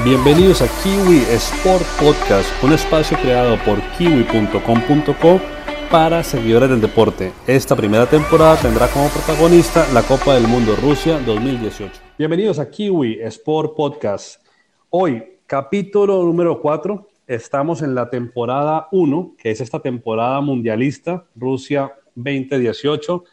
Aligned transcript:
Bienvenidos 0.00 0.62
a 0.62 0.68
Kiwi 0.82 1.18
Sport 1.28 1.84
Podcast, 2.00 2.50
un 2.64 2.72
espacio 2.72 3.16
creado 3.18 3.56
por 3.64 3.78
kiwi.com.co 3.96 5.40
para 5.90 6.24
seguidores 6.24 6.70
del 6.70 6.80
deporte. 6.80 7.30
Esta 7.46 7.76
primera 7.76 8.06
temporada 8.06 8.56
tendrá 8.56 8.88
como 8.88 9.08
protagonista 9.10 9.86
la 9.92 10.02
Copa 10.02 10.34
del 10.34 10.48
Mundo 10.48 10.74
Rusia 10.74 11.20
2018. 11.20 11.92
Bienvenidos 12.18 12.58
a 12.58 12.68
Kiwi 12.68 13.20
Sport 13.20 13.76
Podcast. 13.76 14.44
Hoy, 14.90 15.22
capítulo 15.46 16.24
número 16.24 16.60
4, 16.60 17.06
estamos 17.28 17.80
en 17.82 17.94
la 17.94 18.10
temporada 18.10 18.88
1, 18.90 19.34
que 19.38 19.52
es 19.52 19.60
esta 19.60 19.78
temporada 19.78 20.40
mundialista 20.40 21.26
Rusia 21.36 21.92
2018. 22.16 23.24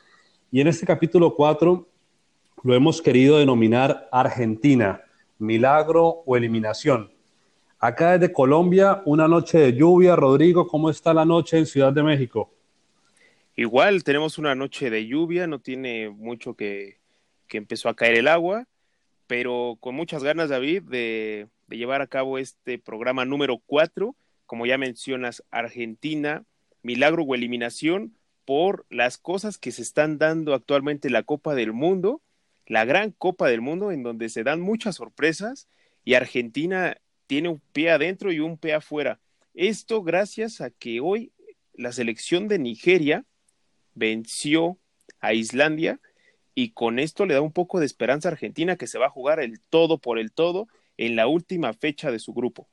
Y 0.52 0.62
en 0.62 0.68
este 0.68 0.86
capítulo 0.86 1.34
4 1.36 1.88
lo 2.64 2.76
hemos 2.76 3.02
querido 3.02 3.40
denominar 3.40 4.08
Argentina 4.12 5.02
milagro 5.40 6.22
o 6.26 6.38
eliminación. 6.38 7.12
Acá 7.80 8.18
desde 8.18 8.34
Colombia, 8.34 9.02
una 9.06 9.28
noche 9.28 9.58
de 9.58 9.74
lluvia. 9.74 10.16
Rodrigo, 10.16 10.68
¿cómo 10.68 10.90
está 10.90 11.14
la 11.14 11.26
noche 11.26 11.58
en 11.58 11.66
Ciudad 11.66 11.94
de 11.94 12.04
México? 12.04 12.54
Igual, 13.56 14.04
tenemos 14.04 14.38
una 14.38 14.54
noche 14.54 14.90
de 14.90 15.08
lluvia, 15.08 15.48
no 15.48 15.60
tiene 15.60 16.10
mucho 16.10 16.56
que, 16.56 16.98
empezó 17.50 17.90
a 17.90 17.96
caer 17.96 18.16
el 18.16 18.28
agua, 18.28 18.68
pero 19.28 19.78
con 19.80 19.96
muchas 19.96 20.24
ganas, 20.24 20.50
David, 20.50 20.84
de, 20.84 21.48
de 21.68 21.78
llevar 21.78 22.02
a 22.02 22.08
cabo 22.08 22.38
este 22.38 22.78
programa 22.78 23.26
número 23.26 23.58
4, 23.66 24.16
como 24.46 24.66
ya 24.66 24.78
mencionas, 24.78 25.44
Argentina, 25.50 26.44
milagro 26.84 27.24
o 27.24 27.36
eliminación 27.36 28.14
por 28.46 28.86
las 28.90 29.18
cosas 29.18 29.58
que 29.58 29.72
se 29.72 29.84
están 29.84 30.18
dando 30.18 30.54
actualmente 30.54 31.08
en 31.08 31.14
la 31.14 31.24
Copa 31.24 31.56
del 31.56 31.72
Mundo 31.72 32.22
la 32.70 32.86
gran 32.86 33.12
Copa 33.12 33.50
del 33.50 33.60
Mundo 33.60 33.92
en 33.92 34.04
donde 34.04 34.30
se 34.30 34.44
dan 34.44 34.62
muchas 34.62 34.96
sorpresas 34.96 35.68
y 36.06 36.14
Argentina 36.14 36.96
tiene 37.28 37.50
un 37.50 37.62
pie 37.74 37.92
adentro 37.92 38.32
y 38.32 38.40
un 38.40 38.58
pie 38.58 38.76
afuera. 38.76 39.20
Esto 39.54 40.04
gracias 40.04 40.62
a 40.62 40.70
que 40.70 41.02
hoy 41.02 41.34
la 41.74 41.92
selección 41.92 42.48
de 42.48 42.60
Nigeria 42.60 43.26
venció 43.96 44.78
a 45.20 45.34
Islandia 45.34 46.00
y 46.54 46.72
con 46.72 47.00
esto 47.00 47.26
le 47.26 47.34
da 47.34 47.42
un 47.42 47.52
poco 47.52 47.80
de 47.80 47.86
esperanza 47.88 48.30
a 48.30 48.34
Argentina 48.34 48.76
que 48.76 48.88
se 48.88 49.00
va 49.00 49.08
a 49.08 49.12
jugar 49.12 49.40
el 49.40 49.60
todo 49.60 49.98
por 49.98 50.20
el 50.20 50.32
todo 50.32 50.68
en 50.98 51.16
la 51.16 51.28
última 51.28 51.74
fecha 51.74 52.12
de 52.12 52.20
su 52.20 52.34
grupo. 52.34 52.70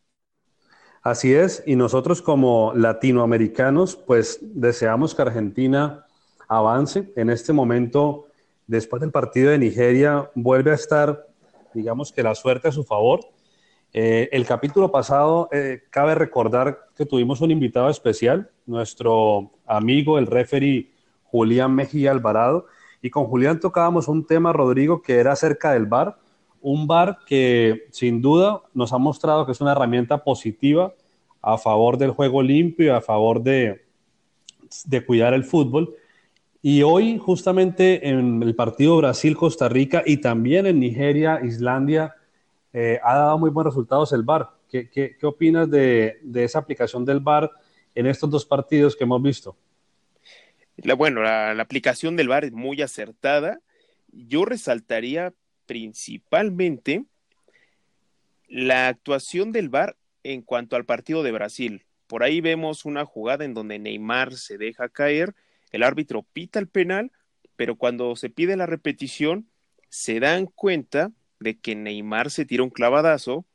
Así 1.03 1.33
es, 1.33 1.63
y 1.67 1.77
nosotros 1.77 2.21
como 2.21 2.73
latinoamericanos, 2.75 3.97
pues 3.97 4.41
deseamos 4.43 5.15
que 5.15 5.23
Argentina 5.23 6.05
avance. 6.49 7.13
En 7.17 7.31
este 7.31 7.53
momento 7.53 8.27
después 8.67 9.01
del 9.01 9.11
partido 9.11 9.51
de 9.51 9.59
Nigeria 9.59 10.31
vuelve 10.35 10.71
a 10.73 10.75
estar, 10.75 11.27
digamos 11.75 12.13
que 12.13 12.23
la 12.23 12.35
suerte 12.35 12.69
a 12.69 12.73
su 12.73 12.85
favor. 12.85 13.21
Eh, 13.93 14.29
el 14.33 14.45
capítulo 14.45 14.91
pasado, 14.91 15.49
eh, 15.53 15.83
cabe 15.91 16.15
recordar 16.15 16.89
que 16.97 17.07
tuvimos 17.07 17.41
un 17.41 17.51
invitado 17.51 17.89
especial, 17.89 18.51
nuestro 18.67 19.53
amigo, 19.67 20.19
el 20.19 20.27
referee 20.27 20.91
Julián 21.25 21.75
Mejía 21.75 22.11
Alvarado, 22.11 22.67
y 23.01 23.11
con 23.11 23.27
Julián 23.27 23.61
tocábamos 23.61 24.09
un 24.09 24.27
tema, 24.27 24.53
Rodrigo, 24.53 25.03
que 25.03 25.19
era 25.19 25.33
acerca 25.33 25.73
del 25.73 25.87
bar, 25.87 26.19
un 26.61 26.87
bar 26.87 27.19
que 27.27 27.87
sin 27.93 28.21
duda 28.21 28.63
nos 28.75 28.93
ha 28.93 28.99
mostrado 28.99 29.47
que 29.47 29.53
es 29.53 29.61
una 29.61 29.73
herramienta 29.73 30.25
positiva 30.25 30.93
a 31.41 31.59
favor 31.59 31.97
del 31.97 32.11
juego 32.11 32.43
limpio 32.43 32.97
a 32.97 33.01
favor 33.01 33.41
de, 33.41 33.85
de 34.85 35.07
cuidar 35.07 35.33
el 35.33 35.45
fútbol 35.45 35.95
y 36.69 36.83
hoy, 36.83 37.17
justamente 37.17 38.09
en 38.09 38.43
el 38.43 38.57
partido 38.57 38.97
Brasil-Costa 38.97 39.69
Rica 39.69 40.03
y 40.05 40.17
también 40.17 40.67
en 40.67 40.81
Nigeria-Islandia, 40.81 42.17
eh, 42.73 42.99
ha 43.05 43.19
dado 43.19 43.39
muy 43.39 43.51
buenos 43.51 43.73
resultados 43.73 44.13
el 44.13 44.25
VAR. 44.25 44.51
¿Qué, 44.69 45.17
opinas 45.23 45.71
de, 45.71 46.19
de, 46.23 46.43
esa 46.43 46.59
aplicación 46.59 47.05
del 47.05 47.21
VAR 47.21 47.53
en 47.95 48.07
estos 48.07 48.29
dos 48.31 48.45
partidos 48.45 48.97
que 48.97 49.05
hemos 49.05 49.23
visto? 49.23 49.57
La, 50.79 50.95
bueno, 50.95 51.23
la, 51.23 51.55
la 51.55 51.63
aplicación 51.63 52.17
del 52.17 52.27
VAR 52.27 52.45
es 52.45 52.53
muy 52.53 52.83
acertada. 52.83 53.61
Yo 54.09 54.45
resaltaría 54.45 55.35
principalmente 55.67 57.05
la 58.49 58.89
actuación 58.89 59.53
del 59.53 59.69
VAR 59.69 59.97
en 60.25 60.43
cuanto 60.43 60.75
al 60.75 60.85
partido 60.85 61.23
de 61.23 61.31
Brasil. 61.31 61.85
Por 62.09 62.25
ahí 62.25 62.41
vemos 62.41 62.85
una 62.85 63.05
jugada 63.05 63.45
en 63.45 63.55
donde 63.55 63.79
Neymar 63.79 64.35
se 64.35 64.59
deja 64.59 64.89
caer 64.89 65.37
el 65.77 65.83
árbitro 65.83 66.27
pita 66.33 66.59
el 66.59 66.69
penal, 66.69 67.13
pero 67.57 67.77
cuando 67.77 68.17
se 68.17 68.31
pide 68.31 68.57
la 68.57 68.67
repetición, 68.67 69.49
se 69.89 70.21
dan 70.21 70.47
cuenta 70.47 71.13
de 71.41 71.59
que 71.59 71.75
Neymar 71.75 72.31
se 72.31 72.45
tira 72.45 72.63
un 72.63 72.71
clavadazo 72.71 73.47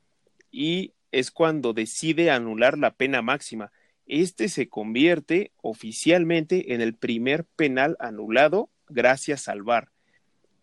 y 0.50 0.92
es 1.10 1.30
cuando 1.30 1.72
decide 1.72 2.30
anular 2.30 2.78
la 2.78 2.94
pena 2.94 3.22
máxima. 3.22 3.70
Este 4.06 4.48
se 4.48 4.68
convierte 4.68 5.52
oficialmente 5.62 6.74
en 6.74 6.80
el 6.80 6.94
primer 6.94 7.44
penal 7.44 7.96
anulado 8.00 8.70
gracias 8.88 9.48
al 9.48 9.62
VAR. 9.62 9.90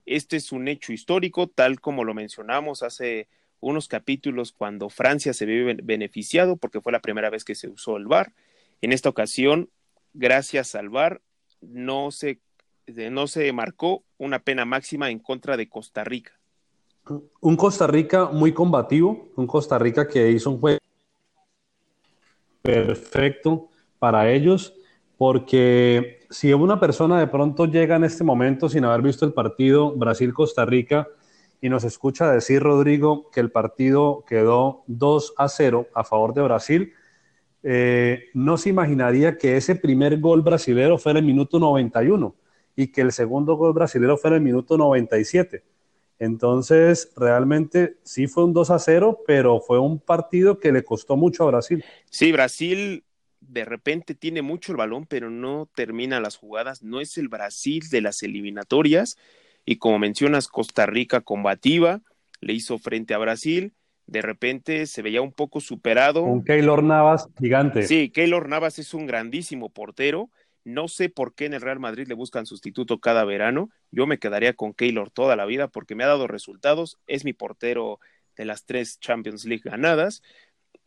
Este 0.06 0.38
es 0.38 0.52
un 0.52 0.68
hecho 0.68 0.92
histórico, 0.92 1.48
tal 1.48 1.80
como 1.80 2.04
lo 2.04 2.14
mencionamos 2.14 2.84
hace 2.84 3.28
unos 3.60 3.88
capítulos 3.88 4.54
cuando 4.54 4.90
Francia 4.90 5.34
se 5.34 5.46
ve 5.46 5.78
beneficiado 5.84 6.58
porque 6.58 6.82
fue 6.82 6.92
la 6.92 7.02
primera 7.02 7.30
vez 7.30 7.44
que 7.44 7.56
se 7.56 7.68
usó 7.68 7.98
el 7.98 8.08
VAR. 8.08 8.34
En 8.82 8.92
esta 8.92 9.10
ocasión, 9.10 9.70
gracias 10.14 10.76
al 10.76 10.90
VAR, 10.90 11.22
no 11.62 12.12
se, 12.12 12.40
no 12.88 13.28
se 13.28 13.52
marcó 13.54 14.04
una 14.18 14.40
pena 14.40 14.66
máxima 14.66 15.10
en 15.10 15.20
contra 15.20 15.58
de 15.58 15.70
Costa 15.70 16.04
Rica. 16.04 16.34
Un 17.42 17.56
Costa 17.56 17.88
Rica 17.88 18.30
muy 18.32 18.54
combativo, 18.54 19.30
un 19.36 19.48
Costa 19.48 19.80
Rica 19.80 20.08
que 20.08 20.30
hizo 20.32 20.52
un 20.52 20.60
juego 20.60 20.80
perfecto 22.62 23.70
para 23.98 24.30
ellos, 24.32 24.74
porque 25.18 26.20
si 26.30 26.54
una 26.54 26.80
persona 26.80 27.20
de 27.20 27.28
pronto 27.28 27.66
llega 27.66 27.96
en 27.96 28.04
este 28.04 28.24
momento 28.24 28.70
sin 28.70 28.86
haber 28.86 29.02
visto 29.02 29.26
el 29.26 29.34
partido 29.34 29.92
Brasil-Costa 29.96 30.66
Rica 30.66 31.08
y 31.62 31.70
nos 31.70 31.84
escucha 31.84 32.32
decir, 32.32 32.62
Rodrigo, 32.62 33.30
que 33.32 33.40
el 33.40 33.52
partido 33.52 34.24
quedó 34.28 34.84
2 34.88 35.34
a 35.38 35.50
0 35.50 35.88
a 35.94 36.04
favor 36.04 36.34
de 36.34 36.42
Brasil, 36.44 36.94
eh, 37.64 38.30
no 38.34 38.58
se 38.58 38.70
imaginaría 38.70 39.38
que 39.38 39.58
ese 39.58 39.76
primer 39.76 40.20
gol 40.20 40.42
brasilero 40.42 40.98
fuera 40.98 41.20
el 41.20 41.26
minuto 41.26 41.60
91 41.60 42.36
y 42.76 42.88
que 42.88 43.02
el 43.02 43.12
segundo 43.12 43.56
gol 43.56 43.74
brasilero 43.74 44.18
fuera 44.18 44.38
el 44.38 44.42
minuto 44.42 44.78
97. 44.78 45.64
Entonces, 46.20 47.12
realmente 47.16 47.98
sí 48.04 48.28
fue 48.28 48.44
un 48.44 48.54
2 48.54 48.72
a 48.72 48.80
0, 48.80 49.22
pero 49.26 49.62
fue 49.62 49.80
un 49.80 50.00
partido 50.00 50.60
que 50.60 50.72
le 50.72 50.84
costó 50.84 51.16
mucho 51.16 51.44
a 51.44 51.48
Brasil. 51.48 51.84
Sí, 52.10 52.32
Brasil 52.32 53.04
de 53.40 53.66
repente 53.66 54.16
tiene 54.16 54.42
mucho 54.42 54.74
el 54.74 54.78
balón, 54.78 55.06
pero 55.06 55.30
no 55.30 55.70
termina 55.76 56.20
las 56.20 56.36
jugadas. 56.36 56.84
No 56.84 57.00
es 57.00 57.18
el 57.18 57.30
Brasil 57.30 57.84
de 57.90 58.02
las 58.02 58.22
eliminatorias. 58.22 59.18
Y 59.66 59.78
como 59.78 59.98
mencionas, 59.98 60.50
Costa 60.50 60.86
Rica 60.86 61.22
combativa, 61.22 62.02
le 62.42 62.54
hizo 62.54 62.78
frente 62.80 63.14
a 63.14 63.18
Brasil 63.18 63.74
de 64.10 64.24
repente 64.24 64.88
se 64.88 65.04
veía 65.04 65.22
un 65.22 65.32
poco 65.32 65.60
superado. 65.60 66.24
Un 66.24 66.44
Keylor 66.44 66.84
Navas 66.84 67.30
gigante. 67.40 67.84
Sí, 67.84 68.10
Keylor 68.10 68.50
Navas 68.50 68.80
es 68.80 68.96
un 68.96 69.06
grandísimo 69.06 69.70
portero. 69.70 70.30
No 70.66 70.88
sé 70.88 71.10
por 71.10 71.36
qué 71.36 71.46
en 71.46 71.54
el 71.54 71.62
Real 71.62 71.80
Madrid 71.80 72.08
le 72.08 72.16
buscan 72.16 72.48
sustituto 72.48 73.00
cada 73.00 73.24
verano. 73.24 73.70
Yo 73.92 74.08
me 74.08 74.18
quedaría 74.18 74.54
con 74.54 74.74
Keylor 74.74 75.12
toda 75.12 75.36
la 75.36 75.46
vida 75.46 75.68
porque 75.68 75.94
me 75.94 76.04
ha 76.04 76.08
dado 76.08 76.26
resultados. 76.26 76.98
Es 77.06 77.24
mi 77.24 77.34
portero 77.34 78.00
de 78.36 78.46
las 78.46 78.66
tres 78.66 79.00
Champions 79.00 79.46
League 79.46 79.64
ganadas 79.64 80.24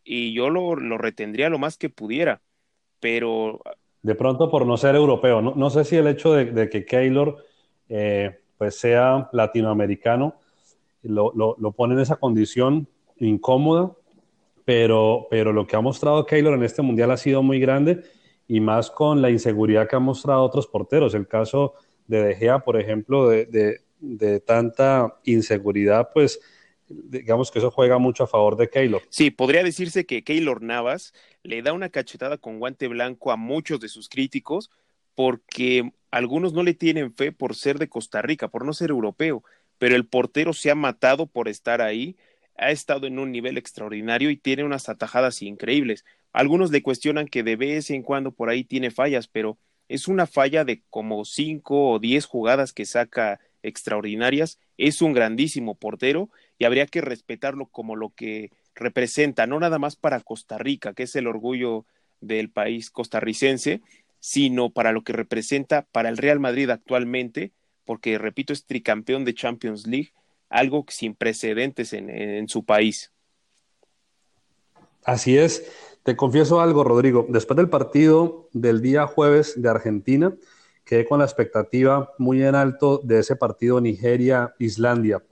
y 0.03 0.35
yo 0.35 0.51
lo, 0.51 0.75
lo 0.75 0.99
retendría 0.99 1.49
lo 1.49 1.59
más 1.59 1.79
que 1.79 1.91
pudiera. 1.91 2.43
Pero. 2.99 3.61
De 4.03 4.17
pronto 4.17 4.51
por 4.51 4.67
no 4.67 4.77
ser 4.77 4.97
europeo. 4.97 5.41
No, 5.41 5.55
no 5.55 5.71
sé 5.71 5.85
si 5.85 5.97
el 5.97 6.09
hecho 6.09 6.33
de, 6.33 6.69
que 6.69 6.85
Keylor 6.85 7.37
eh, 7.89 8.41
pues 8.59 8.77
sea 8.81 9.29
latinoamericano 9.33 10.35
lo, 11.03 11.33
lo, 11.35 11.55
lo 11.59 11.71
pone 11.73 11.95
en 11.95 12.01
esa 12.01 12.17
condición 12.17 12.89
incómoda, 13.27 13.93
pero, 14.65 15.27
pero 15.31 15.53
lo 15.53 15.67
que 15.67 15.77
ha 15.77 15.81
mostrado 15.81 16.27
Keylor 16.27 16.55
en 16.55 16.63
este 16.63 16.83
mundial 16.83 17.11
ha 17.11 17.17
sido 17.17 17.43
muy 17.43 17.61
grande 17.61 18.03
y 18.49 18.61
más 18.61 18.91
con 18.91 19.23
la 19.23 19.31
inseguridad 19.31 19.89
que 19.89 19.97
han 19.97 20.03
mostrado 20.03 20.43
otros 20.43 20.67
porteros. 20.67 21.15
El 21.15 21.27
caso 21.27 21.75
de 22.07 22.23
De 22.23 22.35
Gea, 22.37 22.61
por 22.61 22.79
ejemplo, 22.81 23.29
de, 23.29 23.79
de, 24.01 24.41
tanta 24.41 25.19
inseguridad, 25.25 26.11
pues 26.13 26.41
digamos 26.89 27.51
que 27.51 27.59
eso 27.59 27.71
juega 27.71 27.99
mucho 27.99 28.25
a 28.25 28.27
favor 28.27 28.57
de 28.57 28.69
Keylor. 28.69 29.03
Sí, 29.09 29.31
podría 29.31 29.63
decirse 29.63 30.05
que 30.05 30.23
Keylor 30.23 30.63
Navas 30.63 31.15
le 31.43 31.63
da 31.63 31.73
una 31.73 31.89
cachetada 31.89 32.37
con 32.37 32.59
guante 32.59 32.89
blanco 32.89 33.33
a 33.33 33.37
muchos 33.37 33.81
de 33.81 33.89
sus 33.89 34.09
críticos 34.09 34.71
porque 35.15 35.93
algunos 36.11 36.53
no 36.53 36.63
le 36.63 36.75
tienen 36.75 37.15
fe 37.15 37.33
por 37.33 37.55
ser 37.55 37.79
de 37.79 37.89
Costa 37.89 38.23
Rica, 38.23 38.49
por 38.49 38.65
no 38.65 38.73
ser 38.73 38.91
europeo, 38.91 39.43
pero 39.79 39.97
el 39.97 40.07
portero 40.07 40.53
se 40.53 40.71
ha 40.71 40.75
matado 40.75 41.27
por 41.27 41.49
estar 41.49 41.81
ahí 41.81 42.17
ha 42.57 42.71
estado 42.71 43.07
en 43.07 43.19
un 43.19 43.33
nivel 43.33 43.59
extraordinario 43.59 44.31
y 44.31 44.37
tiene 44.37 44.65
unas 44.65 44.89
atajadas 44.89 45.43
increíbles. 45.43 46.05
Algunos 46.33 46.71
le 46.71 46.83
cuestionan 46.83 47.29
que 47.29 47.43
de 47.43 47.57
vez 47.57 47.91
en 47.91 48.03
cuando 48.03 48.33
por 48.33 48.49
ahí 48.49 48.65
tiene 48.65 48.91
fallas, 48.91 49.29
pero 49.29 49.59
es 49.89 50.09
una 50.09 50.27
falla 50.27 50.65
de 50.65 50.83
como 50.91 51.25
cinco 51.25 51.91
o 51.91 51.99
diez 51.99 52.25
jugadas 52.25 52.73
que 52.73 52.87
saca 52.87 53.41
extraordinarias. 53.63 54.59
Es 54.79 55.03
un 55.03 55.13
grandísimo 55.13 55.75
portero 55.75 56.31
y 56.59 56.65
habría 56.65 56.87
que 56.87 57.01
respetarlo 57.01 57.67
como 57.67 57.97
lo 57.97 58.11
que 58.11 58.51
representa, 58.75 59.47
no 59.47 59.61
nada 59.61 59.79
más 59.79 59.97
para 59.97 60.21
Costa 60.21 60.59
Rica, 60.59 60.95
que 60.95 61.05
es 61.05 61.17
el 61.17 61.27
orgullo 61.27 61.85
del 62.21 62.51
país 62.51 62.91
costarricense, 62.91 63.83
sino 64.21 64.71
para 64.71 64.93
lo 64.93 65.03
que 65.03 65.13
representa 65.13 65.87
para 65.93 66.09
el 66.09 66.17
Real 66.17 66.41
Madrid 66.41 66.71
actualmente, 66.71 67.53
porque, 67.85 68.17
repito, 68.19 68.53
es 68.53 68.65
tricampeón 68.65 69.25
de 69.25 69.35
Champions 69.35 69.87
League, 69.87 70.13
algo 70.53 70.85
sin 70.89 71.15
precedentes 71.15 71.93
en, 71.93 72.11
en 72.11 72.49
su 72.49 72.65
país. 72.65 73.13
Así 75.05 75.37
es. 75.37 75.65
Te 76.03 76.17
confieso 76.17 76.61
algo, 76.61 76.85
Rodrigo. 76.85 77.27
Después 77.29 77.57
del 77.57 77.69
partido 77.69 78.49
del 78.53 78.83
día 78.83 79.07
jueves 79.07 79.61
de 79.61 79.69
Argentina, 79.69 80.35
quedé 80.85 81.05
con 81.07 81.21
la 81.21 81.25
expectativa 81.25 82.13
muy 82.19 82.43
en 82.43 82.55
alto 82.55 83.01
de 83.03 83.21
ese 83.21 83.37
partido 83.37 83.81
Nigeria-Islandia. 83.81 85.23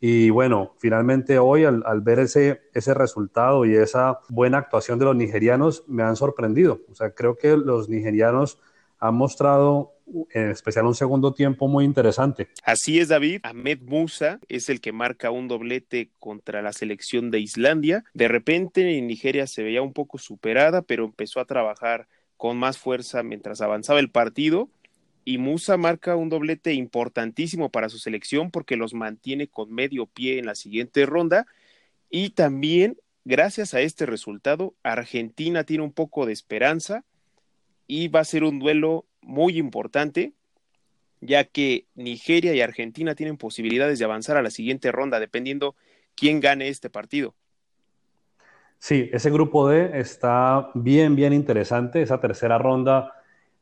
Y 0.00 0.30
bueno, 0.30 0.74
finalmente 0.78 1.38
hoy 1.38 1.64
al, 1.64 2.00
ver 2.02 2.20
ese, 2.20 2.62
ese 2.72 2.94
resultado 2.94 3.64
y 3.64 3.74
esa 3.74 4.20
buena 4.28 4.58
actuación 4.58 4.98
de 4.98 5.06
los 5.06 5.16
nigerianos, 5.16 5.84
me 5.88 6.04
han 6.04 6.14
sorprendido. 6.14 6.80
O 6.90 6.94
sea, 6.94 7.10
creo 7.10 7.36
que 7.36 7.56
los 7.56 7.88
nigerianos 7.88 8.60
han 9.00 9.14
mostrado 9.14 9.94
en 10.30 10.50
especial 10.50 10.86
un 10.86 10.94
segundo 10.94 11.32
tiempo 11.32 11.68
muy 11.68 11.84
interesante. 11.84 12.48
Así 12.64 12.98
es, 12.98 13.08
David. 13.08 13.40
Ahmed 13.42 13.80
Musa 13.82 14.40
es 14.48 14.68
el 14.68 14.80
que 14.80 14.92
marca 14.92 15.30
un 15.30 15.48
doblete 15.48 16.10
contra 16.18 16.62
la 16.62 16.72
selección 16.72 17.30
de 17.30 17.40
Islandia. 17.40 18.04
De 18.14 18.28
repente 18.28 19.00
Nigeria 19.00 19.46
se 19.46 19.62
veía 19.62 19.82
un 19.82 19.92
poco 19.92 20.18
superada, 20.18 20.82
pero 20.82 21.04
empezó 21.04 21.40
a 21.40 21.44
trabajar 21.44 22.08
con 22.36 22.56
más 22.56 22.78
fuerza 22.78 23.22
mientras 23.22 23.60
avanzaba 23.60 24.00
el 24.00 24.10
partido 24.10 24.70
y 25.28 25.36
Musa 25.36 25.76
marca 25.76 26.16
un 26.16 26.30
doblete 26.30 26.72
importantísimo 26.72 27.68
para 27.68 27.90
su 27.90 27.98
selección 27.98 28.50
porque 28.50 28.76
los 28.76 28.94
mantiene 28.94 29.46
con 29.46 29.70
medio 29.70 30.06
pie 30.06 30.38
en 30.38 30.46
la 30.46 30.54
siguiente 30.54 31.04
ronda 31.04 31.46
y 32.08 32.30
también 32.30 32.96
gracias 33.26 33.74
a 33.74 33.82
este 33.82 34.06
resultado 34.06 34.74
Argentina 34.82 35.64
tiene 35.64 35.84
un 35.84 35.92
poco 35.92 36.24
de 36.24 36.32
esperanza 36.32 37.04
y 37.86 38.08
va 38.08 38.20
a 38.20 38.24
ser 38.24 38.42
un 38.42 38.58
duelo 38.58 39.04
muy 39.22 39.58
importante 39.58 40.32
ya 41.20 41.44
que 41.44 41.86
Nigeria 41.94 42.54
y 42.54 42.60
Argentina 42.60 43.14
tienen 43.14 43.36
posibilidades 43.36 43.98
de 43.98 44.04
avanzar 44.04 44.36
a 44.36 44.42
la 44.42 44.50
siguiente 44.50 44.92
ronda 44.92 45.18
dependiendo 45.20 45.74
quién 46.14 46.40
gane 46.40 46.68
este 46.68 46.90
partido. 46.90 47.34
Sí, 48.78 49.10
ese 49.12 49.30
grupo 49.30 49.68
D 49.68 49.98
está 49.98 50.70
bien, 50.74 51.16
bien 51.16 51.32
interesante. 51.32 52.00
Esa 52.00 52.20
tercera 52.20 52.58
ronda 52.58 53.12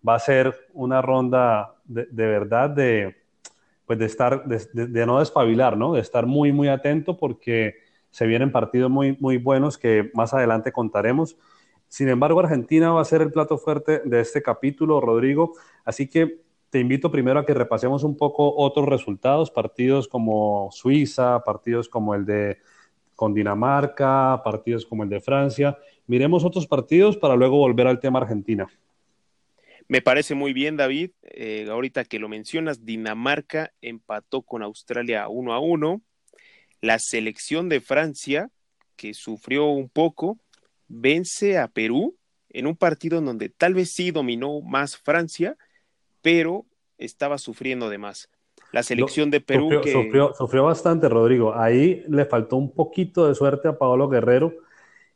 va 0.07 0.15
a 0.15 0.19
ser 0.19 0.55
una 0.75 1.01
ronda 1.01 1.75
de, 1.85 2.07
verdad 2.13 2.69
de, 2.69 3.17
pues 3.87 3.99
de 3.99 4.05
estar, 4.05 4.45
de, 4.45 5.07
no 5.07 5.21
despabilar, 5.21 5.79
¿no? 5.79 5.95
De 5.95 6.01
estar 6.01 6.27
muy, 6.27 6.53
muy 6.53 6.69
atento 6.69 7.17
porque 7.17 7.77
se 8.11 8.27
vienen 8.27 8.53
partidos 8.53 8.91
muy, 8.91 9.17
muy 9.19 9.39
buenos 9.39 9.79
que 9.79 10.11
más 10.13 10.35
adelante 10.35 10.71
contaremos. 10.71 11.37
Sin 11.89 12.09
embargo, 12.09 12.41
Argentina 12.41 12.93
va 12.93 13.01
a 13.01 13.05
ser 13.05 13.23
el 13.23 13.33
plato 13.33 13.59
fuerte 13.59 14.03
de 14.05 14.21
este 14.21 14.43
capítulo, 14.43 15.01
Rodrigo. 15.01 15.55
Así 15.85 16.09
que 16.09 16.41
te 16.71 16.81
invito 16.81 17.11
primero 17.11 17.41
a 17.41 17.47
que 17.47 17.55
repasemos 17.55 18.03
un 18.03 18.17
poco 18.17 18.55
otros 18.57 18.87
resultados, 18.87 19.51
partidos 19.51 20.09
como 20.09 20.69
Suiza, 20.73 21.43
partidos 21.45 21.89
como 21.89 22.15
el 22.15 22.27
de 22.27 22.59
con 23.15 23.33
Dinamarca, 23.33 24.43
partidos 24.45 24.85
como 24.85 25.03
el 25.03 25.09
de 25.09 25.21
Francia. 25.21 25.79
Miremos 26.07 26.45
otros 26.45 26.67
partidos 26.67 27.17
para 27.17 27.35
luego 27.35 27.57
volver 27.57 27.87
al 27.87 27.99
tema 27.99 28.21
Argentina. 28.21 28.69
Me 29.89 30.03
parece 30.03 30.35
muy 30.35 30.53
bien, 30.53 30.77
David. 30.77 31.13
Eh, 31.23 31.67
ahorita 31.71 32.05
que 32.05 32.19
lo 32.19 32.29
mencionas, 32.29 32.85
Dinamarca 32.85 33.73
empató 33.81 34.43
con 34.43 34.63
Australia 34.63 35.29
uno 35.29 35.55
a 35.55 35.61
uno. 35.61 36.03
La 36.81 36.99
selección 36.99 37.69
de 37.69 37.81
Francia, 37.81 38.51
que 38.97 39.15
sufrió 39.15 39.67
un 39.67 39.89
poco, 39.89 40.39
vence 40.89 41.59
a 41.59 41.69
Perú 41.69 42.17
en 42.51 42.67
un 42.67 42.77
partido 42.77 43.19
en 43.19 43.27
donde 43.27 43.49
tal 43.49 43.75
vez 43.75 43.93
sí 43.93 44.11
dominó 44.11 44.61
más 44.63 44.97
Francia, 44.97 45.57
pero 46.23 46.65
estaba 46.99 47.39
sufriendo 47.39 47.91
de 47.91 47.99
más. 47.99 48.31
La 48.73 48.83
selección 48.83 49.31
de 49.31 49.41
Perú 49.41 49.71
sufrió, 49.71 50.31
que... 50.31 50.35
sufrió, 50.37 50.65
bastante, 50.65 51.09
Rodrigo. 51.09 51.55
Ahí 51.55 52.05
le 52.09 52.25
faltó 52.25 52.57
un 52.57 52.73
poquito 52.73 53.29
de 53.29 53.35
suerte 53.35 53.69
a 53.69 53.79
Paolo 53.79 54.09
Guerrero 54.09 54.55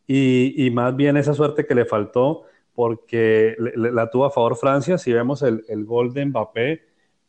y, 0.07 0.67
y 0.67 0.71
más 0.71 0.95
bien 0.97 1.17
esa 1.17 1.35
suerte 1.35 1.67
que 1.67 1.75
le 1.75 1.85
faltó 1.85 2.45
porque 2.75 3.57
la 3.75 4.11
tuvo 4.11 4.25
a 4.25 4.31
favor 4.31 4.57
Francia. 4.57 4.99
Si 4.99 5.13
vemos 5.13 5.43
el, 5.43 5.65
el 5.69 5.85
gol 5.85 6.15
de 6.15 6.25
Mbappé, 6.25 6.83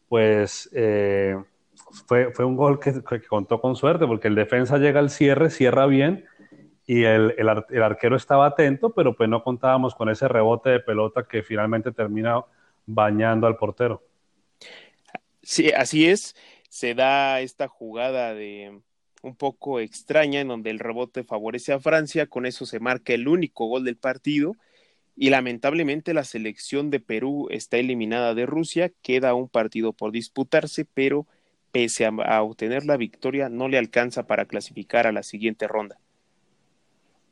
pues 0.08 0.70
eh, 0.74 1.38
fue, 2.08 2.32
fue, 2.32 2.46
un 2.46 2.56
gol 2.56 2.80
que, 2.80 3.02
contó 3.28 3.60
con 3.60 3.76
suerte, 3.76 4.06
porque 4.08 4.28
el 4.28 4.36
defensa 4.36 4.78
llega 4.78 5.00
al 5.00 5.10
cierre, 5.10 5.50
cierra 5.50 5.88
bien, 5.88 6.26
y 6.92 7.06
el, 7.06 7.48
arquero 7.48 8.18
estaba 8.18 8.48
atento, 8.48 8.90
pero 8.90 9.16
pues 9.16 9.30
no 9.30 9.46
contábamos 9.46 9.96
con 9.96 10.10
ese 10.10 10.28
rebote 10.28 10.72
de 10.72 10.82
pelota 10.82 11.24
que 11.24 11.42
finalmente 11.42 11.94
termina 11.94 12.44
bañando 12.86 13.48
al 13.48 13.56
portero. 13.56 14.04
Sí, 15.42 15.72
así 15.72 16.08
es. 16.08 16.36
Se 16.68 16.94
da 16.94 17.40
esta 17.40 17.70
jugada 17.70 18.34
de 18.34 18.82
un 19.22 19.38
poco 19.38 19.80
extraña 19.80 20.42
en 20.42 20.50
donde 20.50 20.70
el 20.70 20.80
rebote 20.80 21.24
favorece 21.24 21.72
a 21.72 21.80
Francia, 21.80 22.28
con 22.28 22.46
eso 22.46 22.66
se 22.66 22.82
marca 22.82 23.14
el 23.14 23.30
único 23.30 23.68
gol 23.68 23.86
del 23.86 23.96
partido 23.96 24.58
y 25.16 25.30
lamentablemente 25.30 26.14
la 26.14 26.26
selección 26.26 26.90
de 26.90 27.00
Perú 27.00 27.48
está 27.52 27.78
eliminada 27.78 28.34
de 28.34 28.46
Rusia, 28.46 28.92
queda 29.02 29.34
un 29.34 29.48
partido 29.48 29.94
por 29.94 30.12
disputarse, 30.12 30.84
pero 30.84 31.26
pese 31.72 32.06
a, 32.06 32.42
obtener 32.42 32.86
la 32.86 32.98
victoria 32.98 33.48
no 33.48 33.70
le 33.70 33.78
alcanza 33.78 34.28
para 34.28 34.44
clasificar 34.44 35.08
a 35.08 35.14
la 35.14 35.24
siguiente 35.24 35.70
ronda. 35.70 35.98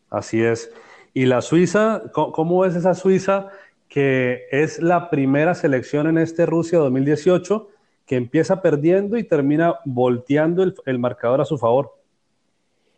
Así 0.09 0.41
es. 0.41 0.71
¿Y 1.13 1.25
la 1.25 1.41
Suiza? 1.41 2.03
¿Cómo 2.13 2.65
es 2.65 2.75
esa 2.75 2.94
Suiza 2.94 3.50
que 3.88 4.45
es 4.51 4.79
la 4.79 5.09
primera 5.09 5.56
selección 5.56 6.07
en 6.07 6.19
este 6.19 6.45
Rusia 6.45 6.77
2018 6.77 7.69
que 8.06 8.15
empieza 8.15 8.61
perdiendo 8.61 9.17
y 9.17 9.23
termina 9.23 9.75
volteando 9.85 10.63
el, 10.63 11.00
marcador 11.00 11.41
a 11.41 11.45
su 11.45 11.57
favor? 11.57 11.95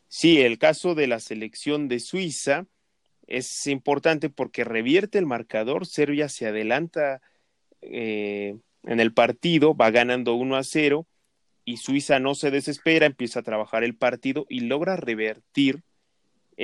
Sí, 0.08 0.42
el 0.42 0.58
caso 0.58 0.94
de 0.94 1.08
la 1.08 1.20
selección 1.20 1.88
de 1.88 2.00
Suiza 2.00 2.66
es 3.28 3.68
importante 3.68 4.30
porque 4.30 4.66
revierte 4.66 5.18
el 5.18 5.26
marcador, 5.26 5.86
Serbia 5.86 6.28
se 6.28 6.48
adelanta 6.48 7.22
eh, 7.82 8.58
en 8.84 9.00
el 9.00 9.14
partido, 9.14 9.76
va 9.76 9.90
ganando 9.92 10.36
1 10.36 10.56
a 10.58 10.64
0 10.64 11.06
y 11.64 11.78
Suiza 11.78 12.20
no 12.20 12.36
se 12.36 12.52
desespera, 12.52 13.06
empieza 13.06 13.40
a 13.40 13.44
trabajar 13.44 13.86
el 13.86 13.96
partido 13.96 14.46
y 14.50 14.62
logra 14.62 14.98
revertir 14.98 15.84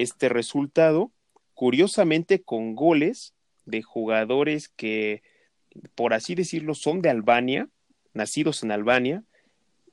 este 0.02 0.30
resultado, 0.30 1.12
curiosamente 1.54 2.42
con 2.42 2.76
goles 2.76 3.34
de 3.66 3.82
jugadores 3.82 4.70
que, 4.70 5.24
por 5.96 6.14
así 6.14 6.36
decirlo, 6.36 6.76
son 6.76 7.02
de 7.02 7.10
Albania, 7.10 7.70
nacidos 8.14 8.64
en 8.64 8.72
Albania. 8.72 9.24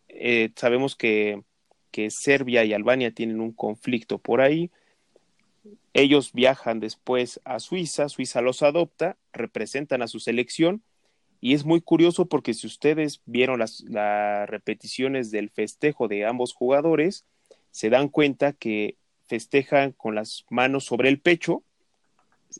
Eh, 0.09 0.51
sabemos 0.57 0.97
que, 0.97 1.43
que 1.91 2.11
Serbia 2.11 2.65
y 2.65 2.73
Albania 2.73 3.13
tienen 3.13 3.41
un 3.41 3.53
conflicto 3.53 4.19
por 4.19 4.41
ahí 4.41 4.71
ellos 5.95 6.33
viajan 6.33 6.81
después 6.81 7.41
a 7.45 7.61
Suiza, 7.61 8.09
Suiza 8.09 8.41
los 8.41 8.63
adopta, 8.63 9.17
representan 9.33 10.03
a 10.03 10.09
su 10.09 10.19
selección 10.19 10.83
y 11.41 11.55
es 11.55 11.65
muy 11.65 11.81
curioso 11.81 12.27
porque 12.27 12.53
si 12.53 12.67
ustedes 12.67 13.23
vieron 13.25 13.61
las, 13.61 13.85
repeticiones 14.47 15.31
del 15.31 15.51
festejo 15.51 16.09
de 16.09 16.25
ambos 16.25 16.53
jugadores, 16.53 17.25
se 17.71 17.91
dan 17.91 18.09
cuenta 18.09 18.53
que 18.53 18.97
festejan 19.27 19.93
con 19.93 20.15
las 20.15 20.45
manos 20.51 20.85
sobre 20.85 21.09
el 21.09 21.21
pecho, 21.21 21.63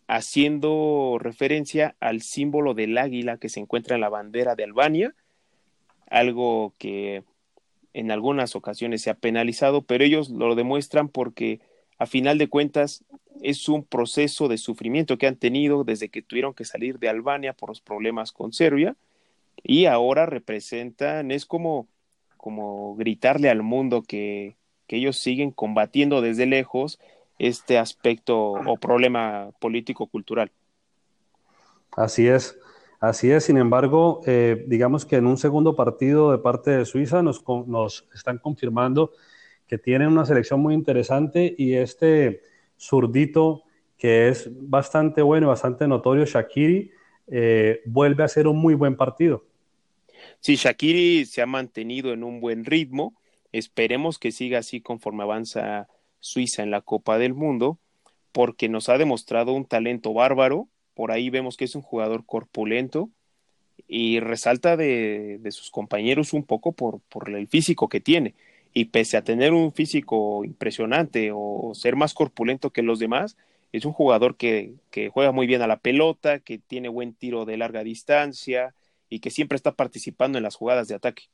haciendo 0.09 1.19
referencia 1.21 1.97
al 2.01 2.23
símbolo 2.23 2.75
del 2.75 2.99
águila 2.99 3.39
que 3.39 3.49
se 3.49 3.61
encuentra 3.61 3.95
en 3.95 4.01
la 4.01 4.09
bandera 4.09 4.55
de 4.55 4.65
Albania, 4.65 5.15
algo 6.09 6.75
que 6.79 7.23
en 7.93 8.11
algunas 8.11 8.57
ocasiones 8.57 9.03
se 9.03 9.11
ha 9.11 9.15
penalizado, 9.15 9.83
pero 9.83 10.05
ellos 10.05 10.31
lo 10.31 10.55
demuestran 10.55 11.09
porque 11.09 11.61
a 11.99 12.07
final 12.07 12.39
de 12.39 12.49
cuentas 12.49 13.05
es 13.43 13.69
un 13.69 13.85
proceso 13.85 14.49
de 14.49 14.59
sufrimiento 14.59 15.17
que 15.17 15.27
han 15.27 15.37
tenido 15.37 15.85
desde 15.85 16.09
que 16.09 16.23
tuvieron 16.23 16.55
que 16.55 16.65
salir 16.65 16.99
de 16.99 17.09
Albania 17.09 17.53
por 17.53 17.69
los 17.69 17.81
problemas 17.81 18.33
con 18.33 18.53
Serbia 18.53 18.97
y 19.63 19.87
ahora 19.87 20.27
representan, 20.27 21.31
es 21.31 21.47
como, 21.47 21.87
como 22.37 22.97
gritarle 22.97 23.49
al 23.49 23.63
mundo 23.63 24.03
que, 24.03 24.57
que 24.87 24.97
ellos 24.97 25.19
siguen 25.19 25.51
combatiendo 25.51 26.21
desde 26.21 26.47
lejos 26.47 26.99
este 27.39 27.79
aspecto 27.79 28.39
o 28.39 28.77
problema 28.77 29.51
político-cultural. 29.61 30.51
Así 31.97 32.27
es, 32.29 32.59
así 33.01 33.31
es. 33.31 33.45
Sin 33.45 33.57
embargo, 33.57 34.21
eh, 34.27 34.65
digamos 34.67 35.05
que 35.05 35.17
en 35.17 35.27
un 35.27 35.37
segundo 35.37 35.75
partido 35.75 36.33
de 36.33 36.39
parte 36.39 36.71
de 36.71 36.85
Suiza 36.85 37.23
nos, 37.23 37.43
nos 37.67 38.07
están 38.15 38.39
confirmando 38.39 39.13
que 39.67 39.79
tienen 39.79 40.09
una 40.09 40.27
selección 40.27 40.61
muy 40.61 40.75
interesante 40.75 41.55
y 41.57 41.75
este 41.75 42.43
zurdito 42.79 43.63
que 43.97 44.29
es 44.29 44.51
bastante 44.51 45.23
bueno, 45.23 45.49
bastante 45.49 45.89
notorio, 45.89 46.27
Shakiri, 46.27 46.91
eh, 47.29 47.81
vuelve 47.87 48.25
a 48.25 48.29
ser 48.29 48.47
un 48.47 48.59
muy 48.59 48.75
buen 48.75 48.97
partido. 48.97 49.45
Sí, 50.41 50.57
Shakiri 50.57 51.25
se 51.25 51.43
ha 51.43 51.47
mantenido 51.47 52.13
en 52.13 52.23
un 52.23 52.41
buen 52.41 52.65
ritmo. 52.65 53.15
Esperemos 53.55 54.19
que 54.19 54.33
siga 54.33 54.59
así 54.59 54.81
conforme 54.81 55.23
avanza 55.23 55.87
Suiza 56.19 56.65
en 56.65 56.73
la 56.73 56.81
Copa 56.81 57.19
del 57.19 57.35
Mundo, 57.35 57.79
porque 58.33 58.69
nos 58.69 58.89
ha 58.89 58.99
demostrado 58.99 59.53
un 59.53 59.65
talento 59.65 60.13
bárbaro. 60.13 60.67
Por 60.95 61.13
ahí 61.13 61.31
vemos 61.31 61.57
que 61.57 61.65
es 61.65 61.77
un 61.77 61.83
jugador 61.83 62.27
corpulento 62.27 63.11
y 63.87 64.19
resalta 64.19 64.77
de, 64.77 65.39
sus 65.53 65.71
compañeros 65.71 66.33
un 66.33 66.43
poco 66.43 66.73
por, 66.73 66.99
por 67.03 67.31
el 67.31 67.47
físico 67.47 67.89
que 67.89 68.01
tiene. 68.01 68.35
Y 68.73 68.87
pese 68.87 69.17
a 69.17 69.23
tener 69.23 69.53
un 69.53 69.73
físico 69.73 70.45
impresionante 70.45 71.31
o 71.33 71.75
ser 71.77 71.95
más 71.95 72.13
corpulento 72.13 72.71
que 72.71 72.83
los 72.83 72.99
demás, 72.99 73.37
es 73.71 73.85
un 73.85 73.93
jugador 73.93 74.37
que, 74.37 74.75
que, 74.91 75.11
juega 75.11 75.31
muy 75.31 75.47
bien 75.47 75.63
a 75.63 75.69
la 75.69 75.79
pelota, 75.79 76.41
que 76.41 76.59
tiene 76.59 76.89
buen 76.89 77.15
tiro 77.15 77.45
de 77.45 77.57
larga 77.57 77.85
distancia 77.85 78.75
y 79.09 79.21
que 79.21 79.31
siempre 79.31 79.55
está 79.55 79.71
participando 79.77 80.39
en 80.39 80.43
las 80.43 80.57
jugadas 80.57 80.89
de 80.89 80.97
ataque. 80.97 81.29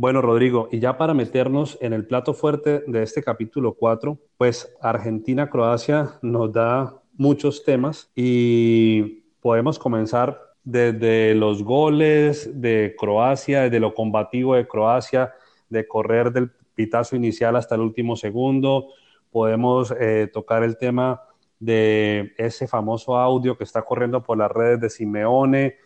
Bueno, 0.00 0.22
Rodrigo, 0.22 0.70
y 0.72 0.78
ya 0.78 0.96
para 0.96 1.12
meternos 1.12 1.76
en 1.82 1.92
el 1.92 2.06
plato 2.06 2.32
fuerte 2.32 2.82
de 2.86 3.02
este 3.02 3.22
capítulo 3.22 3.74
4, 3.74 4.18
pues 4.38 4.74
Argentina-Croacia 4.80 6.18
nos 6.22 6.54
da 6.54 7.02
muchos 7.18 7.64
temas 7.64 8.10
y 8.16 9.20
podemos 9.42 9.78
comenzar 9.78 10.40
desde 10.64 11.34
los 11.34 11.62
goles 11.62 12.50
de 12.62 12.96
Croacia, 12.98 13.64
desde 13.64 13.78
lo 13.78 13.92
combativo 13.92 14.54
de 14.54 14.66
Croacia, 14.66 15.34
de 15.68 15.86
correr 15.86 16.32
del 16.32 16.50
pitazo 16.74 17.14
inicial 17.14 17.54
hasta 17.56 17.74
el 17.74 17.82
último 17.82 18.16
segundo. 18.16 18.86
Podemos 19.30 19.94
eh, 20.00 20.30
tocar 20.32 20.62
el 20.62 20.78
tema 20.78 21.20
de 21.58 22.32
ese 22.38 22.66
famoso 22.66 23.18
audio 23.18 23.58
que 23.58 23.64
está 23.64 23.82
corriendo 23.82 24.22
por 24.22 24.38
las 24.38 24.50
redes 24.50 24.80
de 24.80 24.88
Simeone. 24.88 25.76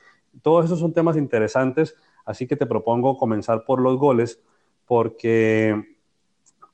Todos 0.40 0.66
esos 0.66 0.78
son 0.78 0.92
temas 0.92 1.16
interesantes, 1.16 1.96
así 2.24 2.46
que 2.46 2.56
te 2.56 2.66
propongo 2.66 3.16
comenzar 3.16 3.64
por 3.64 3.80
los 3.80 3.96
goles, 3.98 4.40
porque 4.86 5.96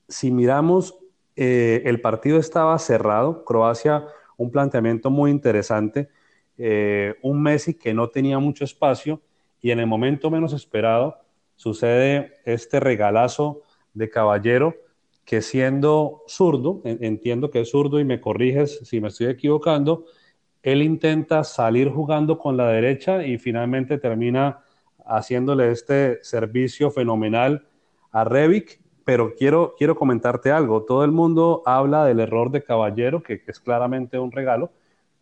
si 0.09 0.30
miramos, 0.30 0.99
eh, 1.37 1.83
el 1.85 2.00
partido 2.00 2.38
estaba 2.38 2.78
cerrado, 2.78 3.45
Croacia, 3.45 4.07
un 4.37 4.50
planteamiento 4.50 5.11
muy 5.11 5.30
interesante, 5.30 6.09
eh, 6.59 7.14
un 7.23 7.42
Messi 7.42 7.75
que 7.75 7.95
no 7.95 8.09
tenía 8.09 8.38
mucho 8.38 8.64
espacio 8.64 9.21
y 9.61 9.71
en 9.71 9.80
el 9.80 9.87
momento 9.87 10.30
menos 10.30 10.52
esperado 10.52 11.16
sucede 11.57 12.35
este 12.45 12.80
regalazo 12.80 13.62
de 13.95 14.11
Caballero 14.11 14.75
que 15.25 15.42
siendo 15.42 16.23
zurdo, 16.26 16.80
entiendo 16.85 17.50
que 17.50 17.61
es 17.61 17.71
zurdo 17.71 18.00
y 18.00 18.04
me 18.04 18.21
corriges 18.21 18.80
si 18.83 19.00
me 19.00 19.09
estoy 19.09 19.28
equivocando, 19.28 20.07
él 20.62 20.83
intenta 20.83 21.45
salir 21.45 21.88
jugando 21.88 22.38
con 22.38 22.57
la 22.57 22.69
derecha 22.69 23.25
y 23.25 23.38
finalmente 23.38 23.99
termina 23.99 24.64
haciéndole 25.10 25.70
este 25.70 26.18
servicio 26.22 26.90
fenomenal 26.90 27.66
a 28.12 28.24
Revic, 28.24 28.80
pero 29.04 29.34
quiero, 29.34 29.74
quiero 29.76 29.96
comentarte 29.96 30.52
algo. 30.52 30.84
Todo 30.84 31.04
el 31.04 31.10
mundo 31.10 31.62
habla 31.66 32.04
del 32.04 32.20
error 32.20 32.50
de 32.50 32.62
Caballero, 32.62 33.22
que, 33.22 33.42
que 33.42 33.50
es 33.50 33.58
claramente 33.58 34.18
un 34.18 34.30
regalo, 34.30 34.70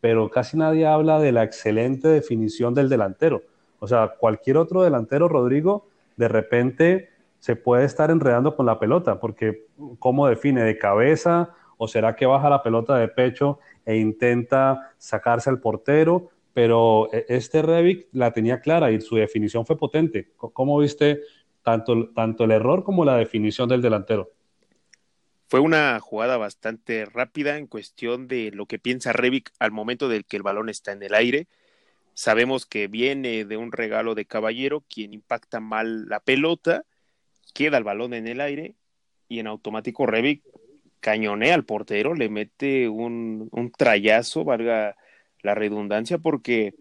pero 0.00 0.30
casi 0.30 0.57
nadie 0.57 0.87
habla 0.87 1.18
de 1.18 1.33
la 1.33 1.42
excelente 1.42 2.09
definición 2.09 2.75
del 2.75 2.88
delantero. 2.88 3.42
O 3.80 3.88
sea, 3.88 4.14
cualquier 4.18 4.59
otro 4.59 4.83
delantero, 4.83 5.28
Rodrigo, 5.28 5.88
de 6.16 6.28
repente 6.28 7.09
se 7.38 7.57
puede 7.57 7.85
estar 7.85 8.11
enredando 8.11 8.57
con 8.57 8.66
la 8.66 8.78
pelota, 8.78 9.21
porque 9.21 9.66
¿cómo 9.99 10.26
define? 10.26 10.62
¿De 10.64 10.76
cabeza? 10.76 11.54
¿O 11.76 11.87
será 11.87 12.16
que 12.16 12.26
baja 12.26 12.50
la 12.50 12.62
pelota 12.62 12.97
de 12.97 13.09
pecho 13.09 13.61
e 13.87 13.97
intenta 13.97 14.92
sacarse 14.99 15.49
al 15.49 15.61
portero? 15.61 16.30
Pero 16.55 17.09
e, 17.12 17.26
este 17.28 17.62
Revic 17.62 18.09
la 18.12 18.33
tenía 18.33 18.61
clara 18.61 18.90
y 18.90 19.00
su 19.00 19.17
definición 19.17 19.67
fue 19.67 19.76
potente. 19.76 20.33
¿Cómo 20.37 20.78
viste 20.78 21.21
tanto, 21.62 22.11
tanto 22.11 22.45
el 22.45 22.52
error 22.52 22.85
como 22.85 23.05
la 23.05 23.17
definición 23.17 23.69
del 23.69 23.83
delantero? 23.83 24.33
Fue 25.49 25.61
una 25.61 25.99
jugada 26.00 26.37
bastante 26.37 27.07
rápida 27.07 27.57
en 27.57 27.67
cuestión 27.67 28.28
de 28.28 28.50
lo 28.52 28.67
que 28.67 28.78
piensa 28.78 29.12
Revic 29.12 29.50
al 29.59 29.73
momento 29.73 30.09
del 30.09 30.26
que 30.26 30.37
el 30.37 30.43
balón 30.43 30.69
está 30.69 30.93
en 30.93 31.02
el 31.02 31.14
aire. 31.14 31.47
Sabemos 32.12 32.67
que 32.67 32.88
viene 32.88 33.45
de 33.45 33.57
un 33.57 33.73
regalo 33.73 34.14
de 34.14 34.26
caballero, 34.26 34.85
quien 34.88 35.14
impacta 35.14 35.61
mal 35.61 36.09
la 36.09 36.21
pelota 36.21 36.85
queda 37.59 37.78
el 37.78 37.85
balón 37.85 38.14
en 38.14 38.28
el 38.28 38.40
aire 38.40 38.75
y 39.28 39.40
en 39.40 39.47
automático 39.47 40.07
Revic 40.07 40.43
cañonea 41.00 41.55
al 41.55 41.64
portero, 41.64 42.14
le 42.14 42.28
mete 42.28 42.88
un, 42.88 43.49
un 43.52 43.73
trayazo, 43.73 44.45
valga 44.45 44.97
la 45.42 45.54
redundancia, 45.54 46.18
porque 46.18 46.75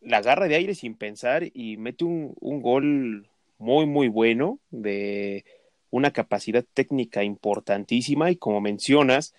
la 0.00 0.18
agarra 0.18 0.48
de 0.48 0.56
aire 0.56 0.74
sin 0.74 0.94
pensar 0.94 1.44
y 1.52 1.76
mete 1.76 2.04
un, 2.04 2.34
un 2.40 2.62
gol 2.62 3.28
muy, 3.58 3.86
muy 3.86 4.08
bueno 4.08 4.58
de 4.70 5.44
una 5.90 6.12
capacidad 6.12 6.64
técnica 6.74 7.24
importantísima. 7.24 8.30
Y 8.30 8.36
como 8.36 8.60
mencionas, 8.60 9.34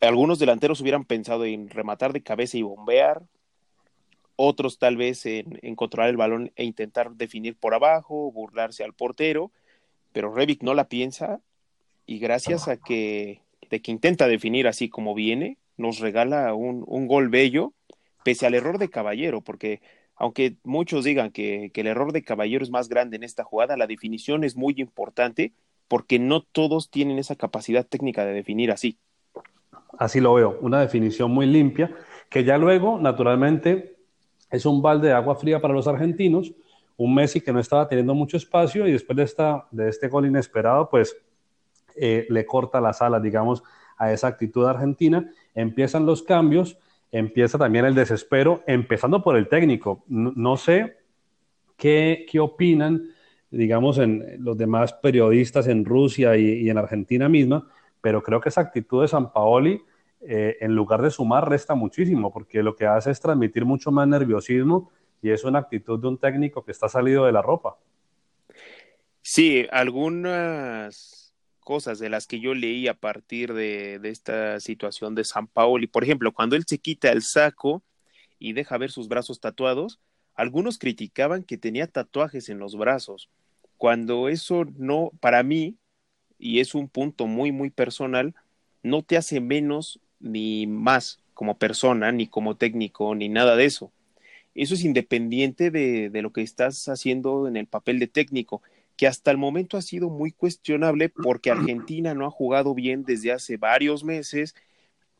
algunos 0.00 0.38
delanteros 0.38 0.80
hubieran 0.80 1.04
pensado 1.04 1.44
en 1.44 1.68
rematar 1.68 2.12
de 2.12 2.22
cabeza 2.22 2.58
y 2.58 2.62
bombear, 2.62 3.22
otros 4.36 4.78
tal 4.78 4.96
vez 4.96 5.24
en, 5.26 5.76
controlar 5.76 6.10
el 6.10 6.16
balón 6.16 6.52
e 6.56 6.64
intentar 6.64 7.12
definir 7.12 7.56
por 7.56 7.74
abajo, 7.74 8.32
burlarse 8.32 8.82
al 8.84 8.94
portero, 8.94 9.52
pero 10.12 10.34
Revic 10.34 10.62
no 10.62 10.74
la 10.74 10.88
piensa 10.88 11.40
y 12.06 12.18
gracias 12.18 12.68
a 12.68 12.76
que, 12.76 13.40
de 13.70 13.80
que 13.80 13.92
intenta 13.92 14.26
definir 14.26 14.66
así 14.66 14.88
como 14.88 15.14
viene, 15.14 15.58
nos 15.82 15.98
regala 15.98 16.54
un, 16.54 16.84
un 16.86 17.06
gol 17.06 17.28
bello, 17.28 17.74
pese 18.24 18.46
al 18.46 18.54
error 18.54 18.78
de 18.78 18.88
Caballero, 18.88 19.42
porque 19.42 19.80
aunque 20.22 20.56
muchos 20.62 21.04
digan 21.04 21.32
que, 21.32 21.72
el 21.74 21.86
error 21.88 22.12
de 22.12 22.22
Caballero 22.22 22.62
es 22.62 22.70
más 22.70 22.88
grande 22.88 23.16
en 23.16 23.24
esta 23.24 23.44
jugada, 23.44 23.76
la 23.76 23.88
definición 23.88 24.44
es 24.44 24.56
muy 24.56 24.74
importante 24.76 25.52
porque 25.88 26.20
no 26.20 26.42
todos 26.42 26.90
tienen 26.90 27.18
esa 27.18 27.34
capacidad 27.34 27.84
técnica 27.84 28.24
de 28.24 28.32
definir 28.32 28.70
así. 28.70 28.98
Así 29.98 30.20
lo 30.20 30.34
veo, 30.34 30.58
una 30.60 30.80
definición 30.80 31.32
muy 31.32 31.46
limpia, 31.46 31.94
que 32.30 32.44
ya 32.44 32.56
luego, 32.56 32.98
naturalmente, 32.98 33.96
es 34.50 34.64
un 34.64 34.80
balde 34.80 35.08
de 35.08 35.14
agua 35.14 35.34
fría 35.34 35.60
para 35.60 35.74
los 35.74 35.88
argentinos, 35.88 36.52
un 36.96 37.14
Messi 37.14 37.40
que 37.40 37.52
no 37.52 37.58
estaba 37.58 37.88
teniendo 37.88 38.14
mucho 38.14 38.36
espacio 38.36 38.86
y 38.86 38.92
después 38.92 39.16
de, 39.16 39.24
esta, 39.24 39.66
de 39.72 39.88
este 39.88 40.06
gol 40.06 40.26
inesperado, 40.26 40.88
pues 40.88 41.16
eh, 41.96 42.26
le 42.30 42.46
corta 42.46 42.80
las 42.80 43.02
alas, 43.02 43.22
digamos, 43.22 43.64
a 43.98 44.12
esa 44.12 44.28
actitud 44.28 44.66
argentina. 44.66 45.30
Empiezan 45.54 46.06
los 46.06 46.22
cambios, 46.22 46.78
empieza 47.10 47.58
también 47.58 47.84
el 47.84 47.94
desespero, 47.94 48.62
empezando 48.66 49.22
por 49.22 49.36
el 49.36 49.48
técnico. 49.48 50.04
No, 50.08 50.56
sé 50.56 50.96
qué, 51.76 52.26
qué, 52.30 52.40
opinan, 52.40 53.10
digamos, 53.50 53.98
en 53.98 54.42
los 54.42 54.56
demás 54.56 54.92
periodistas 54.94 55.66
en 55.68 55.84
Rusia 55.84 56.36
y, 56.36 56.68
en 56.68 56.78
Argentina 56.78 57.28
misma, 57.28 57.68
pero 58.00 58.22
creo 58.22 58.40
que 58.40 58.48
esa 58.48 58.62
actitud 58.62 59.02
de 59.02 59.08
San 59.08 59.32
Paoli, 59.32 59.82
eh, 60.22 60.56
en 60.60 60.74
lugar 60.74 61.02
de 61.02 61.10
sumar, 61.10 61.48
resta 61.48 61.74
muchísimo, 61.74 62.32
porque 62.32 62.62
lo 62.62 62.74
que 62.74 62.86
hace 62.86 63.10
es 63.10 63.20
transmitir 63.20 63.64
mucho 63.64 63.90
más 63.90 64.08
nerviosismo 64.08 64.90
y 65.20 65.30
es 65.30 65.44
una 65.44 65.60
actitud 65.60 66.00
de 66.00 66.08
un 66.08 66.18
técnico 66.18 66.64
que 66.64 66.72
está 66.72 66.88
salido 66.88 67.26
de 67.26 67.32
la 67.32 67.42
ropa. 67.42 67.76
Sí, 69.20 69.66
algunas 69.70 71.21
cosas 71.62 71.98
de 71.98 72.10
las 72.10 72.26
que 72.26 72.40
yo 72.40 72.54
leí 72.54 72.88
a 72.88 72.94
partir 72.94 73.54
de, 73.54 74.00
esta 74.04 74.60
situación 74.60 75.14
de 75.14 75.24
San 75.24 75.46
Paoli, 75.46 75.86
por 75.86 76.04
ejemplo, 76.04 76.32
cuando 76.32 76.56
él 76.56 76.64
se 76.66 76.78
quita 76.78 77.10
el 77.10 77.22
saco 77.22 77.82
y 78.38 78.52
deja 78.52 78.78
ver 78.78 78.90
sus 78.90 79.08
brazos 79.08 79.40
tatuados, 79.40 80.00
algunos 80.34 80.78
criticaban 80.78 81.44
que 81.44 81.58
tenía 81.58 81.86
tatuajes 81.86 82.48
en 82.48 82.58
los 82.58 82.76
brazos, 82.76 83.30
cuando 83.78 84.28
eso 84.28 84.64
no, 84.76 85.12
para 85.20 85.42
mí, 85.42 85.76
y 86.38 86.60
es 86.60 86.74
un 86.74 86.88
punto 86.88 87.26
muy, 87.26 87.52
muy 87.52 87.70
personal, 87.70 88.34
no 88.82 89.02
te 89.02 89.16
hace 89.16 89.40
menos 89.40 90.00
ni 90.20 90.66
más 90.66 91.20
como 91.34 91.58
persona, 91.58 92.12
ni 92.12 92.26
como 92.26 92.56
técnico, 92.56 93.14
ni 93.14 93.28
nada 93.28 93.56
de 93.56 93.64
eso. 93.64 93.92
Eso 94.54 94.74
es 94.74 94.84
independiente 94.84 95.70
de, 95.70 96.10
de, 96.10 96.22
lo 96.22 96.32
que 96.32 96.42
estás 96.42 96.88
haciendo 96.88 97.48
en 97.48 97.56
el 97.56 97.66
papel 97.66 97.98
de 97.98 98.06
técnico, 98.06 98.62
que 99.02 99.08
hasta 99.08 99.32
el 99.32 99.36
momento 99.36 99.76
ha 99.76 99.82
sido 99.82 100.10
muy 100.10 100.30
cuestionable 100.30 101.08
porque 101.08 101.50
Argentina 101.50 102.14
no 102.14 102.24
ha 102.24 102.30
jugado 102.30 102.72
bien 102.72 103.02
desde 103.02 103.32
hace 103.32 103.56
varios 103.56 104.04
meses 104.04 104.54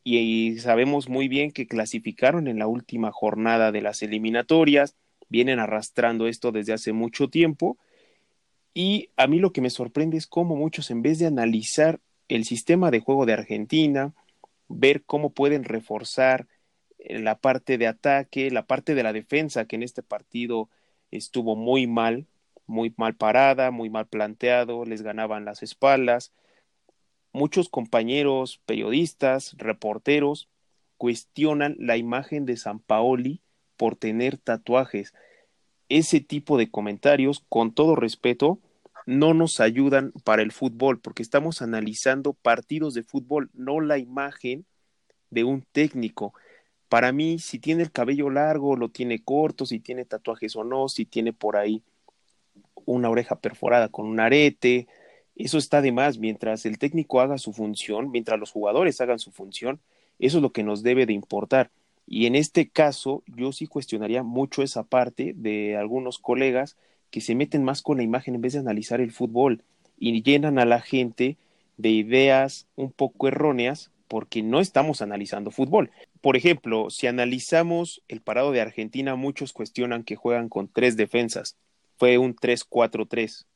y, 0.04 0.56
sabemos 0.60 1.08
muy 1.08 1.26
bien 1.26 1.50
que 1.50 1.66
clasificaron 1.66 2.46
en 2.46 2.60
la 2.60 2.68
última 2.68 3.10
jornada 3.10 3.72
de 3.72 3.82
las 3.82 4.04
eliminatorias, 4.04 4.94
vienen 5.28 5.58
arrastrando 5.58 6.28
esto 6.28 6.52
desde 6.52 6.72
hace 6.72 6.92
mucho 6.92 7.26
tiempo 7.26 7.76
y 8.72 9.10
a 9.16 9.26
mí 9.26 9.40
lo 9.40 9.52
que 9.52 9.60
me 9.60 9.68
sorprende 9.68 10.16
es 10.16 10.28
cómo 10.28 10.54
muchos 10.54 10.92
en 10.92 11.02
vez 11.02 11.18
de 11.18 11.26
analizar 11.26 11.98
el 12.28 12.44
sistema 12.44 12.92
de 12.92 13.00
juego 13.00 13.26
de 13.26 13.32
Argentina, 13.32 14.14
ver 14.68 15.02
cómo 15.02 15.30
pueden 15.30 15.64
reforzar 15.64 16.46
la 17.00 17.36
parte 17.40 17.78
de 17.78 17.88
ataque, 17.88 18.48
la 18.52 18.64
parte 18.64 18.94
de 18.94 19.02
la 19.02 19.12
defensa, 19.12 19.64
que 19.64 19.74
en 19.74 19.82
este 19.82 20.04
partido 20.04 20.68
estuvo 21.10 21.56
muy 21.56 21.88
mal, 21.88 22.28
muy 22.72 22.92
mal 22.96 23.14
parada, 23.14 23.70
muy 23.70 23.90
mal 23.90 24.06
planteado, 24.06 24.84
les 24.84 25.02
ganaban 25.02 25.44
las 25.44 25.62
espaldas. 25.62 26.32
Muchos 27.32 27.68
compañeros, 27.68 28.60
periodistas, 28.66 29.54
reporteros, 29.58 30.48
cuestionan 30.96 31.76
la 31.78 31.96
imagen 31.96 32.46
de 32.46 32.56
San 32.56 32.80
Paoli 32.80 33.42
por 33.76 33.96
tener 33.96 34.38
tatuajes. 34.38 35.12
Ese 35.88 36.20
tipo 36.20 36.56
de 36.56 36.70
comentarios, 36.70 37.44
con 37.48 37.74
todo 37.74 37.94
respeto, 37.94 38.58
no 39.04 39.34
nos 39.34 39.60
ayudan 39.60 40.12
para 40.24 40.42
el 40.42 40.52
fútbol, 40.52 40.98
porque 40.98 41.22
estamos 41.22 41.60
analizando 41.60 42.32
partidos 42.32 42.94
de 42.94 43.02
fútbol, 43.02 43.50
no 43.52 43.80
la 43.80 43.98
imagen 43.98 44.64
de 45.30 45.44
un 45.44 45.62
técnico. 45.72 46.32
Para 46.88 47.12
mí, 47.12 47.38
si 47.38 47.58
tiene 47.58 47.82
el 47.82 47.90
cabello 47.90 48.30
largo, 48.30 48.76
lo 48.76 48.88
tiene 48.88 49.22
corto, 49.22 49.66
si 49.66 49.80
tiene 49.80 50.04
tatuajes 50.04 50.56
o 50.56 50.64
no, 50.64 50.88
si 50.88 51.04
tiene 51.04 51.32
por 51.32 51.56
ahí 51.56 51.82
una 52.86 53.10
oreja 53.10 53.36
perforada 53.36 53.88
con 53.88 54.06
un 54.06 54.20
arete, 54.20 54.86
eso 55.36 55.58
está 55.58 55.80
de 55.80 55.92
más. 55.92 56.18
Mientras 56.18 56.66
el 56.66 56.78
técnico 56.78 57.20
haga 57.20 57.38
su 57.38 57.52
función, 57.52 58.10
mientras 58.10 58.38
los 58.38 58.50
jugadores 58.50 59.00
hagan 59.00 59.18
su 59.18 59.32
función, 59.32 59.80
eso 60.18 60.38
es 60.38 60.42
lo 60.42 60.52
que 60.52 60.62
nos 60.62 60.82
debe 60.82 61.06
de 61.06 61.12
importar. 61.12 61.70
Y 62.06 62.26
en 62.26 62.34
este 62.34 62.68
caso, 62.68 63.22
yo 63.26 63.52
sí 63.52 63.66
cuestionaría 63.66 64.22
mucho 64.22 64.62
esa 64.62 64.82
parte 64.82 65.32
de 65.36 65.76
algunos 65.76 66.18
colegas 66.18 66.76
que 67.10 67.20
se 67.20 67.34
meten 67.34 67.64
más 67.64 67.82
con 67.82 67.98
la 67.98 68.02
imagen 68.02 68.34
en 68.34 68.40
vez 68.40 68.54
de 68.54 68.58
analizar 68.58 69.00
el 69.00 69.12
fútbol 69.12 69.62
y 69.98 70.22
llenan 70.22 70.58
a 70.58 70.64
la 70.64 70.80
gente 70.80 71.36
de 71.76 71.90
ideas 71.90 72.66
un 72.76 72.90
poco 72.90 73.28
erróneas 73.28 73.90
porque 74.08 74.42
no 74.42 74.60
estamos 74.60 75.00
analizando 75.00 75.50
fútbol. 75.50 75.90
Por 76.20 76.36
ejemplo, 76.36 76.90
si 76.90 77.06
analizamos 77.06 78.02
el 78.08 78.20
parado 78.20 78.52
de 78.52 78.60
Argentina, 78.60 79.14
muchos 79.14 79.52
cuestionan 79.52 80.04
que 80.04 80.16
juegan 80.16 80.48
con 80.48 80.68
tres 80.68 80.96
defensas. 80.96 81.56
Fue 82.02 82.18
un 82.18 82.34
3-4-3. 82.34 83.46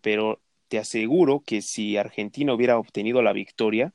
Pero 0.00 0.40
te 0.66 0.80
aseguro 0.80 1.44
que 1.46 1.62
si 1.62 1.96
Argentina 1.96 2.52
hubiera 2.52 2.76
obtenido 2.76 3.22
la 3.22 3.32
victoria, 3.32 3.94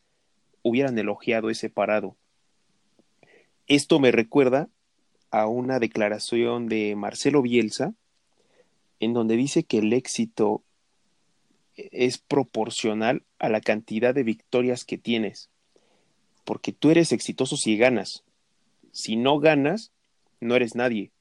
hubieran 0.62 0.98
elogiado 0.98 1.50
ese 1.50 1.70
parado. 1.70 2.16
Esto 3.68 4.00
me 4.00 4.14
recuerda 4.14 4.70
a 5.32 5.48
una 5.48 5.80
declaración 5.80 6.70
de 6.70 6.96
Marcelo 6.96 7.42
Bielsa, 7.42 7.94
en 9.02 9.12
donde 9.12 9.36
dice 9.36 9.66
que 9.66 9.80
el 9.80 9.92
éxito 9.92 10.64
es 11.76 12.20
proporcional 12.20 13.24
a 13.38 13.50
la 13.50 13.60
cantidad 13.60 14.16
de 14.16 14.24
victorias 14.24 14.86
que 14.86 14.98
tienes, 14.98 15.50
porque 16.46 16.72
tú 16.72 16.90
eres 16.90 17.12
exitoso 17.12 17.58
si 17.58 17.76
ganas. 17.76 18.24
Si 18.94 19.18
no 19.18 19.40
ganas, 19.40 19.92
no 20.40 20.56
eres 20.56 20.74
nadie. 20.74 21.12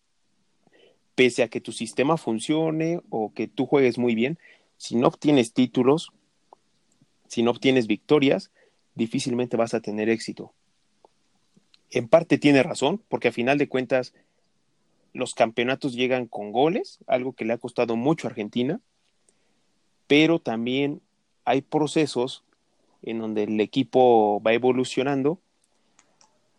Pese 1.14 1.42
a 1.42 1.48
que 1.48 1.60
tu 1.60 1.72
sistema 1.72 2.16
funcione 2.16 3.00
o 3.10 3.32
que 3.34 3.48
tú 3.48 3.66
juegues 3.66 3.98
muy 3.98 4.14
bien, 4.14 4.38
si 4.76 4.96
no 4.96 5.08
obtienes 5.08 5.52
títulos, 5.52 6.12
si 7.28 7.42
no 7.42 7.50
obtienes 7.50 7.86
victorias, 7.86 8.50
difícilmente 8.94 9.56
vas 9.56 9.74
a 9.74 9.80
tener 9.80 10.08
éxito. 10.08 10.52
En 11.90 12.08
parte 12.08 12.38
tiene 12.38 12.62
razón, 12.62 13.02
porque 13.08 13.28
a 13.28 13.32
final 13.32 13.58
de 13.58 13.68
cuentas 13.68 14.14
los 15.12 15.34
campeonatos 15.34 15.94
llegan 15.94 16.26
con 16.26 16.52
goles, 16.52 16.98
algo 17.06 17.34
que 17.34 17.44
le 17.44 17.52
ha 17.52 17.58
costado 17.58 17.96
mucho 17.96 18.26
a 18.26 18.30
Argentina, 18.30 18.80
pero 20.06 20.38
también 20.38 21.00
hay 21.44 21.62
procesos 21.62 22.44
en 23.02 23.18
donde 23.18 23.44
el 23.44 23.60
equipo 23.60 24.40
va 24.42 24.52
evolucionando 24.52 25.38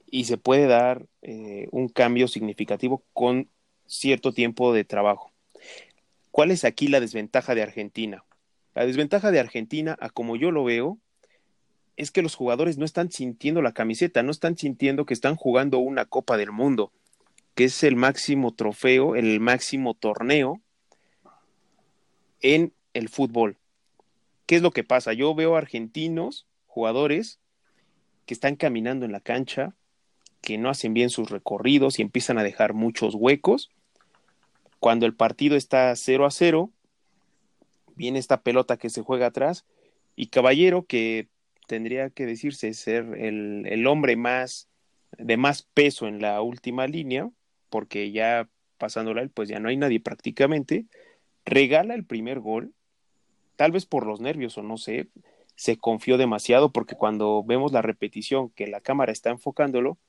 y 0.10 0.26
se 0.26 0.38
puede 0.38 0.68
dar 0.68 1.08
eh, 1.24 1.68
un 1.72 1.88
cambio 1.88 2.28
significativo 2.28 3.04
con 3.14 3.48
cierto 3.86 4.34
tiempo 4.34 4.74
de 4.74 4.86
trabajo. 4.86 5.32
¿Cuál 6.32 6.52
es 6.52 6.66
aquí 6.66 6.88
la 6.88 7.00
desventaja 7.00 7.56
de 7.56 7.62
Argentina? 7.62 8.24
La 8.74 8.86
desventaja 8.86 9.32
de 9.32 9.40
Argentina, 9.40 9.96
a 10.00 10.10
como 10.10 10.36
yo 10.36 10.52
lo 10.52 10.64
veo, 10.64 10.98
es 11.96 12.10
que 12.10 12.24
los 12.24 12.36
jugadores 12.36 12.78
no 12.78 12.86
están 12.86 13.12
sintiendo 13.12 13.62
la 13.62 13.74
camiseta, 13.74 14.24
no 14.24 14.32
están 14.32 14.58
sintiendo 14.58 15.06
que 15.06 15.14
están 15.14 15.36
jugando 15.36 15.78
una 15.78 16.06
Copa 16.06 16.38
del 16.38 16.52
Mundo, 16.52 16.92
que 17.54 17.66
es 17.66 17.84
el 17.84 17.96
máximo 17.96 18.54
trofeo, 18.54 19.16
el 19.16 19.40
máximo 19.40 19.94
torneo 19.94 20.60
en 22.42 22.74
el 22.94 23.10
fútbol. 23.10 23.58
¿Qué 24.48 24.56
es 24.56 24.62
lo 24.62 24.72
que 24.72 24.84
pasa? 24.84 25.14
Yo 25.14 25.36
veo 25.36 25.56
argentinos, 25.56 26.48
jugadores, 26.66 27.40
que 28.26 28.34
están 28.34 28.56
caminando 28.56 29.06
en 29.06 29.12
la 29.12 29.20
cancha, 29.20 29.76
que 30.44 30.58
no 30.58 30.70
hacen 30.70 30.94
bien 30.94 31.10
sus 31.10 31.32
recorridos 31.32 31.98
y 31.98 32.02
empiezan 32.02 32.38
a 32.38 32.44
dejar 32.44 32.74
muchos 32.74 33.16
huecos. 33.16 33.72
Cuando 34.80 35.06
el 35.06 35.16
partido 35.16 35.56
está 35.56 35.96
0 35.96 36.26
a 36.26 36.32
0, 36.32 36.70
viene 37.96 38.20
esta 38.20 38.42
pelota 38.42 38.76
que 38.76 38.90
se 38.90 39.02
juega 39.02 39.28
atrás 39.28 39.66
y 40.18 40.28
Caballero, 40.28 40.86
que 40.86 41.30
tendría 41.66 42.10
que 42.10 42.26
decirse 42.26 42.74
ser 42.74 43.06
el, 43.18 43.66
el 43.68 43.88
hombre 43.88 44.18
más 44.18 44.68
de 45.18 45.38
más 45.38 45.64
peso 45.64 46.08
en 46.08 46.22
la 46.22 46.42
última 46.42 46.88
línea, 46.88 47.30
porque 47.70 48.12
ya 48.12 48.50
pasándola 48.78 49.22
él, 49.22 49.30
pues 49.30 49.48
ya 49.48 49.60
no 49.60 49.70
hay 49.70 49.78
nadie 49.78 50.02
prácticamente, 50.02 50.88
regala 51.46 51.96
el 51.96 52.04
primer 52.04 52.42
gol, 52.42 52.74
tal 53.56 53.72
vez 53.72 53.86
por 53.86 54.06
los 54.06 54.20
nervios 54.20 54.58
o 54.58 54.64
no 54.64 54.76
sé, 54.76 55.08
se 55.56 55.78
confió 55.78 56.18
demasiado 56.18 56.74
porque 56.74 56.96
cuando 56.96 57.44
vemos 57.46 57.72
la 57.72 57.82
repetición 57.82 58.50
que 58.50 58.68
la 58.68 58.82
cámara 58.82 59.14
está 59.14 59.30
enfocándolo, 59.30 60.00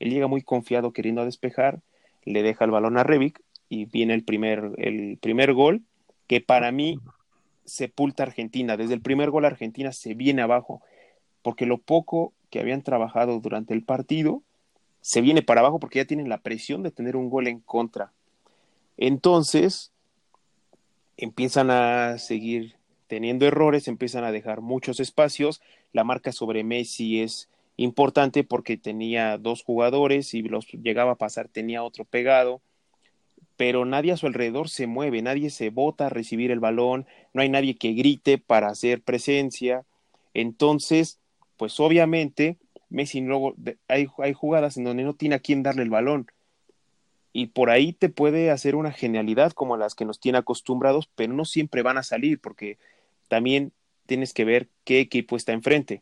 él 0.00 0.10
llega 0.10 0.26
muy 0.26 0.42
confiado 0.42 0.92
queriendo 0.92 1.24
despejar, 1.24 1.80
le 2.24 2.42
deja 2.42 2.64
el 2.64 2.70
balón 2.72 2.98
a 2.98 3.04
Revic 3.04 3.40
y 3.68 3.84
viene 3.84 4.14
el 4.14 4.24
primer, 4.24 4.72
el 4.78 5.18
primer 5.18 5.52
gol, 5.52 5.82
que 6.26 6.40
para 6.40 6.72
mí 6.72 6.98
sepulta 7.64 8.24
a 8.24 8.26
Argentina. 8.26 8.76
Desde 8.76 8.94
el 8.94 9.02
primer 9.02 9.30
gol 9.30 9.44
Argentina 9.44 9.92
se 9.92 10.14
viene 10.14 10.42
abajo, 10.42 10.82
porque 11.42 11.66
lo 11.66 11.78
poco 11.78 12.32
que 12.50 12.60
habían 12.60 12.82
trabajado 12.82 13.38
durante 13.40 13.74
el 13.74 13.84
partido 13.84 14.42
se 15.02 15.20
viene 15.20 15.42
para 15.42 15.60
abajo 15.60 15.78
porque 15.78 16.00
ya 16.00 16.04
tienen 16.04 16.28
la 16.28 16.38
presión 16.38 16.82
de 16.82 16.90
tener 16.90 17.16
un 17.16 17.30
gol 17.30 17.46
en 17.46 17.60
contra. 17.60 18.12
Entonces, 18.96 19.92
empiezan 21.16 21.70
a 21.70 22.18
seguir 22.18 22.76
teniendo 23.06 23.46
errores, 23.46 23.88
empiezan 23.88 24.24
a 24.24 24.32
dejar 24.32 24.60
muchos 24.60 25.00
espacios. 25.00 25.60
La 25.92 26.04
marca 26.04 26.32
sobre 26.32 26.64
Messi 26.64 27.20
es 27.20 27.48
importante 27.82 28.44
porque 28.44 28.76
tenía 28.76 29.38
dos 29.38 29.62
jugadores 29.62 30.34
y 30.34 30.42
los 30.42 30.66
llegaba 30.68 31.12
a 31.12 31.16
pasar, 31.16 31.48
tenía 31.48 31.82
otro 31.82 32.04
pegado 32.04 32.60
pero 33.60 33.84
nadie 33.84 34.12
a 34.12 34.16
su 34.16 34.26
alrededor 34.26 34.70
se 34.70 34.86
mueve, 34.86 35.20
nadie 35.20 35.50
se 35.50 35.68
bota 35.68 36.06
a 36.06 36.08
recibir 36.08 36.50
el 36.50 36.60
balón, 36.60 37.06
no 37.34 37.42
hay 37.42 37.50
nadie 37.50 37.76
que 37.76 37.92
grite 37.92 38.38
para 38.38 38.68
hacer 38.68 39.02
presencia. 39.02 39.84
Entonces, 40.32 41.18
pues 41.58 41.78
obviamente, 41.78 42.56
Messi 42.88 43.20
luego 43.20 43.54
hay, 43.86 44.06
hay 44.16 44.32
jugadas 44.32 44.78
en 44.78 44.84
donde 44.84 45.02
no 45.02 45.12
tiene 45.12 45.34
a 45.34 45.40
quién 45.40 45.62
darle 45.62 45.82
el 45.82 45.90
balón. 45.90 46.30
Y 47.34 47.48
por 47.48 47.68
ahí 47.68 47.92
te 47.92 48.08
puede 48.08 48.50
hacer 48.50 48.76
una 48.76 48.92
genialidad 48.92 49.52
como 49.52 49.76
las 49.76 49.94
que 49.94 50.06
nos 50.06 50.20
tiene 50.20 50.38
acostumbrados, 50.38 51.10
pero 51.14 51.34
no 51.34 51.44
siempre 51.44 51.82
van 51.82 51.98
a 51.98 52.02
salir, 52.02 52.40
porque 52.40 52.78
también 53.28 53.72
tienes 54.06 54.32
que 54.32 54.46
ver 54.46 54.68
qué 54.84 55.00
equipo 55.00 55.36
está 55.36 55.52
enfrente. 55.52 56.00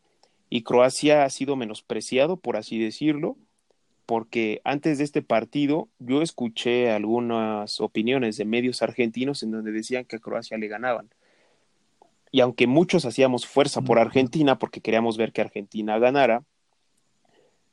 Y 0.50 0.62
Croacia 0.62 1.24
ha 1.24 1.30
sido 1.30 1.56
menospreciado, 1.56 2.38
por 2.38 2.56
así 2.56 2.78
decirlo, 2.78 3.36
porque 4.06 4.62
antes 4.64 4.98
de 4.98 5.04
este 5.04 5.20
partido 5.20 5.88
yo 5.98 6.22
escuché 6.22 6.90
algunas 6.90 7.80
opiniones 7.80 8.38
de 8.38 8.46
medios 8.46 8.80
argentinos 8.80 9.42
en 9.42 9.50
donde 9.50 9.70
decían 9.70 10.06
que 10.06 10.16
a 10.16 10.20
Croacia 10.20 10.56
le 10.56 10.68
ganaban. 10.68 11.10
Y 12.30 12.40
aunque 12.40 12.66
muchos 12.66 13.04
hacíamos 13.04 13.46
fuerza 13.46 13.82
por 13.82 13.98
Argentina 13.98 14.58
porque 14.58 14.80
queríamos 14.80 15.16
ver 15.16 15.32
que 15.32 15.42
Argentina 15.42 15.98
ganara, 15.98 16.42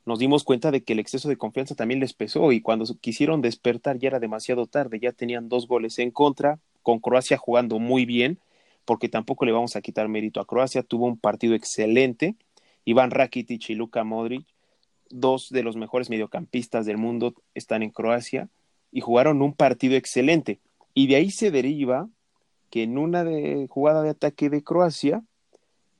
nos 0.04 0.18
dimos 0.18 0.44
cuenta 0.44 0.70
de 0.70 0.84
que 0.84 0.92
el 0.92 1.00
exceso 1.00 1.28
de 1.28 1.36
confianza 1.36 1.74
también 1.74 2.00
les 2.00 2.12
pesó 2.12 2.52
y 2.52 2.60
cuando 2.60 2.84
quisieron 3.00 3.42
despertar 3.42 3.98
ya 3.98 4.08
era 4.08 4.20
demasiado 4.20 4.66
tarde, 4.66 5.00
ya 5.00 5.12
tenían 5.12 5.48
dos 5.48 5.66
goles 5.66 5.98
en 5.98 6.10
contra, 6.10 6.60
con 6.82 7.00
Croacia 7.00 7.36
jugando 7.36 7.78
muy 7.78 8.06
bien, 8.06 8.38
porque 8.84 9.08
tampoco 9.08 9.44
le 9.44 9.52
vamos 9.52 9.74
a 9.74 9.80
quitar 9.80 10.08
mérito 10.08 10.40
a 10.40 10.46
Croacia, 10.46 10.84
tuvo 10.84 11.06
un 11.06 11.18
partido 11.18 11.54
excelente, 11.54 12.36
Iván 12.86 13.10
Rakitic 13.10 13.68
y 13.68 13.74
Luka 13.74 14.02
Modric 14.02 14.46
dos 15.10 15.50
de 15.50 15.62
los 15.62 15.76
mejores 15.76 16.10
mediocampistas 16.10 16.86
del 16.86 16.98
mundo 16.98 17.34
están 17.54 17.82
en 17.82 17.90
Croacia 17.90 18.48
y 18.92 19.00
jugaron 19.00 19.42
un 19.42 19.52
partido 19.52 19.96
excelente. 19.96 20.60
Y 20.94 21.06
de 21.06 21.16
ahí 21.16 21.30
se 21.30 21.50
deriva 21.50 22.08
que 22.70 22.82
en 22.82 22.98
una 22.98 23.24
de, 23.24 23.66
jugada 23.68 24.02
de 24.02 24.10
ataque 24.10 24.50
de 24.50 24.62
Croacia 24.62 25.22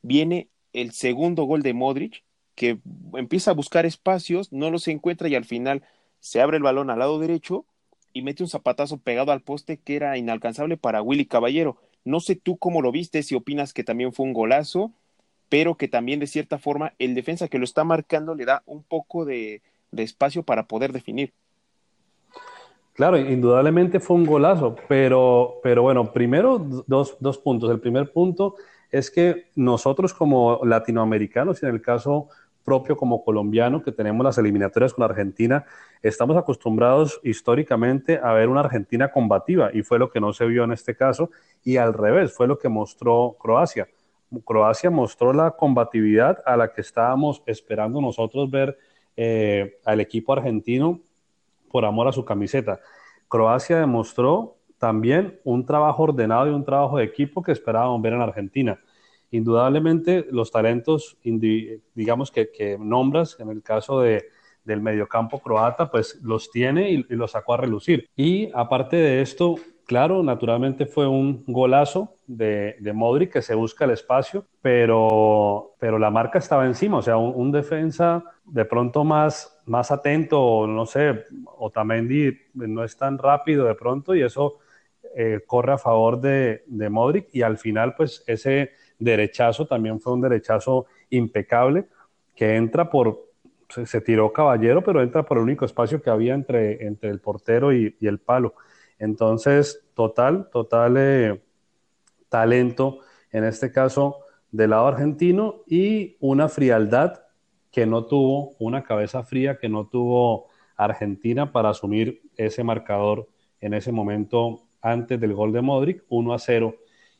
viene 0.03 0.49
el 0.73 0.93
segundo 0.93 1.45
gol 1.45 1.63
de 1.63 1.75
Modric, 1.75 2.25
que 2.55 2.79
empieza 3.15 3.51
a 3.51 3.55
buscar 3.55 3.87
espacios, 3.87 4.53
no 4.53 4.71
los 4.71 4.89
encuentra 4.89 5.29
y 5.29 5.35
al 5.35 5.45
final 5.45 5.83
se 6.21 6.41
abre 6.41 6.57
el 6.57 6.63
balón 6.63 6.91
al 6.91 6.99
lado 6.99 7.19
derecho 7.19 7.67
y 8.13 8.23
mete 8.23 8.43
un 8.43 8.49
zapatazo 8.49 8.97
pegado 8.99 9.31
al 9.31 9.43
poste 9.43 9.79
que 9.79 9.97
era 9.97 10.17
inalcanzable 10.17 10.77
para 10.77 11.03
Willy 11.03 11.27
Caballero. 11.27 11.77
No 12.05 12.21
sé 12.21 12.35
tú 12.37 12.57
cómo 12.57 12.81
lo 12.81 12.93
viste, 12.93 13.23
si 13.23 13.35
opinas 13.35 13.75
que 13.75 13.85
también 13.85 14.13
fue 14.13 14.25
un 14.25 14.33
golazo 14.33 14.93
pero 15.49 15.77
que 15.77 15.89
también 15.89 16.21
de 16.21 16.27
cierta 16.27 16.59
forma 16.59 16.93
el 16.99 17.15
defensa 17.15 17.49
que 17.49 17.59
lo 17.59 17.65
está 17.65 17.85
marcando 17.85 18.35
le 18.35 18.45
da 18.45 18.63
un 18.67 18.83
poco 18.83 19.25
de, 19.25 19.63
espacio 19.97 20.43
para 20.43 20.67
poder 20.67 20.93
definir. 20.93 21.33
Claro, 22.93 23.19
indudablemente 23.19 24.01
fue 24.01 24.17
un 24.17 24.27
golazo, 24.27 24.77
pero, 24.89 25.61
pero 25.63 25.83
bueno, 25.83 26.13
primero 26.13 26.59
dos, 26.87 27.17
dos, 27.21 27.39
puntos. 27.39 27.71
El 27.71 27.81
primer 27.81 28.13
punto 28.13 28.57
es 28.91 29.11
que 29.11 29.47
nosotros 29.55 30.13
como 30.13 30.61
latinoamericanos, 30.65 31.63
en 31.63 31.71
el 31.71 31.81
caso 31.81 32.29
propio 32.67 32.97
como 32.97 33.25
colombiano 33.25 33.83
que 33.83 33.93
tenemos 33.93 34.25
las 34.25 34.37
eliminatorias 34.37 34.93
con 34.93 35.05
Argentina. 35.05 35.65
Estamos 36.03 36.37
acostumbrados 36.37 37.21
históricamente 37.23 38.21
a 38.23 38.33
ver 38.33 38.49
una 38.49 38.61
Argentina 38.61 39.11
combativa 39.11 39.71
y 39.73 39.83
fue 39.83 40.01
lo 40.01 40.11
que 40.11 40.21
no 40.21 40.33
se 40.33 40.47
vio 40.47 40.65
en 40.65 40.73
este 40.73 40.97
caso 40.97 41.31
y 41.65 41.77
al 41.77 41.95
revés, 41.95 42.35
fue 42.35 42.49
lo 42.49 42.59
que 42.59 42.69
mostró 42.69 43.37
Croacia. 43.41 43.89
Croacia 44.45 44.91
mostró 44.91 45.33
la 45.33 45.53
combatividad 45.53 46.43
a 46.45 46.57
la 46.57 46.73
que 46.73 46.81
estábamos 46.81 47.43
esperando 47.47 48.01
nosotros 48.01 48.51
ver 48.51 48.79
eh, 49.17 49.79
al 49.85 50.01
equipo 50.01 50.33
argentino 50.33 51.01
por 51.71 51.85
amor 51.85 52.09
a 52.09 52.13
su 52.13 52.25
camiseta. 52.25 52.81
Croacia 53.29 53.79
demostró 53.79 54.57
también 54.79 55.41
un 55.45 55.65
trabajo 55.65 56.05
ordenado 56.05 56.49
y 56.49 56.51
un 56.55 56.65
trabajo 56.65 56.99
de 56.99 57.05
equipo 57.05 57.43
que 57.43 57.53
esperábamos 57.53 58.03
ver 58.03 58.13
en 58.13 58.21
Argentina. 58.21 58.81
Indudablemente 59.31 60.27
los 60.31 60.51
talentos, 60.51 61.19
digamos 61.95 62.31
que, 62.31 62.77
nombras, 62.79 63.37
en 63.41 63.51
el 63.51 63.63
caso 63.63 64.01
de, 64.01 64.27
del 64.65 64.81
mediocampo 64.81 65.41
croata, 65.41 65.91
pues 65.91 66.21
los 66.23 66.51
tiene 66.51 66.91
y 66.91 67.05
los 67.09 67.33
sacó 67.33 67.55
a 67.55 67.59
relucir. 67.59 68.09
Y 68.17 68.51
aparte 68.55 68.97
de 68.97 69.23
esto, 69.23 69.57
Claro, 69.87 70.25
naturalmente 70.25 70.85
fue 70.85 71.07
un 71.07 71.45
golazo 71.47 72.17
de, 72.27 72.77
Modric 72.93 73.35
que 73.35 73.43
se 73.43 73.55
busca 73.55 73.85
el 73.85 73.93
espacio, 73.93 74.45
pero, 74.61 75.77
pero 75.79 75.97
la 76.01 76.11
marca 76.11 76.41
estaba 76.41 76.67
encima, 76.67 76.99
o 76.99 77.03
sea, 77.03 77.17
un, 77.17 77.53
defensa 77.53 78.25
de 78.45 78.65
pronto 78.65 79.05
más, 79.05 79.61
más 79.65 79.93
atento, 79.93 80.67
no 80.67 80.87
sé, 80.87 81.27
Otamendi 81.59 82.37
no 82.55 82.83
es 82.83 82.97
tan 82.97 83.17
rápido 83.17 83.65
de 83.65 83.77
pronto 83.77 84.17
y 84.17 84.23
eso 84.23 84.59
eh, 85.15 85.43
corre 85.47 85.75
a 85.75 85.79
favor 85.79 86.21
de, 86.21 86.65
Modric 86.91 87.29
y 87.33 87.43
al 87.43 87.57
final 87.57 87.95
pues 87.95 88.25
ese 88.27 88.73
derechazo 88.99 89.67
también 89.67 90.01
fue 90.01 90.15
un 90.15 90.21
derechazo 90.21 90.87
impecable 91.11 91.87
que 92.35 92.57
entra 92.57 92.91
por, 92.91 93.21
se, 93.69 94.01
tiró 94.01 94.33
caballero, 94.33 94.83
pero 94.83 95.01
entra 95.01 95.23
por 95.23 95.37
el 95.37 95.45
único 95.45 95.65
espacio 95.65 96.03
que 96.03 96.11
había 96.11 96.35
entre, 96.35 96.85
entre 96.85 97.11
el 97.11 97.21
portero 97.21 97.73
y 97.73 97.95
el 98.01 98.19
palo. 98.19 98.55
Entonces, 98.99 99.85
total, 99.95 100.49
total 100.51 100.97
eh, 100.97 101.43
talento, 102.29 103.01
en 103.31 103.45
este 103.45 103.71
caso 103.71 104.19
del 104.51 104.71
lado 104.71 104.87
argentino, 104.87 105.63
y 105.67 106.17
una 106.21 106.49
frialdad 106.49 107.23
que 107.71 107.87
no 107.87 108.07
tuvo, 108.07 108.57
una 108.59 108.83
cabeza 108.85 109.23
fría 109.23 109.59
que 109.59 109.69
no 109.69 109.87
tuvo 109.87 110.47
Argentina 110.77 111.53
para 111.53 111.71
asumir 111.71 112.23
ese 112.37 112.65
marcador 112.65 113.29
en 113.61 113.75
ese 113.75 113.93
momento 113.93 114.63
antes 114.81 115.21
del 115.21 115.35
gol 115.35 115.53
de 115.53 115.63
Modric, 115.63 116.05
1 116.09 116.33
a 116.33 116.39
0, 116.39 116.75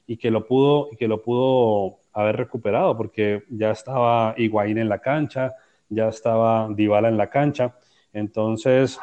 y 0.07 0.17
que 0.17 0.31
lo 0.31 0.47
pudo, 0.47 0.89
y 0.93 0.97
que 0.97 1.09
lo 1.09 1.23
pudo 1.23 1.99
haber 2.13 2.37
recuperado, 2.37 2.97
porque 2.97 3.45
ya 3.51 3.71
estaba 3.71 4.35
Higuaín 4.37 4.79
en 4.79 4.89
la 4.89 5.01
cancha, 5.01 5.55
ya 5.89 6.09
estaba 6.09 6.69
Dybala 6.71 7.09
en 7.09 7.17
la 7.17 7.29
cancha. 7.29 7.77
Entonces, 8.13 8.99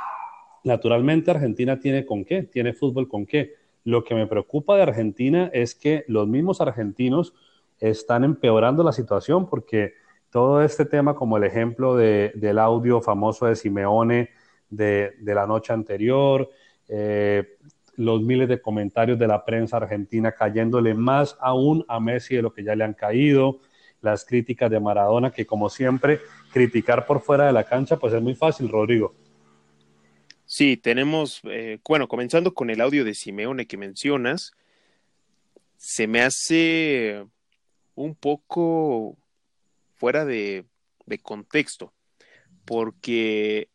Naturalmente 0.63 1.31
Argentina 1.31 1.79
tiene 1.79 2.05
con 2.05 2.23
qué, 2.23 2.43
tiene 2.43 2.73
fútbol 2.73 3.07
con 3.07 3.25
qué. 3.25 3.55
Lo 3.83 4.03
que 4.03 4.15
me 4.15 4.27
preocupa 4.27 4.75
de 4.75 4.83
Argentina 4.83 5.49
es 5.53 5.75
que 5.75 6.05
los 6.07 6.27
mismos 6.27 6.61
argentinos 6.61 7.33
están 7.79 8.23
empeorando 8.23 8.83
la 8.83 8.93
situación 8.93 9.49
porque 9.49 9.93
todo 10.29 10.63
este 10.63 10.85
tema, 10.85 11.15
como 11.15 11.37
el 11.37 11.43
ejemplo 11.43 11.95
del 11.95 12.59
audio 12.59 13.01
famoso 13.01 13.45
de 13.45 13.55
Simeone 13.55 14.29
de, 14.69 15.13
la 15.21 15.45
noche 15.45 15.73
anterior, 15.73 16.49
eh, 16.87 17.57
los 17.95 18.21
miles 18.21 18.47
de 18.47 18.61
comentarios 18.61 19.19
de 19.19 19.27
la 19.27 19.45
prensa 19.45 19.77
argentina 19.77 20.31
cayéndole 20.31 20.93
más 20.93 21.37
aún 21.39 21.85
a 21.87 21.99
Messi 21.99 22.35
de 22.35 22.41
lo 22.41 22.53
que 22.53 22.63
ya 22.63 22.75
le 22.75 22.83
han 22.83 22.93
caído, 22.93 23.59
las 24.01 24.25
críticas 24.25 24.71
de 24.71 24.79
Maradona, 24.79 25.31
que 25.31 25.45
como 25.45 25.69
siempre, 25.69 26.19
criticar 26.51 27.05
por 27.05 27.21
fuera 27.21 27.45
de 27.45 27.53
la 27.53 27.65
cancha, 27.65 27.97
pues 27.97 28.13
es 28.13 28.21
muy 28.21 28.33
fácil, 28.33 28.69
Rodrigo. 28.69 29.13
Sí, 30.55 30.77
tenemos, 30.77 31.41
eh, 31.45 31.79
bueno, 31.83 32.07
comenzando 32.07 32.53
con 32.53 32.69
el 32.69 32.79
audio 32.79 33.03
de 33.03 33.15
Simeone 33.15 33.65
que 33.65 33.75
mencionas, 33.75 34.51
se 35.77 36.05
me 36.05 36.21
hace 36.21 37.25
un 37.95 38.13
poco 38.13 39.17
fuera 39.95 40.25
de, 40.25 40.65
contexto, 41.23 41.91
porque 42.65 43.67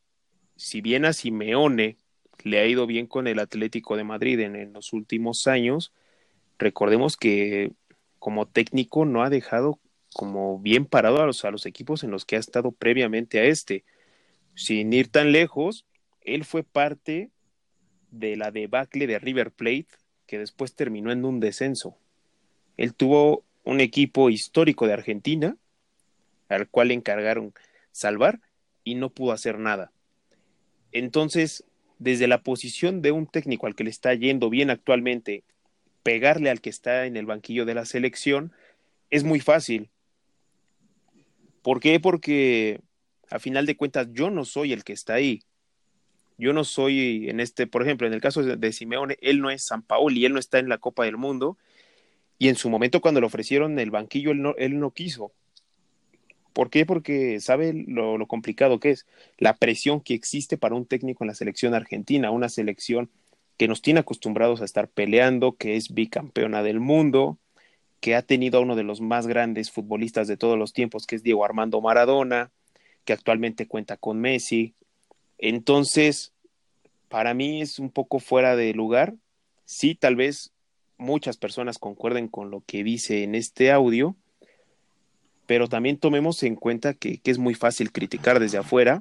si 0.55 0.81
bien 0.81 1.05
a 1.05 1.13
Simeone 1.13 1.97
le 2.45 2.61
ha 2.61 2.67
ido 2.67 2.87
bien 2.87 3.09
con 3.09 3.27
el 3.27 3.41
Atlético 3.41 3.97
de 3.97 4.05
Madrid 4.05 4.39
en, 4.39 4.55
en 4.55 4.73
los 4.73 4.93
últimos 4.93 5.49
años, 5.49 5.93
recordemos 6.61 7.17
que 7.17 7.73
como 8.21 8.47
técnico 8.47 9.05
no 9.05 9.25
ha 9.25 9.31
dejado 9.31 9.81
como 10.15 10.61
bien 10.61 10.87
parado 10.87 11.21
a 11.21 11.27
los, 11.27 11.45
a 11.45 11.51
los 11.51 11.67
equipos 11.67 12.05
en 12.05 12.13
los 12.13 12.25
que 12.25 12.37
ha 12.37 12.39
estado 12.39 12.71
previamente 12.71 13.41
a 13.41 13.47
este. 13.47 13.85
Sin 14.55 14.93
ir 14.93 15.09
tan 15.09 15.33
lejos, 15.33 15.88
él 16.35 16.45
fue 16.45 16.63
parte 16.63 17.31
de 18.11 18.37
la 18.37 18.51
debacle 18.51 19.07
de 19.07 19.19
River 19.19 19.51
Plate, 19.51 19.89
que 20.27 20.39
después 20.39 20.75
terminó 20.75 21.13
en 21.13 21.25
un 21.25 21.41
descenso. 21.41 21.97
Él 22.77 22.95
tuvo 22.95 23.45
un 23.65 23.81
equipo 23.81 24.31
histórico 24.31 24.87
de 24.87 24.95
Argentina, 24.95 25.57
al 26.49 26.69
cual 26.69 26.89
le 26.89 26.95
encargaron 26.95 27.53
salvar, 27.93 28.41
y 28.85 28.95
no 28.95 29.11
pudo 29.11 29.33
hacer 29.33 29.59
nada. 29.59 29.93
Entonces, 30.93 31.65
desde 31.99 32.29
la 32.29 32.43
posición 32.43 33.03
de 33.03 33.13
un 33.13 33.27
técnico 33.27 33.67
al 33.67 33.75
que 33.75 33.85
le 33.85 33.91
está 33.91 34.15
yendo 34.15 34.49
bien 34.49 34.71
actualmente, 34.71 35.45
pegarle 36.03 36.49
al 36.49 36.61
que 36.61 36.71
está 36.71 37.05
en 37.07 37.17
el 37.17 37.27
banquillo 37.27 37.67
de 37.67 37.75
la 37.75 37.85
selección 37.85 38.53
es 39.11 39.25
muy 39.25 39.41
fácil. 39.41 39.91
¿Por 41.63 41.81
qué? 41.81 42.01
Porque 42.01 42.81
a 43.31 43.39
final 43.39 43.67
de 43.67 43.77
cuentas 43.77 44.09
yo 44.13 44.31
no 44.31 44.45
soy 44.45 44.73
el 44.73 44.85
que 44.85 44.93
está 44.93 45.15
ahí. 45.15 45.43
Yo 46.39 46.53
no 46.53 46.65
soy 46.65 47.29
en 47.29 47.41
este, 47.41 47.67
por 47.67 47.83
ejemplo, 47.83 48.07
en 48.07 48.15
el 48.15 48.21
caso 48.21 48.43
de 48.43 48.73
Simeone, 48.73 49.19
él 49.21 49.41
no 49.41 49.51
es 49.51 49.65
San 49.65 49.83
Paoli, 49.83 50.25
él 50.25 50.33
no 50.33 50.39
está 50.39 50.61
en 50.61 50.69
la 50.69 50.79
Copa 50.79 51.05
del 51.05 51.17
Mundo. 51.17 51.59
Y 52.39 52.49
en 52.49 52.55
su 52.55 52.71
momento, 52.71 53.01
cuando 53.01 53.21
le 53.21 53.27
ofrecieron 53.27 53.79
el 53.81 53.91
banquillo, 53.91 54.31
él 54.31 54.41
no, 54.41 54.55
él 54.57 54.79
no 54.79 54.93
quiso. 54.93 55.33
¿Por 56.53 56.71
qué? 56.71 56.87
Porque 56.87 57.41
sabe 57.41 57.73
lo, 57.73 58.25
complicado 58.27 58.81
que 58.81 58.91
es, 58.91 59.07
la 59.37 59.57
presión 59.57 60.01
que 60.01 60.15
existe 60.15 60.57
para 60.57 60.75
un 60.75 60.87
técnico 60.87 61.25
en 61.25 61.29
la 61.29 61.35
selección 61.35 61.75
argentina, 61.75 62.31
una 62.31 62.49
selección 62.49 63.11
que 63.57 63.69
nos 63.69 63.83
tiene 63.83 64.01
acostumbrados 64.01 64.61
a 64.61 64.65
estar 64.65 64.89
peleando, 64.89 65.57
que 65.57 65.77
es 65.77 65.93
bicampeona 65.93 66.63
del 66.63 66.81
mundo, 66.81 67.39
que 68.01 68.15
ha 68.15 68.23
tenido 68.23 68.59
a 68.59 68.63
uno 68.63 68.77
de 68.77 68.85
los 68.85 69.01
más 69.01 69.27
grandes 69.27 69.71
futbolistas 69.71 70.29
de 70.29 70.37
todos 70.37 70.57
los 70.59 70.73
tiempos, 70.73 71.07
que 71.07 71.17
es 71.17 71.23
Diego 71.23 71.45
Armando 71.45 71.81
Maradona, 71.81 72.53
que 73.05 73.13
actualmente 73.13 73.67
cuenta 73.67 73.97
con 73.97 74.21
Messi, 74.21 74.75
entonces, 75.39 76.33
para 77.09 77.33
mí 77.35 77.63
es 77.63 77.79
un 77.79 77.91
poco 77.91 78.19
fuera 78.19 78.57
de 78.57 78.75
lugar. 78.75 79.15
Sí, 79.65 79.95
tal 79.95 80.17
vez 80.17 80.53
muchas 80.99 81.37
personas 81.37 81.79
concuerden 81.79 82.29
con 82.29 82.51
lo 82.51 82.63
que 82.67 82.83
dice 82.83 83.23
en 83.23 83.35
este 83.35 83.71
audio, 83.71 84.17
pero 85.47 85.69
también 85.69 85.97
tomemos 85.97 86.43
en 86.43 86.57
cuenta 86.57 86.93
que, 86.93 87.21
es 87.25 87.39
muy 87.39 87.55
fácil 87.55 87.93
criticar 87.93 88.41
desde 88.41 88.59
afuera. 88.59 89.01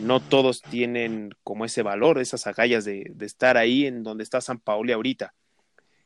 No 0.00 0.20
todos 0.20 0.62
tienen 0.62 1.30
como 1.42 1.64
ese 1.64 1.82
valor, 1.82 2.20
esas 2.20 2.46
agallas 2.46 2.84
de, 2.84 3.12
estar 3.20 3.56
ahí 3.56 3.86
en 3.86 4.04
donde 4.04 4.22
está 4.22 4.40
San 4.40 4.60
Paoli 4.60 4.92
ahorita. 4.92 5.34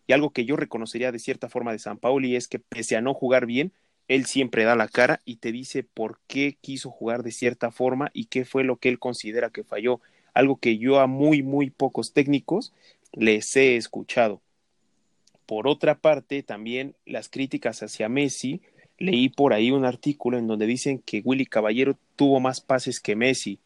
Y 0.06 0.12
algo 0.12 0.30
que 0.30 0.44
yo 0.44 0.56
reconocería 0.56 1.10
de 1.10 1.18
cierta 1.18 1.48
forma 1.48 1.72
de 1.72 1.80
San 1.80 1.98
Paoli 1.98 2.36
es 2.36 2.46
que 2.46 2.60
pese 2.60 2.96
a 2.96 3.00
no 3.00 3.12
jugar 3.12 3.44
bien, 3.44 3.72
él 4.08 4.26
siempre 4.26 4.64
da 4.64 4.76
la 4.76 4.88
cara 4.88 5.20
y 5.24 5.36
te 5.36 5.52
dice 5.52 5.82
por 5.82 6.20
qué 6.26 6.56
quiso 6.60 6.90
jugar 6.90 7.22
de 7.22 7.32
cierta 7.32 7.70
forma 7.70 8.10
y 8.12 8.26
qué 8.26 8.44
fue 8.44 8.64
lo 8.64 8.76
que 8.76 8.88
él 8.88 8.98
considera 8.98 9.50
que 9.50 9.64
falló, 9.64 10.00
algo 10.34 10.56
que 10.56 10.78
yo 10.78 11.00
a 11.00 11.06
muy, 11.06 11.42
muy 11.42 11.70
pocos 11.70 12.12
técnicos 12.12 12.72
les 13.12 13.54
he 13.56 13.76
escuchado. 13.76 14.42
Por 15.46 15.68
otra 15.68 15.98
parte, 15.98 16.42
también 16.42 16.94
las 17.04 17.28
críticas 17.28 17.82
hacia 17.82 18.08
Messi, 18.08 18.60
leí 18.98 19.28
por 19.28 19.52
ahí 19.52 19.70
un 19.70 19.84
artículo 19.84 20.38
en 20.38 20.46
donde 20.46 20.66
dicen 20.66 20.98
que 20.98 21.22
Willy 21.24 21.46
Caballero 21.46 21.96
tuvo 22.16 22.40
más 22.40 22.60
pases 22.60 23.00
que 23.00 23.16
Messi, 23.16 23.58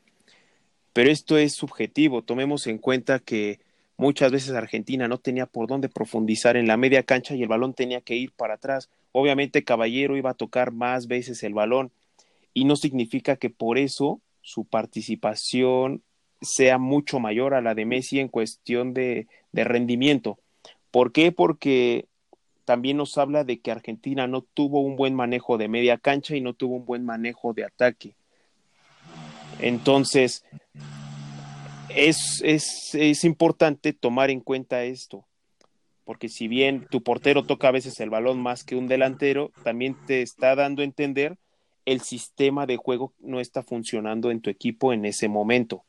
pero 0.92 1.10
esto 1.10 1.38
es 1.38 1.54
subjetivo, 1.54 2.22
tomemos 2.22 2.66
en 2.66 2.78
cuenta 2.78 3.20
que 3.20 3.60
muchas 3.96 4.32
veces 4.32 4.50
Argentina 4.50 5.06
no 5.06 5.18
tenía 5.18 5.46
por 5.46 5.68
dónde 5.68 5.88
profundizar 5.88 6.56
en 6.56 6.66
la 6.66 6.76
media 6.76 7.04
cancha 7.04 7.34
y 7.34 7.42
el 7.42 7.48
balón 7.48 7.74
tenía 7.74 8.00
que 8.00 8.16
ir 8.16 8.32
para 8.32 8.54
atrás 8.54 8.90
Obviamente 9.12 9.64
Caballero 9.64 10.16
iba 10.16 10.30
a 10.30 10.34
tocar 10.34 10.72
más 10.72 11.06
veces 11.06 11.42
el 11.42 11.54
balón 11.54 11.90
y 12.54 12.64
no 12.64 12.76
significa 12.76 13.36
que 13.36 13.50
por 13.50 13.78
eso 13.78 14.20
su 14.42 14.64
participación 14.64 16.02
sea 16.40 16.78
mucho 16.78 17.20
mayor 17.20 17.54
a 17.54 17.60
la 17.60 17.74
de 17.74 17.84
Messi 17.84 18.18
en 18.18 18.28
cuestión 18.28 18.94
de, 18.94 19.26
rendimiento. 19.52 20.38
¿Por 20.90 21.12
qué? 21.12 21.32
Porque 21.32 22.06
también 22.64 22.96
nos 22.96 23.18
habla 23.18 23.44
de 23.44 23.60
que 23.60 23.70
Argentina 23.70 24.26
no 24.26 24.42
tuvo 24.42 24.80
un 24.80 24.96
buen 24.96 25.14
manejo 25.14 25.58
de 25.58 25.68
media 25.68 25.98
cancha 25.98 26.36
y 26.36 26.40
no 26.40 26.54
tuvo 26.54 26.76
un 26.76 26.86
buen 26.86 27.04
manejo 27.04 27.52
de 27.52 27.64
ataque. 27.64 28.14
Entonces, 29.58 30.44
es, 31.90 32.40
es, 32.42 32.94
es 32.94 33.24
importante 33.24 33.92
tomar 33.92 34.30
en 34.30 34.40
cuenta 34.40 34.84
esto 34.84 35.24
porque 36.10 36.28
si 36.28 36.48
bien 36.48 36.88
tu 36.90 37.04
portero 37.04 37.44
toca 37.44 37.68
a 37.68 37.70
veces 37.70 38.00
el 38.00 38.10
balón 38.10 38.42
más 38.42 38.64
que 38.64 38.74
un 38.74 38.88
delantero, 38.88 39.52
también 39.62 39.96
te 40.08 40.22
está 40.22 40.56
dando 40.56 40.82
a 40.82 40.84
entender 40.84 41.38
el 41.84 42.00
sistema 42.00 42.66
de 42.66 42.76
juego 42.76 43.14
no 43.20 43.38
está 43.38 43.62
funcionando 43.62 44.32
en 44.32 44.40
tu 44.40 44.50
equipo 44.50 44.92
en 44.92 45.04
ese 45.04 45.28
momento. 45.28 45.84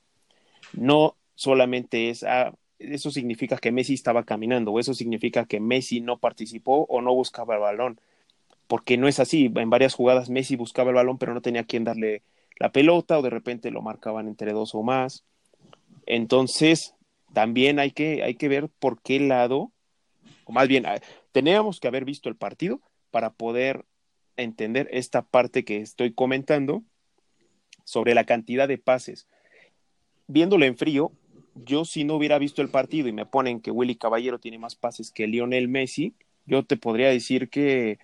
No 0.73 1.15
solamente 1.33 2.11
es, 2.11 2.21
ah, 2.21 2.53
eso 2.77 3.09
significa 3.09 3.57
que 3.57 3.71
Messi 3.71 3.95
estaba 3.95 4.23
caminando, 4.23 4.71
o 4.71 4.79
eso 4.79 4.93
significa 4.93 5.45
que 5.45 5.59
Messi 5.59 6.01
no 6.01 6.19
participó 6.19 6.85
o 6.87 7.01
no 7.01 7.15
buscaba 7.15 7.55
el 7.55 7.61
balón, 7.61 7.99
porque 8.67 8.97
no 8.97 9.07
es 9.07 9.19
así. 9.19 9.51
En 9.55 9.71
varias 9.71 9.95
jugadas 9.95 10.29
Messi 10.29 10.55
buscaba 10.55 10.91
el 10.91 10.97
balón, 10.97 11.17
pero 11.17 11.33
no 11.33 11.41
tenía 11.41 11.63
quien 11.63 11.83
darle 11.83 12.21
la 12.59 12.71
pelota, 12.71 13.17
o 13.17 13.23
de 13.23 13.31
repente 13.31 13.71
lo 13.71 13.81
marcaban 13.81 14.27
entre 14.27 14.53
dos 14.53 14.75
o 14.75 14.83
más. 14.83 15.23
Entonces, 16.05 16.93
también 17.33 17.79
hay 17.79 17.89
que, 17.89 18.21
hay 18.21 18.35
que 18.35 18.49
ver 18.49 18.69
por 18.69 19.01
qué 19.01 19.19
lado, 19.19 19.71
más 20.51 20.67
bien, 20.67 20.85
ah, 20.85 20.99
teníamos 21.31 21.79
que 21.79 21.87
haber 21.87 22.05
visto 22.05 22.29
el 22.29 22.35
partido 22.35 22.81
para 23.09 23.31
poder 23.31 23.85
entender 24.37 24.87
esta 24.91 25.21
parte 25.21 25.65
que 25.65 25.77
estoy 25.77 26.13
comentando 26.13 26.83
sobre 27.83 28.13
la 28.13 28.25
cantidad 28.25 28.67
de 28.67 28.77
pases. 28.77 29.27
Viéndolo 30.27 30.65
en 30.65 30.77
frío, 30.77 31.11
yo 31.55 31.85
si 31.85 32.03
no 32.03 32.15
hubiera 32.15 32.37
visto 32.37 32.61
el 32.61 32.69
partido 32.69 33.07
y 33.07 33.11
me 33.11 33.25
ponen 33.25 33.59
que 33.59 33.71
Willy 33.71 33.95
Caballero 33.95 34.39
tiene 34.39 34.57
más 34.57 34.75
pases 34.75 35.11
que 35.11 35.27
Lionel 35.27 35.67
Messi, 35.67 36.13
yo 36.45 36.63
te 36.63 36.77
podría 36.77 37.09
decir 37.09 37.49
que 37.49 37.99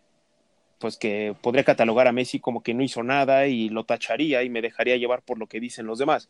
pues 0.80 0.98
que 0.98 1.36
podría 1.42 1.64
catalogar 1.64 2.08
a 2.08 2.12
Messi 2.12 2.40
como 2.40 2.62
que 2.62 2.76
no 2.76 2.84
hizo 2.84 3.02
nada 3.02 3.48
y 3.48 3.70
lo 3.70 3.86
tacharía 3.86 4.44
y 4.44 4.50
me 4.50 4.62
dejaría 4.62 4.98
llevar 4.98 5.24
por 5.24 5.40
lo 5.40 5.48
que 5.48 5.60
dicen 5.60 5.88
los 5.88 5.98
demás. 5.98 6.30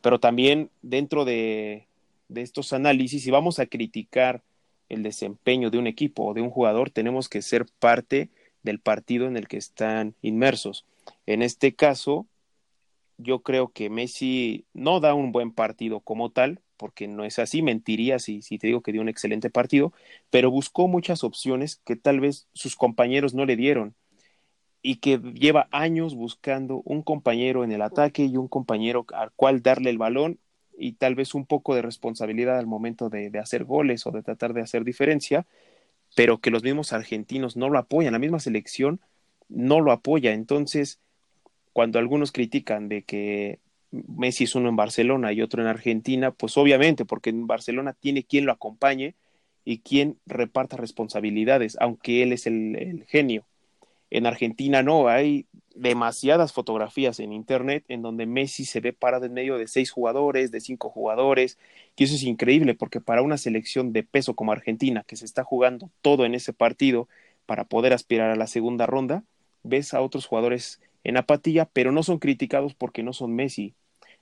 Pero 0.00 0.20
también 0.20 0.70
dentro 0.80 1.26
de, 1.26 1.86
de 2.28 2.40
estos 2.40 2.72
análisis, 2.72 3.22
si 3.22 3.30
vamos 3.30 3.58
a 3.58 3.66
criticar 3.66 4.42
el 4.92 5.02
desempeño 5.02 5.70
de 5.70 5.78
un 5.78 5.86
equipo 5.86 6.24
o 6.24 6.34
de 6.34 6.42
un 6.42 6.50
jugador, 6.50 6.90
tenemos 6.90 7.28
que 7.28 7.42
ser 7.42 7.66
parte 7.78 8.30
del 8.62 8.78
partido 8.78 9.26
en 9.26 9.36
el 9.36 9.48
que 9.48 9.56
están 9.56 10.14
inmersos. 10.22 10.84
En 11.26 11.42
este 11.42 11.74
caso, 11.74 12.26
yo 13.18 13.40
creo 13.40 13.68
que 13.68 13.90
Messi 13.90 14.64
no 14.72 15.00
da 15.00 15.14
un 15.14 15.32
buen 15.32 15.52
partido 15.52 16.00
como 16.00 16.30
tal, 16.30 16.60
porque 16.76 17.06
no 17.08 17.24
es 17.24 17.38
así, 17.38 17.62
mentiría 17.62 18.18
si, 18.18 18.42
si 18.42 18.58
te 18.58 18.66
digo 18.66 18.82
que 18.82 18.92
dio 18.92 19.00
un 19.00 19.08
excelente 19.08 19.50
partido, 19.50 19.92
pero 20.30 20.50
buscó 20.50 20.88
muchas 20.88 21.24
opciones 21.24 21.80
que 21.84 21.96
tal 21.96 22.20
vez 22.20 22.48
sus 22.54 22.76
compañeros 22.76 23.34
no 23.34 23.44
le 23.46 23.56
dieron 23.56 23.94
y 24.82 24.96
que 24.96 25.18
lleva 25.18 25.68
años 25.70 26.14
buscando 26.16 26.82
un 26.84 27.02
compañero 27.02 27.62
en 27.62 27.70
el 27.70 27.82
ataque 27.82 28.24
y 28.24 28.36
un 28.36 28.48
compañero 28.48 29.06
al 29.14 29.30
cual 29.32 29.62
darle 29.62 29.90
el 29.90 29.98
balón 29.98 30.38
y 30.82 30.92
tal 30.94 31.14
vez 31.14 31.34
un 31.34 31.46
poco 31.46 31.74
de 31.74 31.82
responsabilidad 31.82 32.58
al 32.58 32.66
momento 32.66 33.08
de, 33.08 33.30
de 33.30 33.38
hacer 33.38 33.64
goles 33.64 34.06
o 34.06 34.10
de 34.10 34.22
tratar 34.22 34.52
de 34.52 34.62
hacer 34.62 34.84
diferencia, 34.84 35.46
pero 36.16 36.40
que 36.40 36.50
los 36.50 36.64
mismos 36.64 36.92
argentinos 36.92 37.56
no 37.56 37.70
lo 37.70 37.78
apoyan, 37.78 38.12
la 38.12 38.18
misma 38.18 38.40
selección 38.40 39.00
no 39.48 39.80
lo 39.80 39.92
apoya. 39.92 40.32
Entonces, 40.32 40.98
cuando 41.72 41.98
algunos 41.98 42.32
critican 42.32 42.88
de 42.88 43.02
que 43.04 43.60
Messi 43.92 44.44
es 44.44 44.54
uno 44.54 44.70
en 44.70 44.76
Barcelona 44.76 45.32
y 45.32 45.42
otro 45.42 45.62
en 45.62 45.68
Argentina, 45.68 46.32
pues 46.32 46.56
obviamente, 46.56 47.04
porque 47.04 47.30
en 47.30 47.46
Barcelona 47.46 47.92
tiene 47.94 48.24
quien 48.24 48.46
lo 48.46 48.52
acompañe 48.52 49.14
y 49.64 49.78
quien 49.80 50.18
reparta 50.26 50.76
responsabilidades, 50.76 51.76
aunque 51.80 52.22
él 52.22 52.32
es 52.32 52.46
el, 52.46 52.76
el 52.76 53.04
genio. 53.04 53.46
En 54.14 54.26
Argentina 54.26 54.82
no, 54.82 55.08
hay 55.08 55.46
demasiadas 55.74 56.52
fotografías 56.52 57.18
en 57.18 57.32
internet 57.32 57.82
en 57.88 58.02
donde 58.02 58.26
Messi 58.26 58.66
se 58.66 58.80
ve 58.80 58.92
parado 58.92 59.24
en 59.24 59.32
medio 59.32 59.56
de 59.56 59.66
seis 59.66 59.90
jugadores, 59.90 60.50
de 60.50 60.60
cinco 60.60 60.90
jugadores, 60.90 61.58
y 61.96 62.04
eso 62.04 62.16
es 62.16 62.22
increíble 62.24 62.74
porque 62.74 63.00
para 63.00 63.22
una 63.22 63.38
selección 63.38 63.94
de 63.94 64.02
peso 64.02 64.34
como 64.34 64.52
Argentina, 64.52 65.02
que 65.06 65.16
se 65.16 65.24
está 65.24 65.44
jugando 65.44 65.90
todo 66.02 66.26
en 66.26 66.34
ese 66.34 66.52
partido 66.52 67.08
para 67.46 67.64
poder 67.64 67.94
aspirar 67.94 68.30
a 68.30 68.36
la 68.36 68.46
segunda 68.48 68.84
ronda, 68.84 69.24
ves 69.62 69.94
a 69.94 70.02
otros 70.02 70.26
jugadores 70.26 70.82
en 71.04 71.16
apatía, 71.16 71.64
pero 71.72 71.90
no 71.90 72.02
son 72.02 72.18
criticados 72.18 72.74
porque 72.74 73.02
no 73.02 73.14
son 73.14 73.34
Messi. 73.34 73.72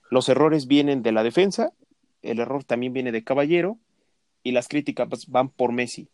Los 0.09 0.29
errores 0.29 0.67
vienen 0.67 1.03
de 1.03 1.11
la 1.11 1.21
defensa, 1.21 1.73
el 2.21 2.39
error 2.39 2.63
también 2.63 2.93
viene 2.93 3.11
de 3.11 3.25
Caballero 3.25 3.77
y 4.41 4.53
las 4.53 4.69
críticas 4.69 5.27
van 5.27 5.49
por 5.49 5.73
Messi. 5.73 6.07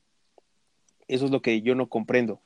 Eso 1.08 1.26
es 1.26 1.32
lo 1.32 1.44
que 1.44 1.62
yo 1.62 1.76
no 1.76 1.90
comprendo. 1.90 2.42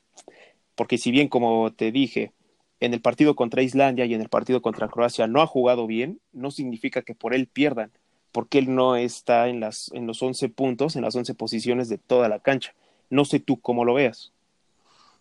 Porque 0.82 0.98
si 0.98 1.12
bien, 1.12 1.28
como 1.28 1.72
te 1.72 1.92
dije, 1.92 2.32
en 2.80 2.92
el 2.92 3.00
partido 3.00 3.36
contra 3.36 3.62
Islandia 3.62 4.04
y 4.04 4.14
en 4.14 4.20
el 4.20 4.28
partido 4.28 4.60
contra 4.60 4.88
Croacia 4.88 5.28
no 5.28 5.40
ha 5.40 5.46
jugado 5.46 5.86
bien, 5.86 6.18
no 6.32 6.50
significa 6.50 7.02
que 7.02 7.14
por 7.14 7.34
él 7.34 7.46
pierdan, 7.46 7.92
porque 8.32 8.58
él 8.58 8.74
no 8.74 8.96
está 8.96 9.46
en, 9.46 9.60
las, 9.60 9.92
en 9.94 10.08
los 10.08 10.20
11 10.20 10.48
puntos, 10.48 10.96
en 10.96 11.02
las 11.02 11.14
11 11.14 11.34
posiciones 11.34 11.88
de 11.88 11.98
toda 11.98 12.28
la 12.28 12.40
cancha. 12.40 12.74
No 13.10 13.24
sé 13.24 13.38
tú 13.38 13.60
cómo 13.60 13.84
lo 13.84 13.94
veas. 13.94 14.32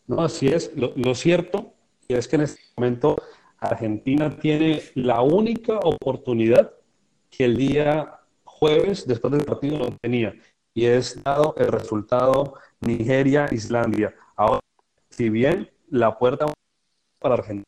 No, 0.08 0.24
así 0.24 0.47
es. 0.47 0.76
Lo, 0.76 0.93
lo 0.95 1.13
cierto 1.13 1.76
es 2.08 2.28
que 2.28 2.38
en 2.38 2.41
este 2.41 2.62
momento 2.76 3.21
Argentina 3.60 4.36
tiene 4.39 4.82
la 4.95 5.21
única 5.21 5.78
oportunidad 5.78 6.71
que 7.30 7.45
el 7.45 7.56
día 7.56 8.19
jueves, 8.45 9.06
después 9.06 9.32
del 9.32 9.45
partido, 9.45 9.78
no 9.78 9.95
tenía, 10.02 10.34
y 10.74 10.86
es 10.88 11.24
dado 11.24 11.54
el 11.56 11.67
resultado 11.67 12.56
Nigeria-Islandia. 12.80 14.15
Ahora, 14.36 14.62
si 15.12 15.30
bien 15.30 15.69
la 15.89 16.17
puerta 16.17 16.47
para 17.19 17.36
Argentina 17.36 17.65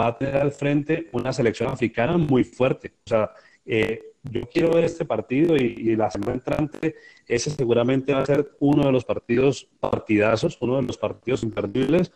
va 0.00 0.08
a 0.08 0.18
tener 0.18 0.36
al 0.36 0.52
frente 0.52 1.08
una 1.12 1.32
selección 1.32 1.70
africana 1.70 2.16
muy 2.16 2.44
fuerte. 2.44 2.94
O 3.06 3.08
sea, 3.08 3.30
eh, 3.64 4.00
yo 4.24 4.42
quiero 4.48 4.72
ver 4.72 4.84
este 4.84 5.04
partido 5.04 5.56
y, 5.56 5.96
la 5.96 6.10
semana 6.10 6.34
entrante, 6.34 6.96
ese 7.26 7.50
seguramente 7.50 8.12
va 8.14 8.20
a 8.20 8.26
ser 8.26 8.52
uno 8.60 8.84
de 8.86 8.92
los 8.92 9.04
partidos 9.04 9.68
partidazos, 9.80 10.58
uno 10.60 10.76
de 10.76 10.82
los 10.82 10.96
partidos 10.98 11.42
imperdibles. 11.42 12.12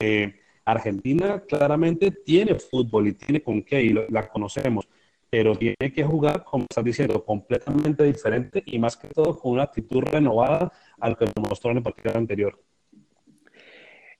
Eh, 0.00 0.34
Argentina 0.64 1.42
claramente 1.46 2.10
tiene 2.10 2.56
fútbol 2.56 3.08
y 3.08 3.12
tiene 3.12 3.42
con 3.42 3.62
qué, 3.62 3.82
y 3.82 3.94
la 4.10 4.28
conocemos, 4.28 4.88
pero 5.30 5.54
tiene 5.56 5.92
que 5.94 6.04
jugar, 6.04 6.44
como 6.44 6.64
estás 6.68 6.84
diciendo, 6.84 7.24
completamente 7.24 8.04
diferente 8.04 8.62
y 8.66 8.78
más 8.78 8.96
que 8.96 9.08
todo 9.08 9.38
con 9.38 9.52
una 9.52 9.64
actitud 9.64 10.02
renovada 10.02 10.72
al 11.00 11.16
que 11.16 11.26
mostró 11.40 11.70
en 11.70 11.78
el 11.78 11.82
partido 11.84 12.16
anterior. 12.16 12.58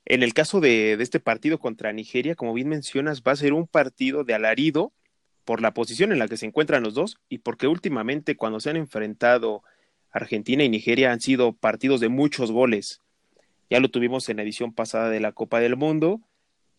En 0.08 0.22
el 0.22 0.34
caso 0.34 0.60
de, 0.60 0.92
este 0.92 1.18
partido 1.18 1.58
contra 1.58 1.92
Nigeria, 1.92 2.36
como 2.36 2.54
bien 2.54 2.68
mencionas, 2.68 3.22
va 3.22 3.32
a 3.32 3.36
ser 3.36 3.52
un 3.52 3.66
partido 3.66 4.22
de 4.22 4.34
alarido 4.34 4.92
por 5.44 5.60
la 5.60 5.74
posición 5.74 6.12
en 6.12 6.20
la 6.20 6.28
que 6.28 6.36
se 6.36 6.46
encuentran 6.46 6.84
los 6.84 6.94
dos 6.94 7.18
y 7.28 7.38
porque 7.38 7.66
últimamente 7.66 8.36
cuando 8.36 8.60
se 8.60 8.70
han 8.70 8.76
enfrentado 8.76 9.64
Argentina 10.12 10.62
y 10.62 10.68
Nigeria 10.68 11.10
han 11.10 11.20
sido 11.20 11.52
partidos 11.52 12.00
de 12.00 12.08
muchos 12.08 12.52
goles. 12.52 13.02
Ya 13.68 13.80
lo 13.80 13.90
tuvimos 13.90 14.28
en 14.28 14.36
la 14.36 14.44
edición 14.44 14.72
pasada 14.72 15.10
de 15.10 15.18
la 15.18 15.32
Copa 15.32 15.58
del 15.58 15.76
Mundo. 15.76 16.20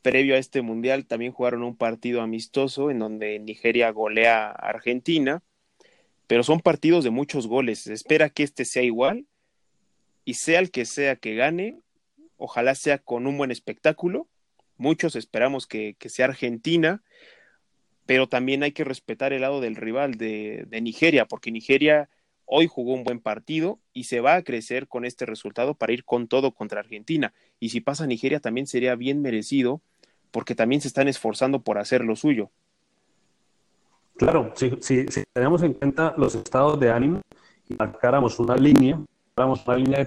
Previo 0.01 0.35
a 0.35 0.37
este 0.37 0.61
Mundial 0.61 1.05
también 1.05 1.33
jugaron 1.33 1.63
un 1.63 1.75
partido 1.75 2.21
amistoso 2.21 2.91
en 2.91 2.99
donde 2.99 3.39
Nigeria 3.39 3.91
golea 3.91 4.47
a 4.47 4.51
Argentina, 4.51 5.43
pero 6.27 6.43
son 6.43 6.61
partidos 6.61 7.03
de 7.03 7.09
muchos 7.09 7.45
goles. 7.45 7.79
Se 7.79 7.93
espera 7.93 8.29
que 8.29 8.43
este 8.43 8.63
sea 8.63 8.83
igual 8.83 9.25
y 10.23 10.35
sea 10.35 10.59
el 10.59 10.71
que 10.71 10.85
sea 10.85 11.17
que 11.17 11.35
gane, 11.35 11.81
Ojalá 12.37 12.75
sea 12.75 12.99
con 12.99 13.27
un 13.27 13.37
buen 13.37 13.51
espectáculo. 13.51 14.27
Muchos 14.77 15.15
esperamos 15.15 15.65
que, 15.65 15.95
sea 16.05 16.27
Argentina, 16.27 17.01
pero 18.05 18.27
también 18.27 18.63
hay 18.63 18.71
que 18.71 18.83
respetar 18.83 19.33
el 19.33 19.41
lado 19.41 19.59
del 19.59 19.75
rival 19.75 20.15
de, 20.15 20.67
Nigeria, 20.81 21.25
porque 21.25 21.51
Nigeria 21.51 22.09
hoy 22.45 22.67
jugó 22.67 22.93
un 22.93 23.03
buen 23.03 23.19
partido 23.19 23.79
y 23.91 24.05
se 24.05 24.21
va 24.21 24.35
a 24.35 24.43
crecer 24.43 24.87
con 24.87 25.03
este 25.03 25.25
resultado 25.25 25.73
para 25.73 25.93
ir 25.93 26.05
con 26.05 26.27
todo 26.27 26.51
contra 26.51 26.79
Argentina. 26.79 27.33
Y 27.59 27.69
si 27.69 27.81
pasa 27.81 28.07
Nigeria 28.07 28.39
también 28.39 28.67
sería 28.67 28.95
bien 28.95 29.21
merecido 29.21 29.81
porque 30.31 30.55
también 30.55 30.81
se 30.81 30.87
están 30.87 31.07
esforzando 31.07 31.61
por 31.61 31.79
hacer 31.79 32.03
lo 32.03 32.15
suyo. 32.15 32.51
Claro, 34.17 34.53
si, 34.55 34.77
si, 34.81 35.05
tenemos 35.33 35.61
en 35.63 35.73
cuenta 35.73 36.13
los 36.17 36.35
estados 36.35 36.79
de 36.79 36.91
ánimo 36.91 37.21
y 37.67 37.75
marcáramos 37.75 38.39
una 38.39 38.55
línea, 38.55 38.99
marcáramos 39.35 39.67
una 39.67 39.77
línea 39.77 39.99
de 39.99 40.05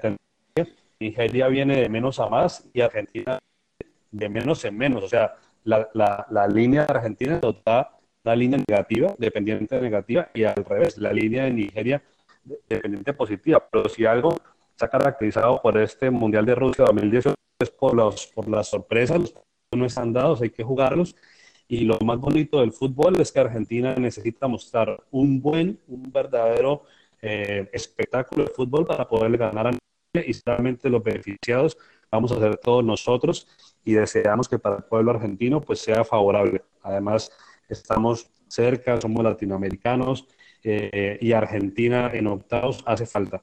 Nigeria 1.01 1.49
viene 1.49 1.81
de 1.81 1.89
menos 1.89 2.21
a 2.21 2.29
más 2.29 2.69
y 2.75 2.83
Argentina 2.83 3.39
de 4.11 4.29
menos 4.29 4.65
en 4.65 4.77
menos. 4.77 5.03
O 5.05 5.09
sea, 5.09 5.35
la, 5.65 5.89
la, 5.95 6.47
línea 6.47 6.85
de 6.85 6.93
Argentina 6.93 7.41
está 7.43 7.99
una 8.23 8.37
línea 8.37 8.59
negativa, 8.69 9.15
dependiente 9.19 9.81
negativa, 9.81 10.29
y 10.35 10.45
al 10.45 10.65
revés, 10.65 10.99
la 10.99 11.13
línea 11.13 11.45
de 11.45 11.53
Nigeria 11.53 12.03
dependiente 12.69 13.15
positiva. 13.15 13.67
Pero 13.71 13.89
si 13.89 14.05
algo 14.05 14.37
se 14.77 14.85
ha 14.85 14.89
caracterizado 14.89 15.61
por 15.63 15.79
este 15.79 16.11
Mundial 16.11 16.45
de 16.45 16.55
Rusia 16.55 16.85
2018 16.85 17.35
es 17.61 17.71
por, 17.71 17.95
los, 17.95 18.27
por 18.29 18.49
las 18.49 18.69
sorpresas, 18.69 19.19
los 19.19 19.35
no 19.75 19.87
están 19.87 20.13
dados, 20.13 20.43
hay 20.43 20.51
que 20.51 20.65
jugarlos. 20.65 21.17
Y 21.69 21.85
lo 21.85 21.99
más 22.01 22.19
bonito 22.19 22.61
del 22.61 22.73
fútbol 22.73 23.21
es 23.21 23.31
que 23.31 23.41
Argentina 23.41 23.95
necesita 23.95 24.49
mostrar 24.49 25.03
un 25.11 25.41
buen, 25.41 25.79
un 25.87 26.11
verdadero 26.11 26.83
eh, 27.23 27.69
espectáculo 27.73 28.45
de 28.45 28.51
fútbol 28.51 28.87
para 28.87 29.07
poder 29.07 29.37
ganar 29.37 29.69
a 29.69 29.80
y 30.13 30.35
solamente 30.35 30.91
los 30.91 31.03
beneficiados 31.03 31.79
vamos 32.11 32.33
a 32.33 32.41
ser 32.41 32.57
todos 32.59 32.85
nosotros 32.85 33.47
y 33.85 33.93
deseamos 33.93 34.49
que 34.49 34.59
para 34.59 34.79
el 34.79 34.85
pueblo 34.85 35.13
argentino 35.13 35.61
pues 35.61 35.81
sea 35.81 36.05
favorable. 36.05 36.63
Además, 36.83 37.31
estamos 37.69 38.29
cerca, 38.49 39.01
somos 39.01 39.23
latinoamericanos 39.23 40.27
eh, 40.65 41.19
y 41.21 41.33
Argentina 41.33 42.11
en 42.13 42.27
octavos 42.27 42.83
hace 42.87 43.07
falta. 43.07 43.43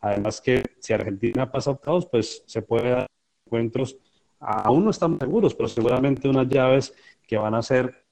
Además 0.00 0.40
que 0.40 0.62
si 0.80 0.92
Argentina 0.92 1.50
pasa 1.50 1.72
octavos, 1.72 2.06
pues 2.06 2.42
se 2.46 2.62
puede 2.62 2.90
dar 2.90 3.06
encuentros 3.44 3.98
aún 4.38 4.84
no 4.84 4.90
estamos 4.90 5.18
seguros, 5.18 5.54
pero 5.54 5.68
seguramente 5.68 6.28
unas 6.28 6.48
llaves 6.48 6.94
que 7.26 7.36
van 7.36 7.54
a 7.54 7.62
ser 7.62 8.04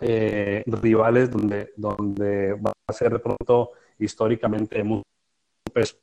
eh, 0.00 0.62
rivales 0.66 1.30
donde, 1.30 1.72
donde 1.76 2.54
va 2.54 2.72
a 2.86 2.92
ser 2.92 3.12
de 3.12 3.18
pronto 3.18 3.72
históricamente 3.98 4.82
mucho 4.82 5.04
peso. 5.72 5.96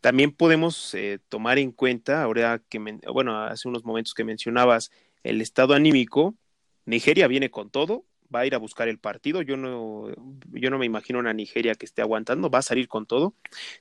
También 0.00 0.32
podemos 0.32 0.94
eh, 0.94 1.18
tomar 1.28 1.58
en 1.58 1.72
cuenta, 1.72 2.22
ahora 2.22 2.62
que, 2.68 2.78
bueno, 3.12 3.38
hace 3.42 3.68
unos 3.68 3.84
momentos 3.84 4.14
que 4.14 4.24
mencionabas 4.24 4.90
el 5.22 5.40
estado 5.40 5.74
anímico, 5.74 6.34
Nigeria 6.86 7.28
viene 7.28 7.50
con 7.50 7.70
todo, 7.70 8.04
va 8.34 8.40
a 8.40 8.46
ir 8.46 8.54
a 8.54 8.58
buscar 8.58 8.88
el 8.88 8.98
partido. 8.98 9.42
Yo 9.42 9.56
no, 9.56 10.08
yo 10.52 10.70
no 10.70 10.78
me 10.78 10.86
imagino 10.86 11.18
una 11.18 11.34
Nigeria 11.34 11.74
que 11.74 11.86
esté 11.86 12.02
aguantando, 12.02 12.50
va 12.50 12.60
a 12.60 12.62
salir 12.62 12.88
con 12.88 13.06
todo. 13.06 13.34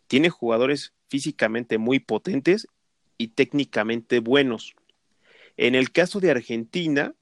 Tiene 0.07 0.29
jugadores 0.29 0.93
físicamente 1.07 1.77
muy 1.77 1.99
potentes 1.99 2.67
y 3.17 3.29
técnicamente 3.29 4.19
buenos. 4.19 4.75
En 5.57 5.75
el 5.75 5.91
caso 5.91 6.19
de 6.19 6.31
Argentina, 6.31 7.13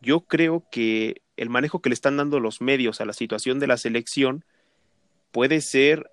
yo 0.00 0.22
creo 0.22 0.66
que 0.70 1.22
el 1.36 1.50
manejo 1.50 1.80
que 1.80 1.90
le 1.90 1.94
están 1.94 2.16
dando 2.16 2.40
los 2.40 2.60
medios 2.60 3.00
a 3.00 3.04
la 3.04 3.12
situación 3.12 3.58
de 3.58 3.66
la 3.66 3.76
selección 3.76 4.44
puede 5.30 5.60
ser 5.60 6.10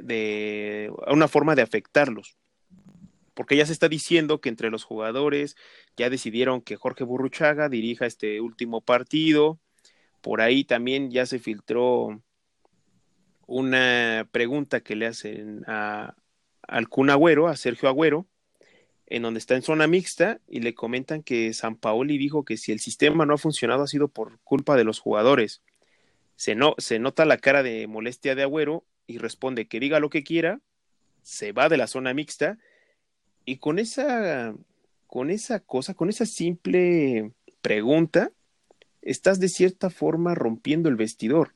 de 0.00 0.92
una 1.08 1.28
forma 1.28 1.54
de 1.54 1.62
afectarlos. 1.62 2.36
Porque 3.34 3.56
ya 3.56 3.66
se 3.66 3.72
está 3.72 3.88
diciendo 3.88 4.40
que 4.40 4.48
entre 4.48 4.70
los 4.70 4.84
jugadores 4.84 5.56
ya 5.96 6.08
decidieron 6.08 6.62
que 6.62 6.76
Jorge 6.76 7.04
Burruchaga 7.04 7.68
dirija 7.68 8.06
este 8.06 8.40
último 8.40 8.80
partido. 8.80 9.60
Por 10.22 10.40
ahí 10.40 10.64
también 10.64 11.10
ya 11.10 11.26
se 11.26 11.38
filtró 11.38 12.22
una 13.46 14.28
pregunta 14.32 14.80
que 14.80 14.96
le 14.96 15.06
hacen 15.06 15.64
a, 15.66 16.16
al 16.62 16.88
Kun 16.88 17.10
Agüero, 17.10 17.48
a 17.48 17.56
Sergio 17.56 17.88
Agüero, 17.88 18.26
en 19.06 19.22
donde 19.22 19.38
está 19.38 19.54
en 19.54 19.62
zona 19.62 19.86
mixta 19.86 20.40
y 20.48 20.60
le 20.60 20.74
comentan 20.74 21.22
que 21.22 21.52
San 21.54 21.76
Paoli 21.76 22.18
dijo 22.18 22.44
que 22.44 22.56
si 22.56 22.72
el 22.72 22.80
sistema 22.80 23.24
no 23.24 23.34
ha 23.34 23.38
funcionado 23.38 23.82
ha 23.82 23.86
sido 23.86 24.08
por 24.08 24.40
culpa 24.40 24.76
de 24.76 24.84
los 24.84 24.98
jugadores. 24.98 25.62
Se, 26.34 26.54
no, 26.54 26.74
se 26.78 26.98
nota 26.98 27.24
la 27.24 27.38
cara 27.38 27.62
de 27.62 27.86
molestia 27.86 28.34
de 28.34 28.42
Agüero 28.42 28.84
y 29.06 29.18
responde 29.18 29.68
que 29.68 29.80
diga 29.80 30.00
lo 30.00 30.10
que 30.10 30.24
quiera, 30.24 30.60
se 31.22 31.52
va 31.52 31.68
de 31.68 31.76
la 31.76 31.86
zona 31.86 32.14
mixta 32.14 32.58
y 33.44 33.58
con 33.58 33.78
esa, 33.78 34.54
con 35.06 35.30
esa 35.30 35.60
cosa, 35.60 35.94
con 35.94 36.08
esa 36.08 36.26
simple 36.26 37.32
pregunta, 37.62 38.32
estás 39.02 39.40
de 39.40 39.48
cierta 39.48 39.90
forma 39.90 40.34
rompiendo 40.34 40.88
el 40.88 40.96
vestidor. 40.96 41.54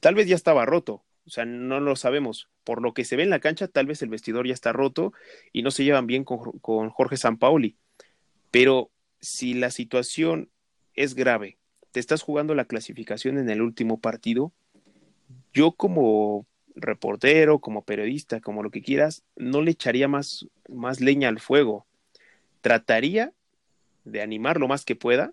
Tal 0.00 0.14
vez 0.14 0.26
ya 0.26 0.36
estaba 0.36 0.64
roto, 0.66 1.04
o 1.26 1.30
sea, 1.30 1.44
no 1.44 1.80
lo 1.80 1.96
sabemos. 1.96 2.48
Por 2.64 2.82
lo 2.82 2.94
que 2.94 3.04
se 3.04 3.16
ve 3.16 3.22
en 3.22 3.30
la 3.30 3.40
cancha, 3.40 3.68
tal 3.68 3.86
vez 3.86 4.02
el 4.02 4.08
vestidor 4.08 4.46
ya 4.46 4.54
está 4.54 4.72
roto 4.72 5.12
y 5.52 5.62
no 5.62 5.70
se 5.70 5.84
llevan 5.84 6.06
bien 6.06 6.24
con, 6.24 6.58
con 6.60 6.90
Jorge 6.90 7.16
Sampaoli. 7.16 7.76
Pero 8.50 8.90
si 9.20 9.54
la 9.54 9.70
situación 9.70 10.50
es 10.94 11.14
grave, 11.14 11.58
te 11.92 12.00
estás 12.00 12.22
jugando 12.22 12.54
la 12.54 12.64
clasificación 12.64 13.38
en 13.38 13.50
el 13.50 13.62
último 13.62 14.00
partido, 14.00 14.52
yo 15.52 15.72
como 15.72 16.46
reportero, 16.80 17.58
como 17.58 17.82
periodista, 17.82 18.40
como 18.40 18.62
lo 18.62 18.70
que 18.70 18.82
quieras, 18.82 19.22
no 19.36 19.62
le 19.62 19.72
echaría 19.72 20.08
más, 20.08 20.46
más 20.68 21.00
leña 21.00 21.28
al 21.28 21.40
fuego. 21.40 21.86
Trataría 22.60 23.32
de 24.04 24.22
animar 24.22 24.58
lo 24.58 24.68
más 24.68 24.84
que 24.84 24.96
pueda 24.96 25.32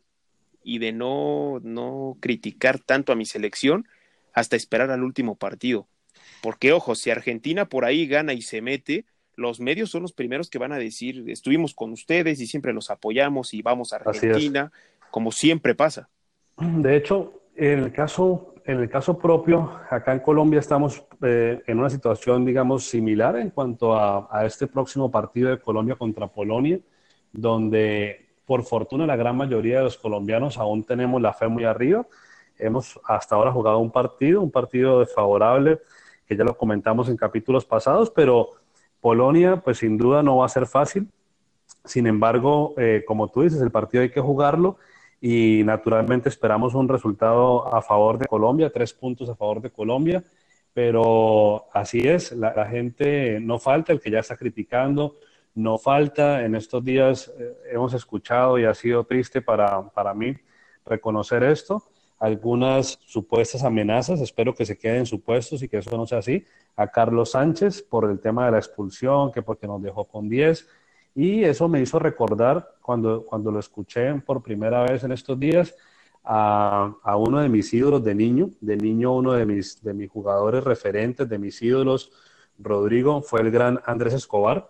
y 0.63 0.79
de 0.79 0.91
no, 0.91 1.59
no 1.63 2.17
criticar 2.19 2.79
tanto 2.79 3.11
a 3.11 3.15
mi 3.15 3.25
selección 3.25 3.87
hasta 4.33 4.55
esperar 4.55 4.91
al 4.91 5.03
último 5.03 5.35
partido. 5.35 5.87
Porque, 6.41 6.73
ojo, 6.73 6.95
si 6.95 7.11
Argentina 7.11 7.69
por 7.69 7.85
ahí 7.85 8.07
gana 8.07 8.33
y 8.33 8.41
se 8.41 8.61
mete, 8.61 9.05
los 9.35 9.59
medios 9.59 9.89
son 9.89 10.01
los 10.01 10.13
primeros 10.13 10.49
que 10.49 10.57
van 10.57 10.71
a 10.71 10.77
decir, 10.77 11.23
estuvimos 11.27 11.73
con 11.73 11.91
ustedes 11.91 12.39
y 12.41 12.47
siempre 12.47 12.73
los 12.73 12.89
apoyamos 12.89 13.53
y 13.53 13.61
vamos 13.61 13.93
a 13.93 13.97
Argentina, 13.97 14.71
como 15.11 15.31
siempre 15.31 15.75
pasa. 15.75 16.09
De 16.57 16.95
hecho, 16.95 17.41
en 17.55 17.79
el 17.79 17.91
caso, 17.91 18.54
en 18.65 18.79
el 18.79 18.89
caso 18.89 19.17
propio, 19.17 19.71
acá 19.89 20.11
en 20.11 20.19
Colombia 20.19 20.59
estamos 20.59 21.05
eh, 21.21 21.61
en 21.67 21.79
una 21.79 21.89
situación, 21.89 22.43
digamos, 22.43 22.85
similar 22.85 23.37
en 23.37 23.51
cuanto 23.51 23.95
a, 23.95 24.45
este 24.45 24.65
próximo 24.67 25.11
partido 25.11 25.51
de 25.51 25.59
Colombia 25.59 25.95
contra 25.95 26.27
Polonia, 26.27 26.79
donde 27.31 28.25
por 28.45 28.63
fortuna 28.63 29.05
la 29.05 29.15
gran 29.15 29.37
mayoría 29.37 29.77
de 29.77 29.83
los 29.83 29.97
colombianos 29.97 30.57
aún 30.57 30.83
tenemos 30.83 31.21
la 31.21 31.33
fe 31.33 31.47
muy 31.47 31.63
arriba 31.63 32.05
Hemos 32.57 32.99
hasta 33.05 33.35
ahora 33.35 33.51
jugado 33.51 33.79
un 33.79 33.91
partido, 33.91 34.41
un 34.41 34.51
partido 34.51 35.01
desfavorable, 35.01 35.81
que 36.25 36.37
ya 36.37 36.43
lo 36.43 36.57
comentamos 36.57 37.09
en 37.09 37.17
capítulos 37.17 37.65
pasados, 37.65 38.09
pero 38.09 38.51
Polonia, 39.01 39.57
pues 39.57 39.79
sin 39.79 39.97
duda 39.97 40.23
no 40.23 40.37
va 40.37 40.45
a 40.45 40.49
ser 40.49 40.65
fácil. 40.65 41.09
Sin 41.83 42.07
embargo, 42.07 42.73
eh, 42.77 43.03
como 43.05 43.27
tú 43.27 43.41
dices, 43.41 43.61
el 43.61 43.71
partido 43.71 44.03
hay 44.03 44.09
que 44.09 44.21
jugarlo 44.21 44.77
y 45.21 45.63
naturalmente 45.63 46.29
esperamos 46.29 46.73
un 46.75 46.87
resultado 46.87 47.73
a 47.73 47.81
favor 47.81 48.17
de 48.17 48.25
Colombia, 48.25 48.71
tres 48.71 48.93
puntos 48.93 49.29
a 49.29 49.35
favor 49.35 49.61
de 49.61 49.71
Colombia, 49.71 50.23
pero 50.73 51.65
así 51.73 51.99
es, 52.07 52.31
la, 52.33 52.65
gente 52.65 53.39
no 53.39 53.59
falta, 53.59 53.93
el 53.93 54.01
que 54.01 54.11
ya 54.11 54.19
está 54.19 54.35
criticando, 54.35 55.17
no 55.53 55.77
falta. 55.77 56.43
En 56.43 56.53
estos 56.53 56.83
días 56.83 57.33
eh, 57.39 57.53
hemos 57.71 57.93
escuchado 57.93 58.59
y 58.59 58.65
ha 58.65 58.73
sido 58.73 59.05
triste 59.05 59.41
para, 59.41 59.89
para 59.89 60.13
mí 60.13 60.35
reconocer 60.85 61.43
esto 61.43 61.83
algunas 62.19 62.99
supuestas 63.05 63.63
amenazas, 63.63 64.21
espero 64.21 64.55
que 64.55 64.65
se 64.65 64.77
queden 64.77 65.05
supuestos 65.05 65.61
y 65.61 65.69
que 65.69 65.77
eso 65.77 65.95
no 65.97 66.07
sea 66.07 66.19
así, 66.19 66.45
a 66.75 66.87
Carlos 66.87 67.31
Sánchez 67.31 67.81
por 67.83 68.09
el 68.09 68.19
tema 68.19 68.45
de 68.45 68.53
la 68.53 68.57
expulsión, 68.57 69.31
que 69.31 69.41
porque 69.41 69.67
nos 69.67 69.81
dejó 69.81 70.05
con 70.05 70.29
10, 70.29 70.67
y 71.15 71.45
eso 71.45 71.69
me 71.69 71.81
hizo 71.81 71.97
recordar 71.97 72.75
cuando, 72.81 73.25
cuando 73.25 73.49
lo 73.49 73.59
escuché 73.59 74.13
por 74.15 74.43
primera 74.43 74.83
vez 74.83 75.03
en 75.05 75.13
estos 75.13 75.39
días 75.39 75.73
a, 76.25 76.93
a 77.01 77.15
uno 77.15 77.39
de 77.39 77.47
mis 77.47 77.73
ídolos 77.73 78.03
de 78.03 78.13
niño, 78.13 78.49
de 78.59 78.75
niño 78.75 79.15
uno 79.15 79.31
de 79.31 79.45
mis, 79.45 79.81
de 79.81 79.93
mis 79.93 80.09
jugadores 80.09 80.63
referentes, 80.63 81.29
de 81.29 81.39
mis 81.39 81.61
ídolos, 81.61 82.11
Rodrigo, 82.59 83.21
fue 83.21 83.41
el 83.41 83.51
gran 83.51 83.79
Andrés 83.85 84.13
Escobar, 84.13 84.69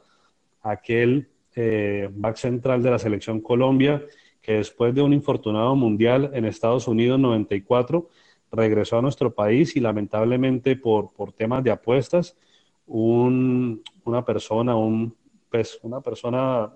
aquel 0.62 1.30
eh, 1.56 2.10
back 2.12 2.38
central 2.38 2.84
de 2.84 2.92
la 2.92 3.00
selección 3.00 3.42
Colombia, 3.42 4.04
que 4.42 4.54
después 4.54 4.94
de 4.94 5.02
un 5.02 5.14
infortunado 5.14 5.76
mundial 5.76 6.30
en 6.34 6.46
Estados 6.46 6.88
Unidos 6.88 7.20
94, 7.20 8.08
regresó 8.52 9.00
a 9.00 9.02
nuestro 9.02 9.34
país 9.34 9.76
y 9.76 9.80
lamentablemente 9.80 10.76
por, 10.76 11.12
por 11.12 11.32
temas 11.34 11.64
de 11.64 11.72
apuestas, 11.72 12.38
un, 12.86 13.82
una 14.04 14.24
persona, 14.24 14.76
un, 14.76 15.16
pues, 15.56 15.80
una 15.84 16.02
persona, 16.02 16.70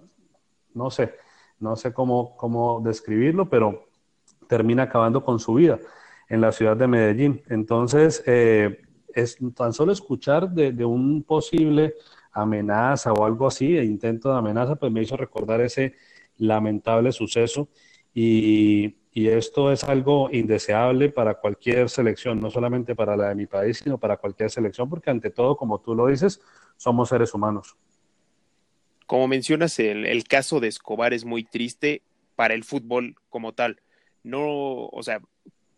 no 0.73 0.89
sé, 0.89 1.13
no 1.59 1.75
sé 1.75 1.91
cómo, 1.91 2.37
cómo 2.37 2.79
describirlo, 2.81 3.49
pero 3.49 3.89
termina 4.47 4.83
acabando 4.83 5.21
con 5.21 5.37
su 5.37 5.55
vida 5.55 5.79
en 6.29 6.39
la 6.39 6.53
ciudad 6.53 6.77
de 6.77 6.87
Medellín. 6.87 7.43
Entonces, 7.49 8.23
eh, 8.25 8.81
es 9.13 9.37
tan 9.53 9.73
solo 9.73 9.91
escuchar 9.91 10.49
de, 10.51 10.71
de, 10.71 10.85
un 10.85 11.23
posible 11.23 11.95
amenaza 12.31 13.11
o 13.11 13.25
algo 13.25 13.47
así, 13.47 13.77
e 13.77 13.83
intento 13.83 14.31
de 14.31 14.37
amenaza, 14.37 14.77
pues 14.77 14.93
me 14.93 15.01
hizo 15.01 15.17
recordar 15.17 15.59
ese 15.59 15.95
lamentable 16.37 17.11
suceso 17.11 17.67
y, 18.13 18.95
esto 19.13 19.69
es 19.73 19.83
algo 19.83 20.29
indeseable 20.31 21.09
para 21.09 21.33
cualquier 21.33 21.89
selección, 21.89 22.39
no 22.39 22.49
solamente 22.49 22.95
para 22.95 23.17
la 23.17 23.27
de 23.27 23.35
mi 23.35 23.47
país, 23.47 23.79
sino 23.83 23.97
para 23.97 24.15
cualquier 24.15 24.49
selección, 24.49 24.89
porque 24.89 25.09
ante 25.09 25.29
todo, 25.29 25.57
como 25.57 25.81
tú 25.81 25.93
lo 25.93 26.07
dices, 26.07 26.39
somos 26.77 27.09
seres 27.09 27.33
humanos. 27.33 27.75
Como 29.09 29.27
mencionas, 29.27 29.79
el, 29.79 30.23
caso 30.25 30.59
de 30.59 30.67
Escobar 30.67 31.15
es 31.15 31.25
muy 31.25 31.43
triste 31.43 32.03
para 32.35 32.53
el 32.53 32.63
fútbol 32.63 33.15
como 33.29 33.53
tal. 33.53 33.81
No, 34.21 34.85
o 34.85 35.01
sea, 35.01 35.19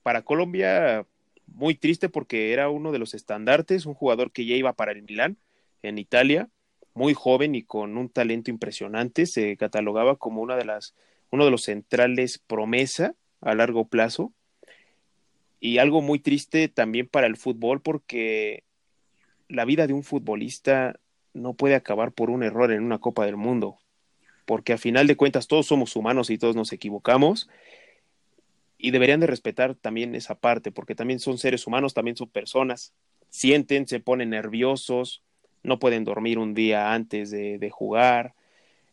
para 0.03 0.23
Colombia 0.23 1.07
muy 1.47 1.75
triste 1.75 2.09
porque 2.09 2.51
era 2.51 2.67
uno 2.67 2.91
de 2.91 2.99
los 2.99 3.13
estandartes, 3.13 3.85
un 3.85 3.93
jugador 3.93 4.33
que 4.33 4.45
ya 4.45 4.57
iba 4.57 4.73
para 4.73 4.91
el 4.91 5.03
Milán 5.03 5.37
en 5.81 5.97
Italia, 5.97 6.49
muy 6.93 7.13
joven 7.13 7.55
y 7.55 7.63
con 7.63 7.95
un 7.95 8.09
talento 8.09 8.51
impresionante, 8.51 9.25
se 9.25 9.55
catalogaba 9.55 10.17
como 10.17 10.41
una 10.41 10.57
de 10.57 10.65
las, 10.65 10.93
uno 11.29 11.45
de 11.45 11.51
los 11.51 11.63
centrales 11.63 12.37
promesa 12.37 13.15
a 13.39 13.55
largo 13.55 13.87
plazo. 13.87 14.33
Y 15.61 15.77
algo 15.77 16.01
muy 16.01 16.19
triste 16.19 16.67
también 16.67 17.07
para 17.07 17.27
el 17.27 17.37
fútbol 17.37 17.81
porque 17.81 18.65
la 19.47 19.63
vida 19.63 19.87
de 19.87 19.93
un 19.93 20.03
futbolista 20.03 20.99
no 21.33 21.53
puede 21.53 21.75
acabar 21.75 22.11
por 22.11 22.29
un 22.29 22.43
error 22.43 22.71
en 22.71 22.83
una 22.83 22.99
Copa 22.99 23.25
del 23.25 23.37
Mundo, 23.37 23.77
porque 24.45 24.73
a 24.73 24.77
final 24.77 25.07
de 25.07 25.15
cuentas 25.15 25.47
todos 25.47 25.67
somos 25.67 25.95
humanos 25.95 26.29
y 26.29 26.37
todos 26.37 26.55
nos 26.55 26.73
equivocamos 26.73 27.49
y 28.77 28.91
deberían 28.91 29.19
de 29.19 29.27
respetar 29.27 29.75
también 29.75 30.15
esa 30.15 30.35
parte, 30.35 30.71
porque 30.71 30.95
también 30.95 31.19
son 31.19 31.37
seres 31.37 31.67
humanos, 31.67 31.93
también 31.93 32.17
son 32.17 32.29
personas, 32.29 32.93
sienten, 33.29 33.87
se 33.87 33.99
ponen 33.99 34.31
nerviosos, 34.31 35.21
no 35.63 35.77
pueden 35.77 36.03
dormir 36.03 36.39
un 36.39 36.55
día 36.55 36.91
antes 36.93 37.29
de, 37.29 37.69
jugar. 37.69 38.33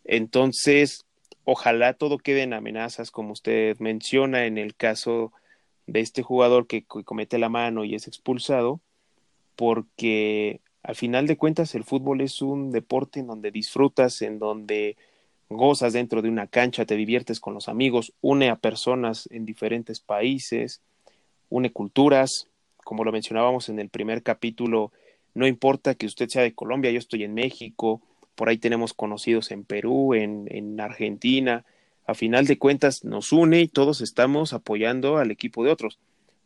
Entonces, 0.05 1.07
ojalá 1.45 1.95
todo 1.95 2.19
quede 2.19 2.43
en 2.43 2.53
amenazas, 2.53 3.11
como 3.11 3.33
usted 3.33 3.79
menciona 3.79 4.45
en 4.45 4.59
el 4.59 4.75
caso 4.75 5.33
de 5.87 6.01
este 6.01 6.23
jugador 6.23 6.67
que 6.67 6.85
comete 6.85 7.39
la 7.39 7.49
mano 7.49 7.85
y 7.87 7.95
es 7.95 8.07
expulsado, 8.07 8.83
porque 9.57 10.61
al 10.83 10.95
final 10.95 11.27
de 11.27 11.37
cuentas 11.37 11.75
el 11.75 11.85
fútbol 11.85 12.21
es 12.21 12.41
un 12.41 12.71
deporte 12.71 13.21
en 13.21 13.27
donde 13.27 13.51
disfrutas, 13.51 14.23
en 14.23 14.39
donde 14.39 14.97
gozas 15.49 15.93
dentro 15.93 16.23
de 16.23 16.29
una 16.29 16.47
cancha, 16.47 16.85
te 16.85 16.97
diviertes 16.97 17.41
con 17.41 17.55
los 17.55 17.69
amigos, 17.69 18.13
une 18.21 18.51
a 18.51 18.57
personas 18.57 19.29
en 19.33 19.45
diferentes 19.45 20.01
países, 20.01 20.83
une 21.49 21.73
culturas, 21.73 22.49
como 22.85 23.05
lo 23.05 23.13
mencionábamos 23.13 23.69
en 23.69 23.79
el 23.79 23.89
primer 23.89 24.23
capítulo, 24.23 24.93
no 25.35 25.47
importa 25.47 25.95
que 25.95 26.07
usted 26.07 26.29
sea 26.29 26.43
de 26.43 26.55
Colombia, 26.55 26.91
yo 26.91 26.99
estoy 26.99 27.25
en 27.25 27.35
México, 27.35 28.01
por 28.35 28.49
ahí 28.49 28.59
tenemos 28.59 28.95
conocidos 28.95 29.51
en 29.51 29.65
Perú, 29.65 30.15
en, 30.15 30.47
en 30.51 30.81
Argentina, 30.81 31.65
a 32.07 32.15
final 32.15 32.47
de 32.47 32.59
cuentas 32.59 33.05
nos 33.05 33.33
une 33.33 33.61
y 33.61 33.69
todos 33.69 34.01
estamos 34.01 34.53
apoyando 34.55 35.19
al 35.19 35.31
equipo 35.31 35.65
de 35.65 35.71
otros. 35.71 35.99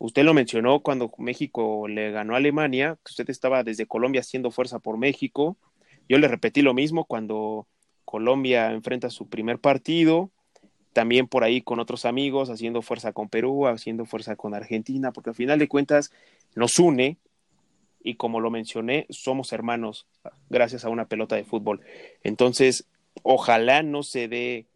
Usted 0.03 0.25
lo 0.25 0.35
mencionó 0.35 0.81
cuando 0.81 1.13
México 1.19 1.87
le 1.87 2.11
ganó 2.11 2.35
a 2.35 2.39
Alemania, 2.39 2.99
que 3.05 3.11
usted 3.11 3.31
estaba 3.31 3.63
desde 3.63 3.87
Colombia 3.87 4.21
haciendo 4.21 4.51
fuerza 4.51 4.81
por 4.81 4.99
México. 4.99 5.57
Yo 6.09 6.19
le 6.19 6.27
repetí 6.27 6.61
lo 6.61 6.75
mismo 6.75 7.05
cuando 7.05 7.69
Colombia 8.05 8.73
enfrenta 8.73 9.11
su 9.11 9.29
primer 9.29 9.61
partido, 9.61 10.33
también 10.93 11.29
por 11.29 11.45
ahí 11.45 11.63
con 11.63 11.79
otros 11.79 12.05
amigos, 12.05 12.51
haciendo 12.51 12.83
fuerza 12.83 13.13
con 13.13 13.29
Perú, 13.29 13.69
haciendo 13.69 14.05
fuerza 14.05 14.35
con 14.35 14.55
Argentina, 14.55 15.13
porque 15.13 15.31
al 15.31 15.37
final 15.37 15.61
de 15.61 15.69
cuentas 15.69 16.11
nos 16.57 16.81
une 16.81 17.19
y 18.03 18.17
como 18.17 18.41
lo 18.41 18.51
mencioné, 18.51 19.07
somos 19.09 19.53
hermanos 19.53 20.09
gracias 20.51 20.85
a 20.85 20.89
una 20.89 21.07
pelota 21.07 21.37
de 21.37 21.45
fútbol. 21.45 21.81
Entonces, 22.25 22.89
ojalá 23.23 23.85
no 23.85 24.03
se 24.03 24.27
dé, 24.27 24.67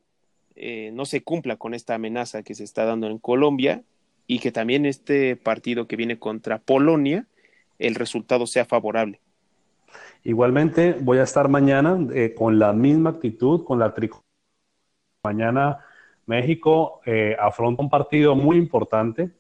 eh, 0.55 0.93
no 0.93 1.05
se 1.05 1.25
cumpla 1.25 1.57
con 1.57 1.75
esta 1.75 1.97
amenaza 1.97 2.45
que 2.45 2.55
se 2.55 2.63
está 2.63 2.85
dando 2.85 3.09
en 3.09 3.19
Colombia 3.19 3.83
y 4.27 4.39
que 4.39 4.53
también 4.53 4.87
este 4.87 5.37
partido 5.37 5.87
que 5.87 5.97
viene 5.97 6.19
contra 6.19 6.59
Polonia, 6.59 7.27
el 7.79 7.95
resultado 7.95 8.47
sea 8.47 8.65
favorable. 8.65 9.21
Igualmente 10.25 10.97
voy 11.01 11.19
a 11.19 11.23
estar 11.23 11.49
mañana 11.49 11.99
eh, 12.13 12.35
con 12.37 12.59
la 12.59 12.73
misma 12.73 13.11
actitud, 13.11 13.65
con 13.65 13.79
la 13.79 13.95
tricolor. 13.95 14.25
Mañana 15.25 15.79
México 16.27 17.01
eh, 17.07 17.37
afronta 17.39 17.83
un 17.83 17.91
partido 17.91 18.35
muy 18.35 18.57
importante. 18.57 19.31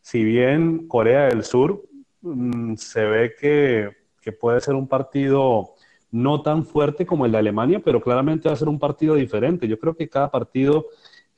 Si 0.00 0.24
bien 0.24 0.88
Corea 0.88 1.26
del 1.26 1.44
Sur 1.44 1.82
mm, 2.22 2.74
se 2.74 3.04
ve 3.04 3.34
que, 3.38 3.90
que, 4.20 4.32
puede 4.32 4.60
ser 4.60 4.74
un 4.74 4.88
partido 4.88 5.74
no 6.10 6.42
tan 6.42 6.64
fuerte 6.64 7.06
como 7.06 7.24
el 7.24 7.32
de 7.32 7.38
Alemania, 7.38 7.80
pero 7.84 8.00
claramente 8.00 8.48
va 8.48 8.54
a 8.54 8.58
ser 8.58 8.68
un 8.68 8.78
partido 8.78 9.14
diferente. 9.14 9.68
Yo 9.68 9.78
creo 9.78 9.94
que 9.94 10.08
cada 10.08 10.30
partido 10.30 10.86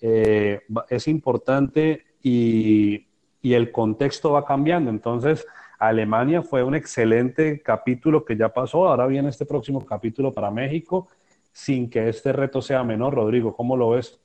eh, 0.01 0.61
es 0.89 1.09
importante 1.09 2.05
y, 2.25 3.07
el 3.43 3.71
contexto 3.71 4.33
va 4.33 4.47
cambiando. 4.47 4.91
Entonces, 4.91 5.47
Alemania 5.79 6.43
fue 6.43 6.65
un 6.65 6.75
excelente 6.75 7.61
capítulo 7.61 8.25
que 8.25 8.37
ya 8.37 8.49
pasó. 8.49 8.89
Ahora 8.89 9.07
viene 9.07 9.29
este 9.29 9.45
próximo 9.45 9.85
capítulo 9.85 10.33
para 10.33 10.51
México, 10.51 11.09
sin 11.53 11.91
que 11.91 12.09
este 12.09 12.33
reto 12.33 12.63
sea 12.63 12.83
menor. 12.83 13.15
Rodrigo, 13.15 13.55
¿cómo 13.55 13.77
lo 13.77 13.91
ves? 13.91 14.19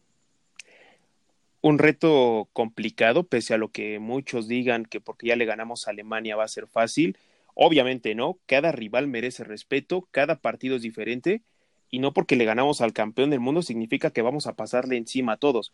Un 1.62 1.78
reto 1.78 2.48
complicado, 2.54 3.24
pese 3.24 3.54
a 3.54 3.58
lo 3.58 3.68
que 3.68 4.00
muchos 4.00 4.48
digan 4.48 4.86
que 4.86 5.02
porque 5.02 5.28
ya 5.28 5.36
le 5.36 5.44
ganamos 5.44 5.86
a 5.86 5.92
Alemania 5.92 6.38
va 6.38 6.46
a 6.46 6.48
ser 6.48 6.68
fácil. 6.68 7.18
Obviamente 7.54 8.16
no, 8.16 8.38
cada 8.46 8.72
rival 8.72 9.08
merece 9.08 9.44
respeto, 9.44 10.08
cada 10.12 10.36
partido 10.36 10.78
es 10.78 10.82
diferente 10.82 11.42
y 11.92 12.00
no 12.00 12.14
porque 12.14 12.38
le 12.38 12.46
ganamos 12.46 12.80
al 12.80 12.94
campeón 12.94 13.32
del 13.32 13.42
mundo 13.42 13.62
significa 13.62 14.12
que 14.12 14.22
vamos 14.22 14.48
a 14.48 14.54
pasarle 14.54 14.96
encima 14.96 15.34
a 15.34 15.38
todos. 15.38 15.74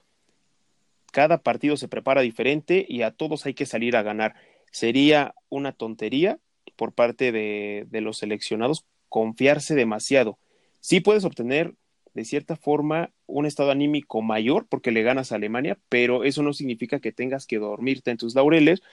Cada 1.16 1.38
partido 1.38 1.78
se 1.78 1.88
prepara 1.88 2.20
diferente 2.20 2.86
y 2.90 3.04
a 3.04 3.12
todos 3.12 3.46
hay 3.46 3.54
que 3.54 3.66
salir 3.66 3.96
a 3.96 4.04
ganar. 4.04 4.36
Sería 4.70 5.34
una 5.48 5.72
tontería 5.72 6.40
por 6.76 6.92
parte 6.92 7.32
de, 7.32 7.88
los 8.02 8.18
seleccionados 8.18 8.84
confiarse 9.08 9.76
demasiado. 9.76 10.38
Sí 10.82 11.00
puedes 11.00 11.24
obtener 11.24 11.74
de 12.14 12.26
cierta 12.26 12.58
forma 12.58 13.12
un 13.28 13.46
estado 13.46 13.72
anímico 13.72 14.22
mayor 14.22 14.68
porque 14.68 14.92
le 14.92 15.04
ganas 15.04 15.32
a 15.32 15.36
Alemania, 15.36 15.78
pero 15.88 16.26
eso 16.26 16.44
no 16.44 16.52
significa 16.52 17.00
que 17.00 17.14
tengas 17.14 17.48
que 17.48 17.60
dormirte 17.60 18.12
en 18.12 18.18
tus 18.18 18.36
laureles 18.36 18.84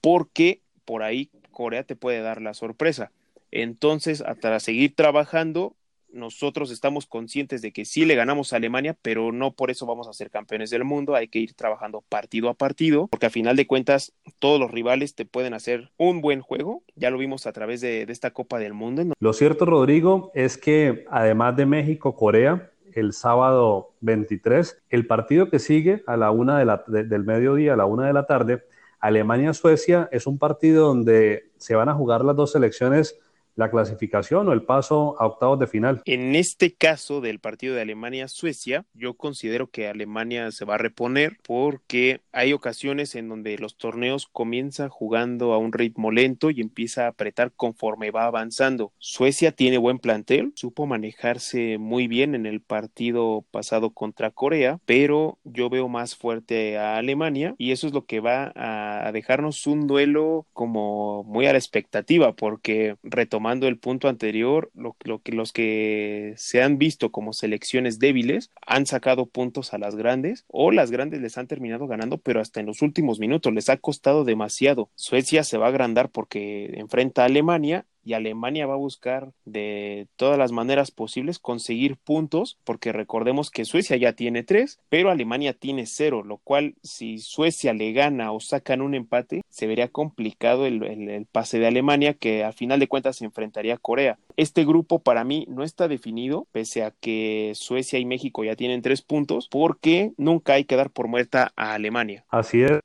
porque 0.00 0.62
por 0.86 1.02
ahí 1.02 1.28
Corea 1.50 1.84
te 1.84 1.94
puede 1.94 2.22
dar 2.22 2.40
la 2.40 2.54
sorpresa. 2.54 3.12
Entonces, 3.50 4.22
hasta 4.22 4.58
seguir 4.60 4.94
trabajando, 4.94 5.76
nosotros 6.12 6.70
estamos 6.70 7.06
conscientes 7.06 7.62
de 7.62 7.72
que 7.72 7.84
sí 7.84 8.04
le 8.04 8.14
ganamos 8.14 8.52
a 8.52 8.56
Alemania, 8.56 8.96
pero 9.00 9.32
no 9.32 9.52
por 9.52 9.70
eso 9.70 9.86
vamos 9.86 10.08
a 10.08 10.12
ser 10.12 10.30
campeones 10.30 10.70
del 10.70 10.84
mundo. 10.84 11.14
Hay 11.14 11.28
que 11.28 11.38
ir 11.38 11.54
trabajando 11.54 12.02
partido 12.08 12.48
a 12.48 12.54
partido, 12.54 13.08
porque 13.08 13.26
a 13.26 13.30
final 13.30 13.56
de 13.56 13.66
cuentas 13.66 14.12
todos 14.38 14.58
los 14.58 14.70
rivales 14.70 15.14
te 15.14 15.24
pueden 15.24 15.54
hacer 15.54 15.90
un 15.96 16.20
buen 16.20 16.40
juego. 16.40 16.82
Ya 16.96 17.10
lo 17.10 17.18
vimos 17.18 17.46
a 17.46 17.52
través 17.52 17.80
de, 17.80 18.02
esta 18.10 18.32
Copa 18.32 18.58
del 18.58 18.74
Mundo. 18.74 19.04
Lo 19.20 19.32
cierto, 19.32 19.64
Rodrigo, 19.64 20.32
es 20.34 20.58
que 20.58 21.04
además 21.10 21.56
de 21.56 21.66
México, 21.66 22.16
Corea, 22.16 22.70
el 22.92 23.12
sábado 23.12 23.94
23, 24.00 24.82
el 24.88 25.06
partido 25.06 25.48
que 25.48 25.60
sigue 25.60 26.02
a 26.06 26.16
la 26.16 26.32
una 26.32 26.58
del 26.58 27.24
mediodía, 27.24 27.74
a 27.74 27.76
la 27.76 27.86
una 27.86 28.06
de 28.06 28.12
la 28.12 28.26
tarde, 28.26 28.64
Alemania-Suecia, 28.98 30.08
es 30.12 30.26
un 30.26 30.38
partido 30.38 30.88
donde 30.88 31.50
se 31.56 31.74
van 31.74 31.88
a 31.88 31.94
jugar 31.94 32.24
las 32.24 32.36
dos 32.36 32.52
selecciones 32.52 33.18
la 33.56 33.70
clasificación 33.70 34.48
o 34.48 34.52
el 34.52 34.62
paso 34.62 35.16
a 35.18 35.26
octavos 35.26 35.58
de 35.58 35.66
final. 35.66 36.02
En 36.04 36.34
este 36.34 36.74
caso 36.74 37.20
del 37.20 37.40
partido 37.40 37.74
de 37.74 37.82
Alemania-Suecia, 37.82 38.84
yo 38.94 39.14
considero 39.14 39.68
que 39.68 39.88
Alemania 39.88 40.50
se 40.50 40.64
va 40.64 40.74
a 40.74 40.78
reponer 40.78 41.38
porque 41.42 42.20
hay 42.32 42.52
ocasiones 42.52 43.14
en 43.14 43.28
donde 43.28 43.58
los 43.58 43.76
torneos 43.76 44.28
comienzan 44.30 44.88
jugando 44.88 45.52
a 45.52 45.58
un 45.58 45.72
ritmo 45.72 46.10
lento 46.10 46.50
y 46.50 46.60
empieza 46.60 47.04
a 47.04 47.08
apretar 47.08 47.52
conforme 47.52 48.10
va 48.10 48.26
avanzando. 48.26 48.92
Suecia 48.98 49.52
tiene 49.52 49.78
buen 49.78 49.98
plantel, 49.98 50.52
supo 50.54 50.86
manejarse 50.86 51.78
muy 51.78 52.06
bien 52.06 52.34
en 52.34 52.46
el 52.46 52.60
partido 52.60 53.44
pasado 53.50 53.90
contra 53.90 54.30
Corea, 54.30 54.80
pero 54.86 55.38
yo 55.44 55.68
veo 55.70 55.88
más 55.88 56.16
fuerte 56.16 56.78
a 56.78 56.96
Alemania 56.96 57.54
y 57.58 57.72
eso 57.72 57.86
es 57.86 57.92
lo 57.92 58.06
que 58.06 58.20
va 58.20 58.52
a 58.54 59.10
dejarnos 59.12 59.66
un 59.66 59.86
duelo 59.86 60.46
como 60.52 61.24
muy 61.24 61.46
a 61.46 61.52
la 61.52 61.58
expectativa 61.58 62.32
porque 62.32 62.96
retomando 63.40 63.68
el 63.68 63.78
punto 63.78 64.08
anterior, 64.08 64.70
lo, 64.74 64.94
que 65.22 65.32
los 65.32 65.52
que 65.52 66.34
se 66.36 66.62
han 66.62 66.76
visto 66.76 67.10
como 67.10 67.32
selecciones 67.32 67.98
débiles 67.98 68.50
han 68.66 68.84
sacado 68.84 69.24
puntos 69.24 69.72
a 69.72 69.78
las 69.78 69.96
grandes 69.96 70.44
o 70.48 70.70
las 70.70 70.90
grandes 70.90 71.22
les 71.22 71.38
han 71.38 71.46
terminado 71.46 71.86
ganando, 71.86 72.18
pero 72.18 72.40
hasta 72.40 72.60
en 72.60 72.66
los 72.66 72.82
últimos 72.82 73.18
minutos 73.18 73.54
les 73.54 73.70
ha 73.70 73.78
costado 73.78 74.24
demasiado. 74.24 74.90
Suecia 74.94 75.42
se 75.42 75.56
va 75.56 75.66
a 75.66 75.68
agrandar 75.70 76.10
porque 76.10 76.66
enfrenta 76.74 77.22
a 77.22 77.26
Alemania 77.26 77.86
y 78.10 78.14
Alemania 78.14 78.66
va 78.66 78.74
a 78.74 78.76
buscar 78.76 79.30
de 79.44 80.08
todas 80.16 80.36
las 80.36 80.50
maneras 80.50 80.90
posibles 80.90 81.38
conseguir 81.38 81.96
puntos, 81.96 82.58
porque 82.64 82.90
recordemos 82.92 83.52
que 83.52 83.64
Suecia 83.64 83.96
ya 83.96 84.14
tiene 84.14 84.42
tres, 84.42 84.80
pero 84.88 85.10
Alemania 85.10 85.52
tiene 85.52 85.86
cero, 85.86 86.24
lo 86.24 86.38
cual 86.38 86.74
si 86.82 87.18
Suecia 87.18 87.72
le 87.72 87.92
gana 87.92 88.32
o 88.32 88.40
sacan 88.40 88.80
un 88.80 88.96
empate, 88.96 89.42
se 89.48 89.68
vería 89.68 89.86
complicado 89.86 90.66
el, 90.66 91.26
pase 91.30 91.60
de 91.60 91.68
Alemania, 91.68 92.14
que 92.14 92.42
a 92.42 92.50
final 92.50 92.80
de 92.80 92.88
cuentas 92.88 93.16
se 93.16 93.24
enfrentaría 93.24 93.74
a 93.74 93.78
Corea. 93.78 94.18
Este 94.36 94.64
grupo 94.64 94.98
para 94.98 95.22
mí 95.22 95.46
no 95.48 95.62
está 95.62 95.86
definido, 95.86 96.48
pese 96.50 96.82
a 96.82 96.90
que 96.90 97.52
Suecia 97.54 98.00
y 98.00 98.06
México 98.06 98.42
ya 98.42 98.56
tienen 98.56 98.82
tres 98.82 99.02
puntos, 99.02 99.46
porque 99.48 100.10
nunca 100.16 100.54
hay 100.54 100.64
que 100.64 100.74
dar 100.74 100.90
por 100.90 101.06
muerta 101.06 101.52
a 101.54 101.74
Alemania. 101.74 102.24
Así 102.30 102.62
es, 102.62 102.80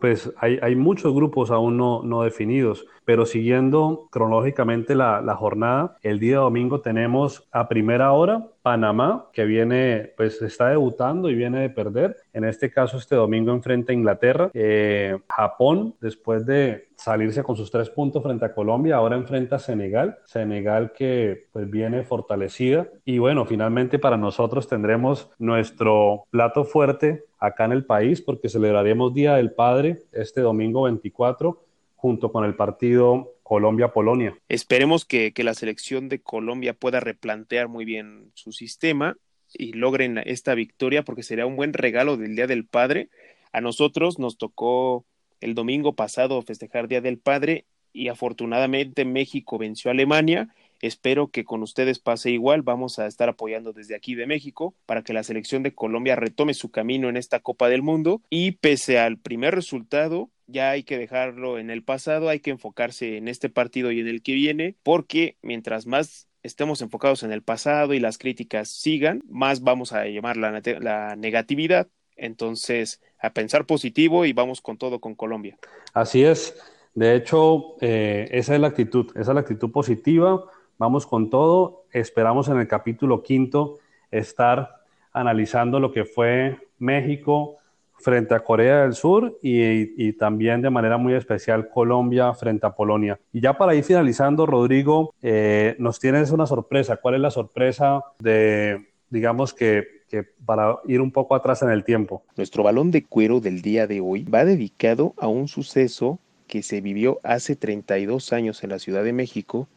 pues 0.00 0.32
hay, 0.38 0.58
hay 0.62 0.76
muchos 0.76 1.12
grupos 1.12 1.50
aún 1.50 1.76
no, 1.76 2.02
no 2.02 2.22
definidos, 2.22 2.86
pero 3.04 3.26
siguiendo 3.26 4.08
cronológicamente 4.10 4.45
la, 4.94 5.20
la 5.20 5.36
jornada, 5.36 5.96
el 6.02 6.18
día 6.18 6.38
domingo 6.38 6.80
tenemos 6.80 7.46
a 7.52 7.68
primera 7.68 8.12
hora 8.12 8.46
Panamá, 8.66 9.28
que 9.32 9.44
viene, 9.44 10.12
pues 10.16 10.42
está 10.42 10.70
debutando 10.70 11.30
y 11.30 11.36
viene 11.36 11.60
de 11.60 11.70
perder. 11.70 12.16
En 12.32 12.42
este 12.42 12.68
caso, 12.68 12.96
este 12.96 13.14
domingo 13.14 13.52
enfrenta 13.52 13.92
a 13.92 13.94
Inglaterra. 13.94 14.50
Eh, 14.54 15.16
Japón, 15.28 15.94
después 16.00 16.44
de 16.44 16.88
salirse 16.96 17.44
con 17.44 17.56
sus 17.56 17.70
tres 17.70 17.90
puntos 17.90 18.24
frente 18.24 18.44
a 18.44 18.52
Colombia, 18.52 18.96
ahora 18.96 19.14
enfrenta 19.14 19.54
a 19.54 19.58
Senegal. 19.60 20.18
Senegal 20.24 20.90
que 20.92 21.46
pues 21.52 21.70
viene 21.70 22.02
fortalecida. 22.02 22.88
Y 23.04 23.18
bueno, 23.18 23.46
finalmente 23.46 24.00
para 24.00 24.16
nosotros 24.16 24.66
tendremos 24.66 25.30
nuestro 25.38 26.24
plato 26.30 26.64
fuerte 26.64 27.22
acá 27.38 27.66
en 27.66 27.72
el 27.72 27.84
país 27.84 28.20
porque 28.20 28.48
celebraremos 28.48 29.14
Día 29.14 29.34
del 29.34 29.52
Padre 29.52 30.02
este 30.10 30.40
domingo 30.40 30.82
24 30.82 31.62
junto 31.94 32.32
con 32.32 32.44
el 32.44 32.56
partido 32.56 33.35
Colombia-Polonia. 33.48 34.36
Esperemos 34.48 35.04
que, 35.04 35.32
que, 35.32 35.44
la 35.44 35.54
selección 35.54 36.08
de 36.08 36.20
Colombia 36.20 36.74
pueda 36.74 36.98
replantear 36.98 37.68
muy 37.68 37.84
bien 37.84 38.32
su 38.34 38.50
sistema 38.50 39.16
y 39.54 39.72
logren 39.72 40.18
esta 40.18 40.56
victoria 40.56 41.04
porque 41.04 41.22
sería 41.22 41.46
un 41.46 41.54
buen 41.54 41.72
regalo 41.72 42.16
del 42.16 42.34
Día 42.34 42.48
del 42.48 42.66
Padre. 42.66 43.08
A 43.52 43.60
nosotros 43.60 44.18
nos 44.18 44.36
tocó 44.36 45.04
el 45.40 45.54
domingo 45.54 45.94
pasado 45.94 46.42
festejar 46.42 46.88
Día 46.88 47.00
del 47.00 47.18
Padre 47.18 47.66
y 47.92 48.08
afortunadamente 48.08 49.04
México 49.04 49.58
venció 49.58 49.90
a 49.90 49.94
Alemania. 49.94 50.52
Espero 50.80 51.28
que 51.28 51.44
con 51.44 51.62
ustedes 51.62 51.98
pase 51.98 52.30
igual. 52.30 52.62
Vamos 52.62 52.98
a 52.98 53.06
estar 53.06 53.28
apoyando 53.28 53.72
desde 53.72 53.94
aquí 53.94 54.14
de 54.14 54.26
México 54.26 54.74
para 54.86 55.02
que 55.02 55.12
la 55.12 55.22
selección 55.22 55.62
de 55.62 55.74
Colombia 55.74 56.16
retome 56.16 56.54
su 56.54 56.70
camino 56.70 57.08
en 57.08 57.16
esta 57.16 57.40
Copa 57.40 57.68
del 57.68 57.82
Mundo 57.82 58.22
y 58.30 58.52
pese 58.52 58.98
al 58.98 59.18
primer 59.18 59.54
resultado, 59.54 60.30
ya 60.46 60.70
hay 60.70 60.84
que 60.84 60.98
dejarlo 60.98 61.58
en 61.58 61.70
el 61.70 61.82
pasado, 61.82 62.28
hay 62.28 62.40
que 62.40 62.50
enfocarse 62.50 63.16
en 63.16 63.28
este 63.28 63.48
partido 63.48 63.90
y 63.90 64.00
en 64.00 64.08
el 64.08 64.22
que 64.22 64.34
viene, 64.34 64.76
porque 64.82 65.36
mientras 65.42 65.86
más 65.86 66.28
estemos 66.42 66.80
enfocados 66.80 67.22
en 67.22 67.32
el 67.32 67.42
pasado 67.42 67.92
y 67.92 68.00
las 68.00 68.18
críticas 68.18 68.70
sigan, 68.70 69.22
más 69.28 69.62
vamos 69.62 69.92
a 69.92 70.06
llamar 70.06 70.36
la, 70.36 71.16
negatividad. 71.16 71.88
Entonces, 72.16 73.02
a 73.20 73.30
pensar 73.30 73.66
positivo 73.66 74.24
y 74.24 74.32
vamos 74.32 74.62
con 74.62 74.78
todo 74.78 75.00
con 75.00 75.14
Colombia. 75.14 75.58
Así 75.92 76.24
es. 76.24 76.56
De 76.94 77.14
hecho, 77.14 77.76
eh, 77.82 78.28
esa 78.30 78.54
es 78.54 78.60
la 78.60 78.68
actitud, 78.68 79.10
esa 79.10 79.32
es 79.32 79.34
la 79.34 79.40
actitud 79.40 79.70
positiva. 79.70 80.44
Vamos 80.78 81.06
con 81.06 81.30
todo. 81.30 81.84
Esperamos 81.90 82.48
en 82.48 82.58
el 82.58 82.68
capítulo 82.68 83.22
quinto 83.22 83.78
estar 84.10 84.82
analizando 85.12 85.80
lo 85.80 85.90
que 85.90 86.04
fue 86.04 86.58
México 86.78 87.56
frente 87.98 88.34
a 88.34 88.40
Corea 88.40 88.82
del 88.82 88.94
Sur 88.94 89.38
y, 89.42 90.12
también 90.12 90.60
de 90.60 90.68
manera 90.68 90.98
muy 90.98 91.14
especial 91.14 91.68
Colombia 91.70 92.34
frente 92.34 92.66
a 92.66 92.74
Polonia. 92.74 93.18
Y 93.32 93.40
ya 93.40 93.56
para 93.56 93.74
ir 93.74 93.84
finalizando, 93.84 94.44
Rodrigo, 94.44 95.14
eh, 95.22 95.76
nos 95.78 95.98
tienes 95.98 96.30
una 96.30 96.46
sorpresa. 96.46 96.98
¿Cuál 96.98 97.14
es 97.14 97.20
la 97.20 97.30
sorpresa 97.30 98.02
de, 98.18 98.90
digamos 99.08 99.54
que, 99.54 100.02
que 100.10 100.24
para 100.24 100.76
ir 100.86 101.00
un 101.00 101.10
poco 101.10 101.34
atrás 101.34 101.62
en 101.62 101.70
el 101.70 101.84
tiempo? 101.84 102.22
Nuestro 102.36 102.62
balón 102.62 102.90
de 102.90 103.02
cuero 103.02 103.40
del 103.40 103.62
día 103.62 103.86
de 103.86 104.02
hoy 104.02 104.24
va 104.24 104.44
dedicado 104.44 105.14
a 105.16 105.26
un 105.26 105.48
suceso 105.48 106.18
que 106.46 106.62
se 106.62 106.80
vivió 106.80 107.18
hace 107.24 107.56
32 107.56 108.32
años 108.32 108.62
en 108.62 108.70
la 108.70 108.78
Ciudad 108.78 109.02
de 109.02 109.12
México, 109.12 109.68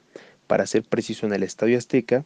para 0.49 0.65
ser 0.65 0.81
preciso 0.81 1.27
en 1.27 1.33
el 1.33 1.43
Estadio 1.43 1.77
Azteca, 1.77 2.25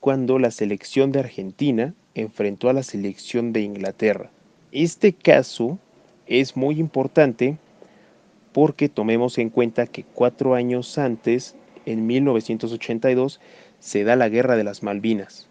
cuando 0.00 0.38
la 0.38 0.50
selección 0.50 1.12
de 1.12 1.20
Argentina 1.20 1.92
enfrentó 2.14 2.70
a 2.70 2.72
la 2.72 2.82
selección 2.82 3.52
de 3.52 3.60
Inglaterra. 3.60 4.30
Este 4.72 5.12
caso 5.12 5.78
es 6.26 6.56
muy 6.56 6.80
importante 6.80 7.58
porque 8.54 8.88
tomemos 8.88 9.36
en 9.36 9.50
cuenta 9.50 9.86
que 9.86 10.02
cuatro 10.02 10.54
años 10.54 10.96
antes, 10.96 11.56
en 11.84 12.06
1982, 12.06 13.38
se 13.80 14.02
da 14.02 14.16
la 14.16 14.30
Guerra 14.30 14.56
de 14.56 14.64
las 14.64 14.82
Malvinas. 14.82 15.46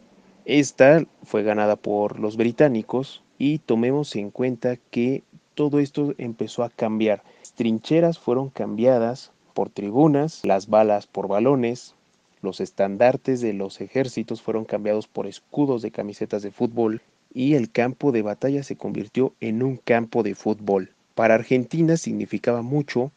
Esta 0.46 1.06
fue 1.22 1.44
ganada 1.44 1.76
por 1.76 2.20
los 2.20 2.36
británicos 2.36 3.22
y 3.38 3.60
tomemos 3.60 4.16
en 4.16 4.32
cuenta 4.32 4.78
que 4.90 5.22
todo 5.54 5.78
esto 5.78 6.16
empezó 6.18 6.64
a 6.64 6.72
cambiar. 6.72 7.22
Trincheras 7.54 8.18
fueron 8.18 8.50
cambiadas 8.50 9.32
por 9.54 9.70
tribunas, 9.70 10.42
las 10.44 10.68
balas 10.68 11.06
por 11.06 11.28
balones, 11.28 11.94
los 12.42 12.60
estandartes 12.60 13.42
de 13.42 13.54
los 13.54 13.82
ejércitos 13.82 14.42
fueron 14.42 14.66
cambiados 14.66 15.08
por 15.08 15.28
escudos 15.28 15.82
de 15.82 15.92
camisetas 15.92 16.42
de 16.42 16.52
fútbol, 16.52 17.02
y 17.34 17.56
el 17.56 17.72
campo 17.72 18.12
de 18.12 18.22
batalla 18.22 18.64
se 18.64 18.78
convirtió 18.78 19.34
en 19.40 19.62
un 19.62 19.78
campo 19.78 20.24
de 20.24 20.36
fútbol. 20.36 20.94
Para 21.14 21.36
Argentina 21.36 21.98
significaba 21.98 22.62
mucho 22.62 23.12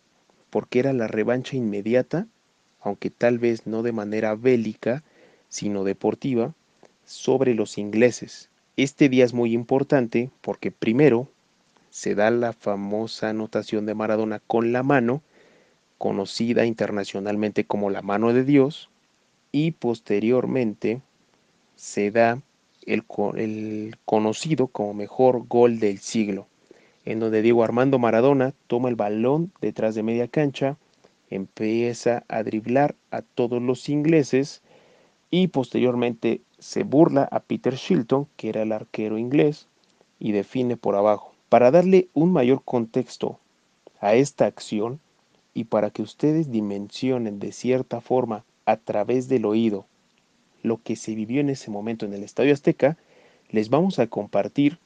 porque 0.51 0.81
era 0.81 0.93
la 0.93 1.07
revancha 1.07 1.57
inmediata, 1.57 2.27
aunque 2.81 3.11
tal 3.11 3.39
vez 3.39 3.67
no 3.67 3.83
de 3.83 3.93
manera 3.93 4.35
bélica, 4.35 5.03
sino 5.49 5.85
deportiva, 5.85 6.55
sobre 7.05 7.55
los 7.55 7.79
ingleses. 7.79 8.51
Este 8.77 9.09
día 9.09 9.25
es 9.25 9.35
muy 9.35 9.53
importante 9.53 10.31
porque 10.41 10.71
primero 10.71 11.29
se 11.91 12.15
da 12.15 12.31
la 12.31 12.53
famosa 12.53 13.31
anotación 13.31 13.85
de 13.85 13.95
Maradona 13.95 14.41
con 14.47 14.73
la 14.73 14.83
mano, 14.83 15.23
conocida 15.99 16.65
internacionalmente 16.65 17.65
como 17.65 17.91
la 17.91 18.01
mano 18.01 18.33
de 18.33 18.45
Dios, 18.45 18.89
y 19.53 19.73
posteriormente 19.73 21.01
se 21.77 22.11
da 22.11 22.41
el, 22.87 23.05
conocido 24.05 24.67
como 24.69 24.95
mejor 24.95 25.47
gol 25.47 25.81
del 25.81 25.99
siglo, 25.99 26.47
en 27.05 27.21
donde 27.21 27.43
Diego 27.43 27.65
Armando 27.65 27.99
Maradona 27.99 28.55
toma 28.67 28.89
el 28.89 28.97
balón 28.97 29.53
detrás 29.61 29.95
de 29.95 30.03
media 30.03 30.29
cancha, 30.29 30.77
empieza 31.31 32.25
a 32.29 32.43
driblar 32.43 32.95
a 33.11 33.23
todos 33.23 33.63
los 33.63 33.89
ingleses 33.89 34.63
y 35.31 35.49
posteriormente 35.49 36.41
se 36.59 36.83
burla 36.83 37.29
a 37.31 37.41
Peter 37.41 37.75
Shilton, 37.75 38.27
que 38.37 38.49
era 38.49 38.63
el 38.63 38.73
arquero 38.73 39.17
inglés, 39.17 39.69
y 40.19 40.33
define 40.33 40.77
por 40.77 40.97
abajo. 40.97 41.33
Para 41.49 41.71
darle 41.71 42.09
un 42.15 42.33
mayor 42.33 42.63
contexto 42.65 43.39
a 44.01 44.15
esta 44.15 44.47
acción 44.47 45.01
y 45.55 45.65
para 45.65 45.91
que 45.91 46.03
ustedes 46.03 46.51
dimensionen 46.51 47.39
de 47.39 47.53
cierta 47.53 48.01
forma 48.01 48.45
a 48.71 48.77
través 48.77 49.29
del 49.29 49.47
oído 49.47 49.87
lo 50.63 50.81
que 50.83 50.95
se 50.95 51.15
vivió 51.15 51.41
en 51.41 51.51
ese 51.51 51.71
momento 51.71 52.07
en 52.07 52.13
el 52.13 52.23
Estadio 52.23 52.53
Azteca, 52.53 52.97
les 53.51 53.69
vamos 53.69 53.99
a 53.99 54.07
compartir 54.07 54.79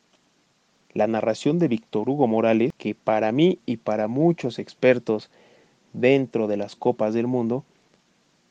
la 0.95 1.07
narración 1.07 1.59
de 1.59 1.68
Víctor 1.68 2.09
Hugo 2.09 2.26
Morales, 2.26 2.72
que 2.78 2.95
para 2.95 3.30
mí 3.32 3.59
y 3.66 3.76
para 3.76 4.09
muchos 4.09 4.59
expertos 4.59 5.30
dentro 5.93 6.47
de 6.47 6.57
las 6.57 6.76
Copas 6.76 7.12
del 7.12 7.26
Mundo, 7.26 7.64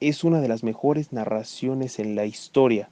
es 0.02 0.24
una 0.24 0.40
de 0.40 0.50
las 0.50 0.64
mejores 0.64 1.14
narraciones 1.14 1.98
en 1.98 2.16
la 2.16 2.26
historia, 2.26 2.90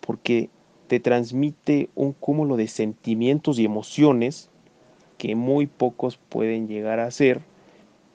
porque 0.00 0.50
te 0.86 1.00
transmite 1.00 1.88
un 1.94 2.12
cúmulo 2.12 2.56
de 2.56 2.66
sentimientos 2.66 3.58
y 3.58 3.64
emociones 3.64 4.50
que 5.16 5.34
muy 5.34 5.66
pocos 5.66 6.18
pueden 6.28 6.66
llegar 6.68 6.98
a 7.00 7.10
ser 7.10 7.40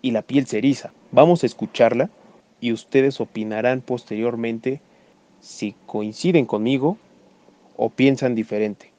y 0.01 0.11
la 0.11 0.22
piel 0.22 0.45
se 0.45 0.57
eriza. 0.57 0.91
Vamos 1.11 1.41
a 1.43 1.45
escucharla 1.45 2.09
y 2.66 2.74
ustedes 2.74 3.22
opinarán 3.22 3.82
posteriormente 3.82 4.82
si 5.39 5.76
coinciden 5.86 6.47
conmigo 6.47 6.97
o 7.78 7.91
piensan 7.91 8.34
diferente. 8.34 8.91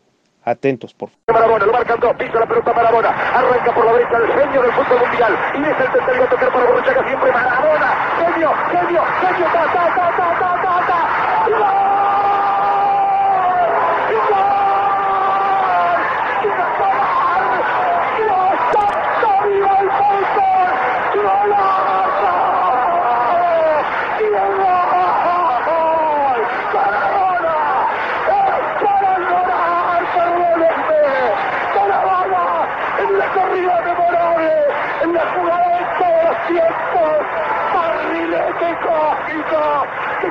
Atentos, 0.44 0.94
por 0.94 1.10
favor. 1.10 1.34
Marabona, 1.34 1.66
lo 1.66 1.72
marcan 1.72 1.98
dos, 1.98 2.14
pisa 2.14 2.38
la 2.38 2.46
pelota 2.46 2.72
Marabona, 2.72 3.08
arranca 3.08 3.74
por 3.74 3.84
la 3.84 3.92
derecha 3.94 4.18
el 4.18 4.40
genio 4.40 4.62
del 4.62 4.70
fútbol 4.70 5.00
mundial, 5.00 5.36
y 5.56 5.62
es 5.62 5.80
el 5.80 5.92
tercero 5.92 6.22
a 6.22 6.28
tocar 6.28 6.52
para 6.52 6.66
Borruchaga 6.66 7.08
siempre 7.08 7.32
Marabona, 7.32 7.88
genio, 8.22 8.50
genio, 8.70 9.02
genio, 9.20 9.46
ta, 9.52 9.64
ta, 9.74 9.94
ta, 9.96 10.16
ta, 10.16 10.38
ta, 10.38 10.45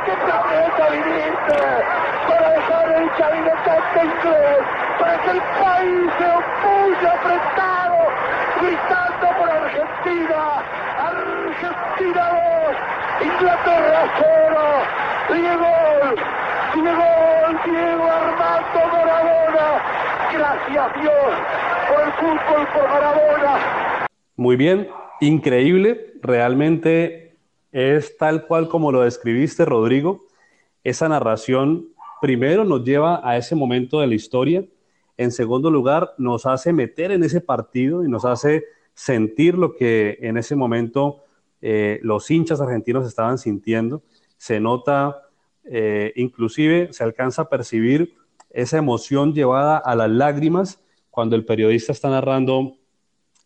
qué 0.05 0.13
planeta 0.23 0.89
viniste? 0.89 1.57
Para 2.27 2.49
dejar 2.51 2.91
el 2.91 3.09
chavinetante 3.17 3.99
inglés, 4.03 4.63
para 4.99 5.17
que 5.23 5.31
el 5.31 5.41
país 5.41 6.11
se 6.17 6.27
opulle 6.39 7.07
apretado, 7.07 7.97
gritando 8.61 9.27
por 9.37 9.49
Argentina. 9.49 10.39
Argentina 11.09 12.23
2, 13.19 13.27
Inglaterra 13.27 14.01
0. 14.19 14.55
Diego, 15.33 15.73
Diego, 16.75 17.09
Diego 17.65 18.05
Armando 18.05 18.81
Maradona. 18.91 19.67
Gracias 20.33 21.01
Dios 21.01 21.31
por 21.89 21.99
el 22.05 22.11
fútbol, 22.13 22.67
por 22.73 22.89
Maradona. 22.89 24.07
Muy 24.35 24.55
bien, 24.55 24.87
increíble, 25.21 26.13
realmente 26.21 27.24
es 27.75 28.15
tal 28.15 28.47
cual 28.47 28.69
como 28.69 28.89
lo 28.93 29.01
describiste, 29.01 29.65
Rodrigo. 29.65 30.23
Esa 30.85 31.09
narración 31.09 31.89
primero 32.21 32.63
nos 32.63 32.85
lleva 32.85 33.19
a 33.21 33.35
ese 33.35 33.53
momento 33.53 33.99
de 33.99 34.07
la 34.07 34.15
historia. 34.15 34.63
En 35.17 35.29
segundo 35.29 35.69
lugar, 35.69 36.13
nos 36.17 36.45
hace 36.45 36.71
meter 36.71 37.11
en 37.11 37.25
ese 37.25 37.41
partido 37.41 38.05
y 38.05 38.07
nos 38.07 38.23
hace 38.23 38.63
sentir 38.93 39.55
lo 39.55 39.75
que 39.75 40.17
en 40.21 40.37
ese 40.37 40.55
momento 40.55 41.23
eh, 41.61 41.99
los 42.01 42.31
hinchas 42.31 42.61
argentinos 42.61 43.05
estaban 43.05 43.37
sintiendo. 43.37 44.03
Se 44.37 44.61
nota, 44.61 45.23
eh, 45.65 46.13
inclusive 46.15 46.93
se 46.93 47.03
alcanza 47.03 47.41
a 47.41 47.49
percibir 47.49 48.15
esa 48.51 48.77
emoción 48.77 49.33
llevada 49.33 49.77
a 49.79 49.97
las 49.97 50.09
lágrimas 50.09 50.79
cuando 51.11 51.35
el 51.35 51.43
periodista 51.43 51.91
está 51.91 52.09
narrando 52.09 52.77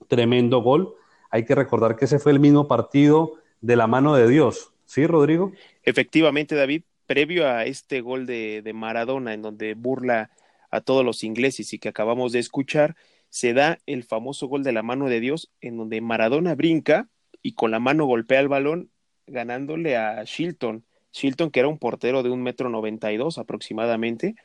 tremendo 0.07 0.61
gol. 0.61 0.93
Hay 1.31 1.45
que 1.45 1.55
recordar 1.55 1.95
que 1.95 2.05
ese 2.05 2.19
fue 2.19 2.31
el 2.31 2.39
mismo 2.39 2.67
partido 2.67 3.38
de 3.61 3.75
la 3.75 3.87
mano 3.87 4.15
de 4.15 4.27
Dios. 4.27 4.71
¿Sí, 4.85 5.05
Rodrigo? 5.05 5.51
Efectivamente, 5.83 6.55
David, 6.55 6.83
previo 7.05 7.47
a 7.47 7.65
este 7.65 8.01
gol 8.01 8.25
de, 8.25 8.61
de 8.61 8.73
Maradona, 8.73 9.33
en 9.33 9.41
donde 9.41 9.73
burla 9.73 10.31
a 10.71 10.81
todos 10.81 11.03
los 11.03 11.23
ingleses 11.23 11.73
y 11.73 11.79
que 11.79 11.89
acabamos 11.89 12.31
de 12.31 12.39
escuchar, 12.39 12.95
se 13.29 13.53
da 13.53 13.79
el 13.85 14.03
famoso 14.03 14.47
gol 14.47 14.63
de 14.63 14.71
la 14.71 14.83
mano 14.83 15.07
de 15.07 15.19
Dios, 15.19 15.51
en 15.61 15.77
donde 15.77 16.01
Maradona 16.01 16.55
brinca 16.55 17.09
y 17.41 17.53
con 17.53 17.71
la 17.71 17.79
mano 17.79 18.05
golpea 18.05 18.39
el 18.39 18.47
balón, 18.47 18.89
ganándole 19.27 19.97
a 19.97 20.23
Shilton. 20.23 20.83
Shilton, 21.11 21.51
que 21.51 21.59
era 21.59 21.69
un 21.69 21.77
portero 21.77 22.23
de 22.23 22.29
un 22.29 22.41
metro 22.43 22.69
noventa 22.69 23.11
y 23.11 23.17
dos 23.17 23.37
aproximadamente, 23.37 24.35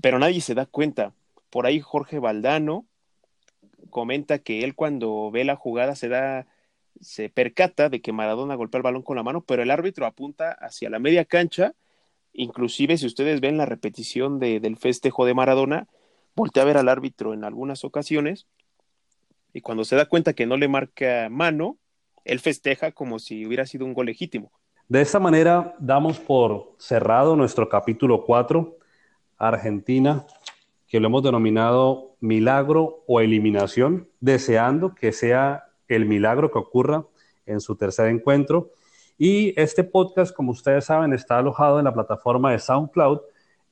pero 0.00 0.18
nadie 0.18 0.40
se 0.40 0.54
da 0.54 0.66
cuenta. 0.66 1.14
Por 1.50 1.66
ahí 1.66 1.80
Jorge 1.80 2.18
Valdano 2.18 2.86
comenta 3.90 4.38
que 4.38 4.64
él 4.64 4.74
cuando 4.74 5.30
ve 5.30 5.44
la 5.44 5.56
jugada 5.56 5.94
se 5.94 6.08
da 6.08 6.46
se 7.00 7.28
percata 7.28 7.88
de 7.88 8.00
que 8.00 8.12
Maradona 8.12 8.54
golpea 8.54 8.78
el 8.78 8.82
balón 8.82 9.02
con 9.02 9.16
la 9.16 9.22
mano, 9.22 9.42
pero 9.42 9.62
el 9.62 9.70
árbitro 9.70 10.06
apunta 10.06 10.52
hacia 10.52 10.90
la 10.90 10.98
media 10.98 11.24
cancha 11.24 11.74
Inclusive 12.38 12.96
si 12.98 13.06
ustedes 13.06 13.40
ven 13.40 13.56
la 13.56 13.66
repetición 13.66 14.38
de, 14.38 14.60
del 14.60 14.76
festejo 14.76 15.24
de 15.26 15.34
Maradona, 15.34 15.88
voltea 16.36 16.62
a 16.62 16.66
ver 16.66 16.76
al 16.76 16.88
árbitro 16.88 17.34
en 17.34 17.42
algunas 17.42 17.84
ocasiones 17.84 18.46
y 19.52 19.60
cuando 19.60 19.84
se 19.84 19.96
da 19.96 20.06
cuenta 20.06 20.34
que 20.34 20.46
no 20.46 20.56
le 20.56 20.68
marca 20.68 21.28
mano, 21.30 21.78
él 22.24 22.38
festeja 22.38 22.92
como 22.92 23.18
si 23.18 23.44
hubiera 23.44 23.66
sido 23.66 23.86
un 23.86 23.92
gol 23.92 24.06
legítimo. 24.06 24.52
De 24.86 25.00
esta 25.00 25.18
manera 25.18 25.74
damos 25.80 26.20
por 26.20 26.76
cerrado 26.78 27.34
nuestro 27.34 27.68
capítulo 27.68 28.24
4, 28.24 28.76
Argentina, 29.38 30.24
que 30.86 31.00
lo 31.00 31.08
hemos 31.08 31.24
denominado 31.24 32.14
milagro 32.20 33.02
o 33.08 33.20
eliminación, 33.20 34.08
deseando 34.20 34.94
que 34.94 35.10
sea 35.10 35.64
el 35.88 36.06
milagro 36.06 36.50
que 36.50 36.58
ocurra 36.58 37.04
en 37.46 37.60
su 37.60 37.76
tercer 37.76 38.08
encuentro. 38.08 38.70
Y 39.16 39.58
este 39.60 39.82
podcast, 39.82 40.34
como 40.34 40.52
ustedes 40.52 40.84
saben, 40.84 41.12
está 41.12 41.38
alojado 41.38 41.78
en 41.78 41.84
la 41.84 41.92
plataforma 41.92 42.52
de 42.52 42.58
SoundCloud. 42.58 43.20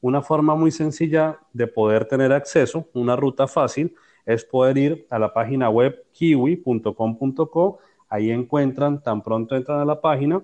Una 0.01 0.23
forma 0.23 0.55
muy 0.55 0.71
sencilla 0.71 1.39
de 1.53 1.67
poder 1.67 2.07
tener 2.07 2.33
acceso, 2.33 2.89
una 2.95 3.15
ruta 3.15 3.47
fácil, 3.47 3.95
es 4.25 4.45
poder 4.45 4.77
ir 4.77 5.07
a 5.09 5.19
la 5.19 5.33
página 5.33 5.71
web 5.71 6.05
kiwi.com.co. 6.13 7.79
Ahí 8.09 8.31
encuentran, 8.31 9.03
tan 9.03 9.23
pronto 9.23 9.55
entran 9.57 9.81
a 9.81 9.85
la 9.85 10.01
página, 10.01 10.43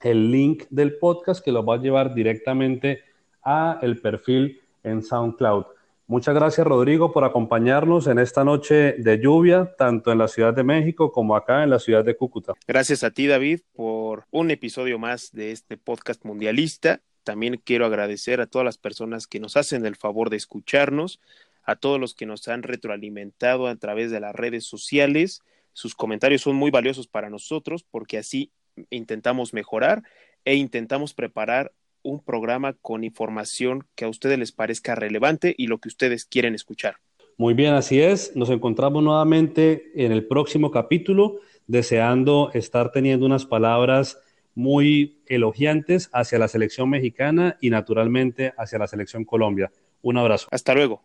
el 0.00 0.30
link 0.30 0.64
del 0.70 0.98
podcast 0.98 1.44
que 1.44 1.52
los 1.52 1.66
va 1.66 1.74
a 1.74 1.78
llevar 1.78 2.14
directamente 2.14 3.00
a 3.42 3.78
el 3.82 4.00
perfil 4.00 4.60
en 4.82 5.02
SoundCloud. 5.02 5.64
Muchas 6.06 6.34
gracias 6.34 6.66
Rodrigo 6.66 7.12
por 7.12 7.24
acompañarnos 7.24 8.08
en 8.08 8.18
esta 8.18 8.44
noche 8.44 8.92
de 8.98 9.18
lluvia, 9.18 9.74
tanto 9.78 10.12
en 10.12 10.18
la 10.18 10.28
Ciudad 10.28 10.52
de 10.52 10.62
México 10.62 11.10
como 11.10 11.34
acá 11.34 11.62
en 11.62 11.70
la 11.70 11.78
ciudad 11.78 12.04
de 12.04 12.14
Cúcuta. 12.14 12.52
Gracias 12.68 13.02
a 13.04 13.10
ti 13.10 13.26
David 13.26 13.60
por 13.72 14.26
un 14.30 14.50
episodio 14.50 14.98
más 14.98 15.32
de 15.32 15.50
este 15.50 15.78
podcast 15.78 16.22
mundialista. 16.26 17.00
También 17.22 17.58
quiero 17.64 17.86
agradecer 17.86 18.42
a 18.42 18.46
todas 18.46 18.66
las 18.66 18.76
personas 18.76 19.26
que 19.26 19.40
nos 19.40 19.56
hacen 19.56 19.86
el 19.86 19.96
favor 19.96 20.28
de 20.28 20.36
escucharnos, 20.36 21.20
a 21.62 21.76
todos 21.76 21.98
los 21.98 22.14
que 22.14 22.26
nos 22.26 22.46
han 22.48 22.62
retroalimentado 22.62 23.66
a 23.66 23.76
través 23.76 24.10
de 24.10 24.20
las 24.20 24.34
redes 24.34 24.66
sociales. 24.66 25.40
Sus 25.72 25.94
comentarios 25.94 26.42
son 26.42 26.54
muy 26.54 26.70
valiosos 26.70 27.08
para 27.08 27.30
nosotros 27.30 27.82
porque 27.82 28.18
así 28.18 28.52
intentamos 28.90 29.54
mejorar 29.54 30.02
e 30.44 30.56
intentamos 30.56 31.14
preparar 31.14 31.72
un 32.04 32.20
programa 32.22 32.74
con 32.74 33.02
información 33.02 33.84
que 33.96 34.04
a 34.04 34.08
ustedes 34.08 34.38
les 34.38 34.52
parezca 34.52 34.94
relevante 34.94 35.54
y 35.58 35.66
lo 35.66 35.78
que 35.78 35.88
ustedes 35.88 36.24
quieren 36.24 36.54
escuchar. 36.54 36.96
Muy 37.36 37.54
bien, 37.54 37.74
así 37.74 38.00
es. 38.00 38.36
Nos 38.36 38.50
encontramos 38.50 39.02
nuevamente 39.02 39.90
en 39.96 40.12
el 40.12 40.26
próximo 40.26 40.70
capítulo, 40.70 41.40
deseando 41.66 42.52
estar 42.54 42.92
teniendo 42.92 43.26
unas 43.26 43.44
palabras 43.44 44.20
muy 44.54 45.18
elogiantes 45.26 46.10
hacia 46.12 46.38
la 46.38 46.46
selección 46.46 46.88
mexicana 46.90 47.56
y 47.60 47.70
naturalmente 47.70 48.52
hacia 48.56 48.78
la 48.78 48.86
selección 48.86 49.24
Colombia. 49.24 49.72
Un 50.02 50.18
abrazo. 50.18 50.46
Hasta 50.52 50.74
luego. 50.74 51.02